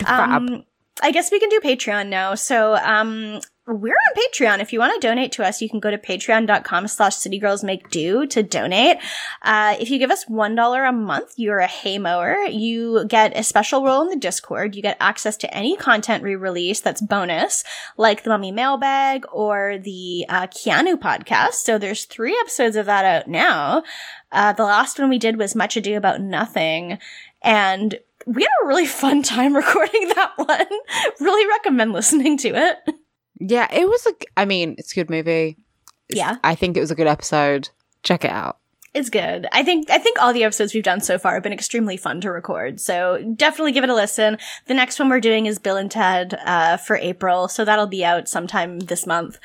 Fab. 0.00 0.30
Um, 0.30 0.64
I 1.02 1.10
guess 1.10 1.30
we 1.30 1.40
can 1.40 1.48
do 1.48 1.60
Patreon 1.60 2.08
now. 2.08 2.34
So, 2.34 2.76
um, 2.76 3.40
we're 3.66 3.94
on 3.94 4.14
Patreon. 4.14 4.60
If 4.60 4.72
you 4.72 4.78
want 4.78 5.00
to 5.00 5.06
donate 5.06 5.32
to 5.32 5.44
us, 5.44 5.60
you 5.60 5.68
can 5.68 5.80
go 5.80 5.90
to 5.90 5.98
patreon.com 5.98 6.86
slash 6.86 7.16
citygirlsmakedo 7.16 8.30
to 8.30 8.42
donate. 8.44 8.98
Uh, 9.42 9.74
if 9.80 9.90
you 9.90 9.98
give 9.98 10.12
us 10.12 10.24
$1 10.26 10.88
a 10.88 10.92
month, 10.92 11.34
you're 11.36 11.58
a 11.58 11.66
haymower. 11.66 12.36
You 12.48 13.06
get 13.08 13.36
a 13.36 13.42
special 13.42 13.82
role 13.82 14.02
in 14.02 14.08
the 14.08 14.16
Discord. 14.16 14.76
You 14.76 14.82
get 14.82 14.96
access 15.00 15.36
to 15.38 15.52
any 15.52 15.76
content 15.76 16.22
we 16.22 16.36
release 16.36 16.80
that's 16.80 17.00
bonus, 17.02 17.64
like 17.96 18.22
the 18.22 18.30
Mummy 18.30 18.52
Mailbag 18.52 19.24
or 19.32 19.78
the 19.78 20.26
uh, 20.28 20.46
Keanu 20.46 20.94
podcast. 20.94 21.54
So 21.54 21.76
there's 21.76 22.04
three 22.04 22.38
episodes 22.40 22.76
of 22.76 22.86
that 22.86 23.04
out 23.04 23.28
now. 23.28 23.82
Uh, 24.30 24.52
the 24.52 24.64
last 24.64 24.98
one 24.98 25.08
we 25.08 25.18
did 25.18 25.38
was 25.38 25.56
Much 25.56 25.76
Ado 25.76 25.96
About 25.96 26.20
Nothing. 26.20 26.98
And 27.42 27.98
we 28.26 28.42
had 28.42 28.48
a 28.64 28.66
really 28.68 28.86
fun 28.86 29.22
time 29.22 29.54
recording 29.56 30.08
that 30.08 30.32
one. 30.36 30.66
really 31.20 31.48
recommend 31.48 31.92
listening 31.92 32.36
to 32.38 32.48
it. 32.48 32.76
yeah, 33.40 33.66
it 33.72 33.88
was 33.88 34.06
a, 34.06 34.12
I 34.36 34.44
mean, 34.44 34.74
it's 34.78 34.92
a 34.92 34.96
good 34.96 35.10
movie. 35.10 35.56
It's- 36.08 36.16
Yeah. 36.18 36.36
I 36.44 36.54
think 36.54 36.76
it 36.76 36.80
was 36.80 36.90
a 36.90 36.94
good 36.96 37.06
episode. 37.06 37.68
Check 38.02 38.24
it 38.24 38.30
out. 38.30 38.58
It's 38.94 39.10
good. 39.10 39.46
I 39.52 39.62
think 39.62 39.90
I 39.90 39.98
think 39.98 40.18
all 40.22 40.32
the 40.32 40.44
episodes 40.44 40.72
we've 40.72 40.82
done 40.82 41.02
so 41.02 41.18
far 41.18 41.34
have 41.34 41.42
been 41.42 41.52
extremely 41.52 41.98
fun 41.98 42.18
to 42.22 42.30
record. 42.30 42.80
So 42.80 43.22
definitely 43.36 43.72
give 43.72 43.84
it 43.84 43.90
a 43.90 43.94
listen. 43.94 44.38
The 44.68 44.72
next 44.74 44.98
one 44.98 45.10
we're 45.10 45.20
doing 45.20 45.44
is 45.44 45.58
Bill 45.58 45.76
and 45.76 45.90
Ted 45.90 46.32
uh, 46.46 46.78
for 46.78 46.96
April, 46.96 47.46
so 47.48 47.62
that'll 47.62 47.88
be 47.88 48.06
out 48.06 48.26
sometime 48.26 48.78
this 48.78 49.06
month. 49.06 49.38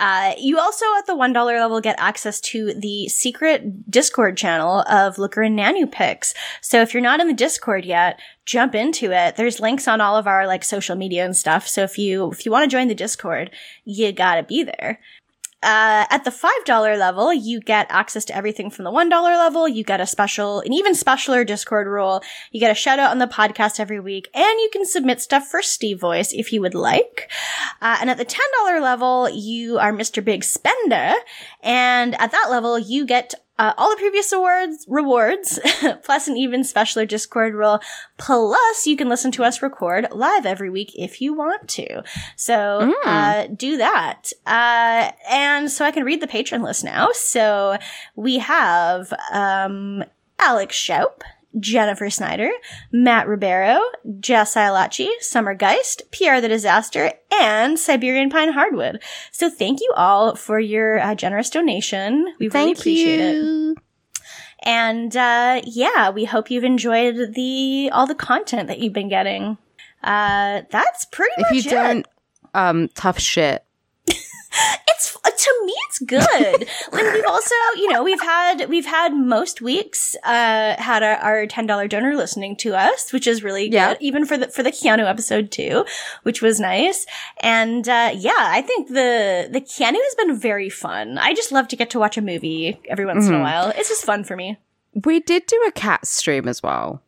Uh, 0.00 0.32
you 0.38 0.58
also 0.58 0.86
at 0.98 1.06
the 1.06 1.14
one 1.14 1.32
dollar 1.34 1.60
level 1.60 1.78
get 1.80 1.94
access 1.98 2.40
to 2.40 2.72
the 2.72 3.06
secret 3.08 3.90
Discord 3.90 4.36
channel 4.38 4.80
of 4.88 5.18
Looker 5.18 5.42
and 5.42 5.58
Nanu 5.58 5.90
picks. 5.90 6.32
So 6.62 6.80
if 6.80 6.94
you're 6.94 7.02
not 7.02 7.20
in 7.20 7.28
the 7.28 7.34
Discord 7.34 7.84
yet, 7.84 8.18
jump 8.46 8.74
into 8.74 9.12
it. 9.12 9.36
There's 9.36 9.60
links 9.60 9.86
on 9.86 10.00
all 10.00 10.16
of 10.16 10.26
our 10.26 10.46
like 10.46 10.64
social 10.64 10.96
media 10.96 11.24
and 11.24 11.36
stuff. 11.36 11.68
So 11.68 11.82
if 11.82 11.98
you 11.98 12.30
if 12.32 12.46
you 12.46 12.50
want 12.50 12.64
to 12.64 12.74
join 12.74 12.88
the 12.88 12.94
Discord, 12.94 13.50
you 13.84 14.10
gotta 14.12 14.42
be 14.42 14.62
there. 14.62 15.00
Uh, 15.62 16.06
at 16.08 16.24
the 16.24 16.30
$5 16.30 16.98
level, 16.98 17.34
you 17.34 17.60
get 17.60 17.86
access 17.90 18.24
to 18.26 18.36
everything 18.36 18.70
from 18.70 18.84
the 18.84 18.90
$1 18.90 19.10
level. 19.10 19.68
You 19.68 19.84
get 19.84 20.00
a 20.00 20.06
special, 20.06 20.60
an 20.60 20.72
even 20.72 20.94
specialer 20.94 21.46
Discord 21.46 21.86
role. 21.86 22.22
You 22.50 22.60
get 22.60 22.70
a 22.70 22.74
shout 22.74 22.98
out 22.98 23.10
on 23.10 23.18
the 23.18 23.26
podcast 23.26 23.78
every 23.78 24.00
week 24.00 24.30
and 24.34 24.60
you 24.60 24.70
can 24.72 24.86
submit 24.86 25.20
stuff 25.20 25.46
for 25.46 25.60
Steve 25.60 26.00
Voice 26.00 26.32
if 26.32 26.52
you 26.52 26.62
would 26.62 26.74
like. 26.74 27.30
Uh, 27.82 27.98
and 28.00 28.08
at 28.08 28.16
the 28.16 28.24
$10 28.24 28.80
level, 28.80 29.28
you 29.28 29.78
are 29.78 29.92
Mr. 29.92 30.24
Big 30.24 30.44
Spender. 30.44 31.12
And 31.62 32.14
at 32.20 32.32
that 32.32 32.48
level, 32.50 32.78
you 32.78 33.04
get 33.04 33.34
uh, 33.60 33.74
all 33.76 33.90
the 33.90 33.96
previous 33.96 34.32
awards 34.32 34.86
rewards, 34.88 35.58
plus 36.02 36.28
an 36.28 36.36
even 36.38 36.62
specialer 36.62 37.06
Discord 37.06 37.54
role. 37.54 37.78
Plus, 38.16 38.86
you 38.86 38.96
can 38.96 39.10
listen 39.10 39.30
to 39.32 39.44
us 39.44 39.60
record 39.60 40.06
live 40.12 40.46
every 40.46 40.70
week 40.70 40.92
if 40.96 41.20
you 41.20 41.34
want 41.34 41.68
to. 41.68 42.02
So 42.36 42.94
uh, 43.04 43.48
do 43.48 43.76
that. 43.76 44.32
Uh, 44.46 45.12
and 45.28 45.70
so 45.70 45.84
I 45.84 45.90
can 45.90 46.04
read 46.04 46.22
the 46.22 46.26
patron 46.26 46.62
list 46.62 46.84
now. 46.84 47.10
So 47.12 47.76
we 48.16 48.38
have 48.38 49.12
um, 49.30 50.04
Alex 50.38 50.74
Schaup. 50.74 51.20
Jennifer 51.58 52.10
Snyder, 52.10 52.50
Matt 52.92 53.26
Ribeiro, 53.26 53.80
Jess 54.20 54.54
Ialachi, 54.54 55.08
Summer 55.20 55.54
Geist, 55.54 56.02
Pierre 56.12 56.40
the 56.40 56.48
Disaster, 56.48 57.12
and 57.40 57.78
Siberian 57.78 58.30
Pine 58.30 58.52
Hardwood. 58.52 59.02
So 59.32 59.50
thank 59.50 59.80
you 59.80 59.92
all 59.96 60.36
for 60.36 60.60
your 60.60 61.00
uh, 61.00 61.14
generous 61.14 61.50
donation. 61.50 62.26
We 62.38 62.46
really 62.46 62.50
Thank 62.50 62.78
appreciate 62.78 63.20
it. 63.20 63.78
And 64.62 65.16
uh, 65.16 65.62
yeah, 65.64 66.10
we 66.10 66.24
hope 66.26 66.50
you've 66.50 66.64
enjoyed 66.64 67.34
the 67.34 67.90
all 67.92 68.06
the 68.06 68.14
content 68.14 68.68
that 68.68 68.78
you've 68.78 68.92
been 68.92 69.08
getting. 69.08 69.56
Uh, 70.04 70.62
that's 70.70 71.06
pretty 71.06 71.32
If 71.38 71.50
much 71.50 71.64
you 71.64 71.70
it. 71.70 71.74
don't, 71.74 72.06
um, 72.54 72.88
tough 72.94 73.18
shit. 73.18 73.64
It's 74.88 75.16
to 75.44 75.62
me 75.64 75.74
it's 75.88 75.98
good. 76.00 76.68
And 76.92 77.12
we've 77.14 77.24
also 77.26 77.54
you 77.76 77.90
know 77.90 78.02
we've 78.02 78.20
had 78.20 78.68
we've 78.68 78.84
had 78.86 79.14
most 79.14 79.62
weeks 79.62 80.14
uh 80.24 80.74
had 80.78 81.02
our, 81.02 81.16
our 81.16 81.46
$10 81.46 81.88
donor 81.88 82.14
listening 82.16 82.56
to 82.56 82.74
us 82.74 83.12
which 83.12 83.26
is 83.26 83.42
really 83.42 83.70
Yeah. 83.70 83.94
good 83.94 83.98
even 84.02 84.26
for 84.26 84.36
the 84.36 84.48
for 84.48 84.62
the 84.62 84.70
keanu 84.70 85.08
episode 85.08 85.50
too 85.50 85.84
which 86.24 86.42
was 86.42 86.60
nice. 86.60 87.06
And 87.42 87.88
uh 87.88 88.10
yeah 88.14 88.32
i 88.38 88.60
think 88.62 88.88
the 88.88 89.48
the 89.50 89.60
keanu 89.60 89.94
has 89.96 90.14
been 90.16 90.36
very 90.36 90.68
fun. 90.68 91.16
I 91.18 91.32
just 91.34 91.52
love 91.52 91.68
to 91.68 91.76
get 91.76 91.90
to 91.90 91.98
watch 91.98 92.18
a 92.18 92.22
movie 92.22 92.78
every 92.88 93.06
once 93.06 93.26
in 93.26 93.34
a 93.34 93.38
Mhm. 93.38 93.42
while. 93.42 93.68
It's 93.76 93.88
just 93.88 94.04
fun 94.04 94.24
for 94.24 94.36
me. 94.36 94.58
We 95.04 95.20
did 95.20 95.46
do 95.46 95.64
a 95.68 95.72
cat 95.72 96.06
stream 96.06 96.48
as 96.48 96.62
well, 96.62 97.00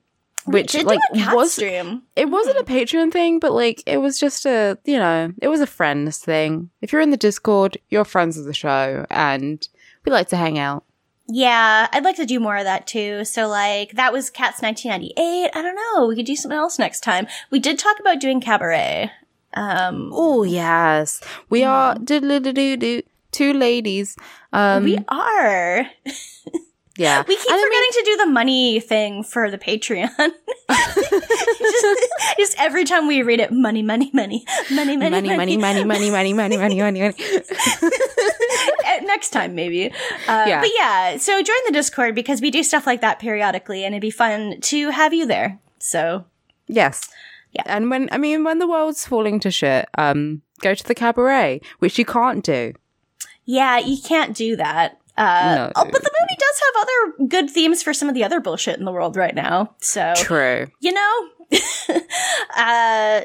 which 0.46 0.74
like 0.82 1.00
was 1.32 1.54
stream 1.54 2.02
it 2.16 2.28
wasn't 2.28 2.58
a 2.58 2.64
Patreon 2.64 3.12
thing, 3.12 3.38
but 3.38 3.52
like 3.52 3.82
it 3.86 3.98
was 3.98 4.18
just 4.18 4.46
a 4.46 4.78
you 4.84 4.98
know 4.98 5.32
it 5.40 5.48
was 5.48 5.60
a 5.60 5.66
friends 5.66 6.18
thing. 6.18 6.70
If 6.80 6.92
you're 6.92 7.02
in 7.02 7.10
the 7.10 7.16
Discord, 7.16 7.78
you're 7.90 8.04
friends 8.04 8.38
of 8.38 8.44
the 8.44 8.54
show, 8.54 9.06
and 9.10 9.66
we 10.04 10.12
like 10.12 10.28
to 10.28 10.36
hang 10.36 10.58
out. 10.58 10.84
Yeah, 11.28 11.88
I'd 11.92 12.04
like 12.04 12.16
to 12.16 12.26
do 12.26 12.40
more 12.40 12.56
of 12.56 12.64
that 12.64 12.86
too. 12.86 13.24
So 13.24 13.48
like 13.48 13.92
that 13.92 14.12
was 14.12 14.30
Cats 14.30 14.60
1998. 14.60 15.50
I 15.54 15.62
don't 15.62 15.76
know. 15.76 16.06
We 16.06 16.16
could 16.16 16.26
do 16.26 16.36
something 16.36 16.58
else 16.58 16.78
next 16.78 17.00
time. 17.00 17.26
We 17.50 17.58
did 17.58 17.78
talk 17.78 17.98
about 18.00 18.20
doing 18.20 18.40
cabaret. 18.40 19.10
Um 19.54 20.10
Oh 20.12 20.42
yes, 20.42 21.20
we 21.48 21.64
are 21.64 21.94
do 21.94 22.20
do 22.20 22.40
do 22.40 22.52
do 22.52 22.76
do 22.76 23.02
two 23.30 23.52
ladies. 23.52 24.16
Um, 24.52 24.84
we 24.84 24.98
are. 25.08 25.86
yeah, 26.96 27.22
We 27.26 27.36
keep 27.36 27.46
And 27.50 27.54
I 27.54 27.56
mean- 27.56 27.66
forgetting 27.66 27.90
to 27.92 28.02
do 28.04 28.16
the 28.18 28.26
money 28.26 28.80
thing 28.80 29.22
for 29.24 29.50
the 29.50 29.58
Patreon. 29.58 30.10
just, 30.68 31.86
just 32.38 32.60
every 32.60 32.84
time 32.84 33.06
we 33.06 33.22
read 33.22 33.40
it, 33.40 33.50
money, 33.52 33.82
money, 33.82 34.10
money, 34.12 34.44
money, 34.70 34.96
money, 34.96 35.10
money, 35.10 35.36
money, 35.36 35.56
money, 35.56 35.84
money, 35.84 35.84
money, 35.86 36.10
money, 36.10 36.32
money, 36.32 36.56
money, 36.56 36.80
money. 36.82 37.02
Uh, 37.02 37.12
Next 39.02 39.30
time, 39.30 39.54
maybe. 39.54 39.86
Uh, 40.28 40.44
Yeah. 40.46 40.60
But 40.60 40.70
yeah, 40.78 41.16
so 41.16 41.42
join 41.42 41.56
the 41.66 41.72
Discord 41.72 42.14
because 42.14 42.40
we 42.40 42.50
do 42.50 42.62
stuff 42.62 42.86
like 42.86 43.00
that 43.00 43.18
periodically, 43.18 43.84
and 43.84 43.94
it'd 43.94 44.02
be 44.02 44.10
fun 44.10 44.60
to 44.60 44.90
have 44.90 45.12
you 45.14 45.26
there. 45.26 45.58
So 45.78 46.24
Yes. 46.68 47.08
Yeah. 47.52 47.62
And 47.66 47.90
when 47.90 48.08
I 48.12 48.18
mean 48.18 48.44
when 48.44 48.58
the 48.58 48.66
world's 48.68 49.06
falling 49.06 49.40
to 49.40 49.50
shit, 49.50 49.88
um, 49.98 50.42
go 50.60 50.74
to 50.74 50.84
the 50.84 50.94
cabaret, 50.94 51.60
which 51.80 51.98
you 51.98 52.04
can't 52.04 52.42
do. 52.44 52.72
Yeah, 53.44 53.78
you 53.78 54.00
can't 54.02 54.34
do 54.36 54.56
that. 54.56 54.98
Uh, 55.22 55.54
No. 55.54 55.72
oh, 55.76 55.84
but 55.84 56.02
the 56.02 56.10
movie 56.20 56.38
does 56.38 56.60
have 56.66 56.82
other 56.82 57.28
good 57.28 57.50
themes 57.50 57.82
for 57.82 57.94
some 57.94 58.08
of 58.08 58.14
the 58.14 58.24
other 58.24 58.40
bullshit 58.40 58.78
in 58.78 58.84
the 58.84 58.92
world 58.92 59.16
right 59.16 59.34
now. 59.34 59.74
So, 59.80 60.12
True. 60.16 60.66
you 60.80 60.92
know, 60.92 61.28
uh, 62.56 63.20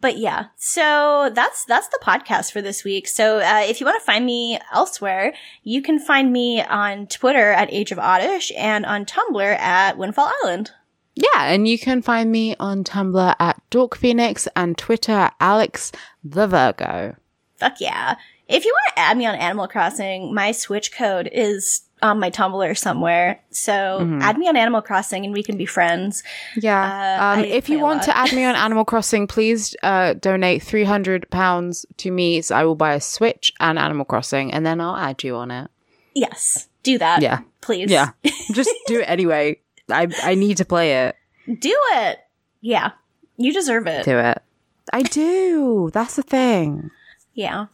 but 0.00 0.18
yeah, 0.18 0.46
so 0.56 1.30
that's, 1.34 1.64
that's 1.64 1.88
the 1.88 1.98
podcast 2.02 2.52
for 2.52 2.62
this 2.62 2.84
week. 2.84 3.08
So, 3.08 3.38
uh, 3.38 3.62
if 3.64 3.80
you 3.80 3.86
want 3.86 4.00
to 4.00 4.04
find 4.04 4.24
me 4.26 4.58
elsewhere, 4.72 5.34
you 5.62 5.82
can 5.82 5.98
find 5.98 6.32
me 6.32 6.62
on 6.62 7.06
Twitter 7.06 7.52
at 7.52 7.72
Age 7.72 7.92
of 7.92 7.98
Oddish 7.98 8.52
and 8.56 8.84
on 8.86 9.04
Tumblr 9.04 9.58
at 9.58 9.96
Windfall 9.98 10.30
Island. 10.42 10.70
Yeah, 11.14 11.44
and 11.44 11.66
you 11.66 11.78
can 11.78 12.02
find 12.02 12.30
me 12.30 12.56
on 12.60 12.84
Tumblr 12.84 13.34
at 13.38 13.60
Dork 13.70 13.96
Phoenix 13.96 14.46
and 14.54 14.76
Twitter 14.76 15.30
Alex 15.40 15.90
the 16.22 16.46
Virgo. 16.46 17.16
Fuck 17.56 17.80
yeah. 17.80 18.16
If 18.48 18.64
you 18.64 18.72
want 18.72 18.96
to 18.96 19.00
add 19.00 19.16
me 19.16 19.26
on 19.26 19.34
Animal 19.34 19.68
Crossing, 19.68 20.32
my 20.32 20.52
Switch 20.52 20.92
code 20.92 21.28
is 21.32 21.82
on 22.02 22.20
my 22.20 22.30
Tumblr 22.30 22.78
somewhere. 22.78 23.40
So 23.50 23.72
add 24.20 24.38
me 24.38 24.48
on 24.48 24.56
Animal 24.56 24.82
Crossing 24.82 25.24
and 25.24 25.32
we 25.34 25.42
can 25.42 25.56
be 25.56 25.66
friends. 25.66 26.22
Yeah. 26.56 27.18
Uh, 27.20 27.38
um, 27.40 27.44
if 27.44 27.68
you 27.68 27.80
want 27.80 28.02
to 28.04 28.16
add 28.16 28.32
me 28.32 28.44
on 28.44 28.54
Animal 28.66 28.84
Crossing, 28.84 29.26
please 29.26 29.74
uh, 29.82 30.14
donate 30.14 30.62
three 30.62 30.84
hundred 30.84 31.28
pounds 31.30 31.86
to 31.98 32.10
me. 32.10 32.42
So 32.42 32.54
I 32.54 32.64
will 32.64 32.74
buy 32.76 32.94
a 32.94 33.00
Switch 33.00 33.52
and 33.58 33.78
Animal 33.78 34.04
Crossing, 34.04 34.52
and 34.52 34.64
then 34.64 34.80
I'll 34.80 34.96
add 34.96 35.24
you 35.24 35.34
on 35.36 35.50
it. 35.50 35.70
Yes, 36.14 36.68
do 36.82 36.98
that. 36.98 37.22
Yeah. 37.22 37.40
Please. 37.60 37.90
Yeah, 37.90 38.10
just 38.52 38.70
do 38.86 39.00
it 39.00 39.04
anyway. 39.04 39.60
I 39.90 40.08
I 40.22 40.34
need 40.34 40.58
to 40.58 40.64
play 40.64 41.06
it. 41.06 41.16
Do 41.46 41.76
it. 41.94 42.18
Yeah. 42.60 42.92
You 43.36 43.52
deserve 43.52 43.86
it. 43.86 44.04
Do 44.04 44.18
it. 44.18 44.42
I 44.92 45.02
do. 45.02 45.90
That's 45.92 46.16
the 46.16 46.22
thing. 46.22 46.90
Yeah. 47.34 47.66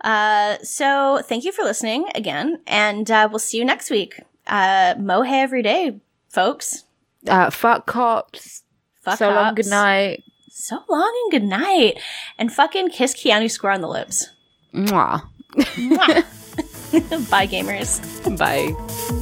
Uh, 0.00 0.56
so 0.62 1.20
thank 1.24 1.44
you 1.44 1.52
for 1.52 1.62
listening 1.62 2.06
again, 2.14 2.60
and 2.66 3.10
uh, 3.10 3.28
we'll 3.30 3.38
see 3.38 3.58
you 3.58 3.64
next 3.64 3.90
week. 3.90 4.20
Uh, 4.46 4.94
mohe 4.94 5.30
every 5.30 5.62
day, 5.62 6.00
folks. 6.28 6.84
Uh, 7.26 7.50
fuck 7.50 7.86
cops. 7.86 8.62
Fuck 9.02 9.18
so 9.18 9.30
long. 9.30 9.54
Good 9.54 9.66
night. 9.66 10.22
So 10.50 10.78
long 10.88 11.12
and 11.24 11.32
good 11.32 11.48
night. 11.48 12.00
And 12.38 12.52
fucking 12.52 12.90
kiss 12.90 13.14
Keanu 13.14 13.50
square 13.50 13.72
on 13.72 13.80
the 13.80 13.88
lips. 13.88 14.28
Mwah. 14.74 15.22
Mwah. 15.56 17.30
Bye, 17.30 17.46
gamers. 17.46 18.00
Bye. 18.38 19.16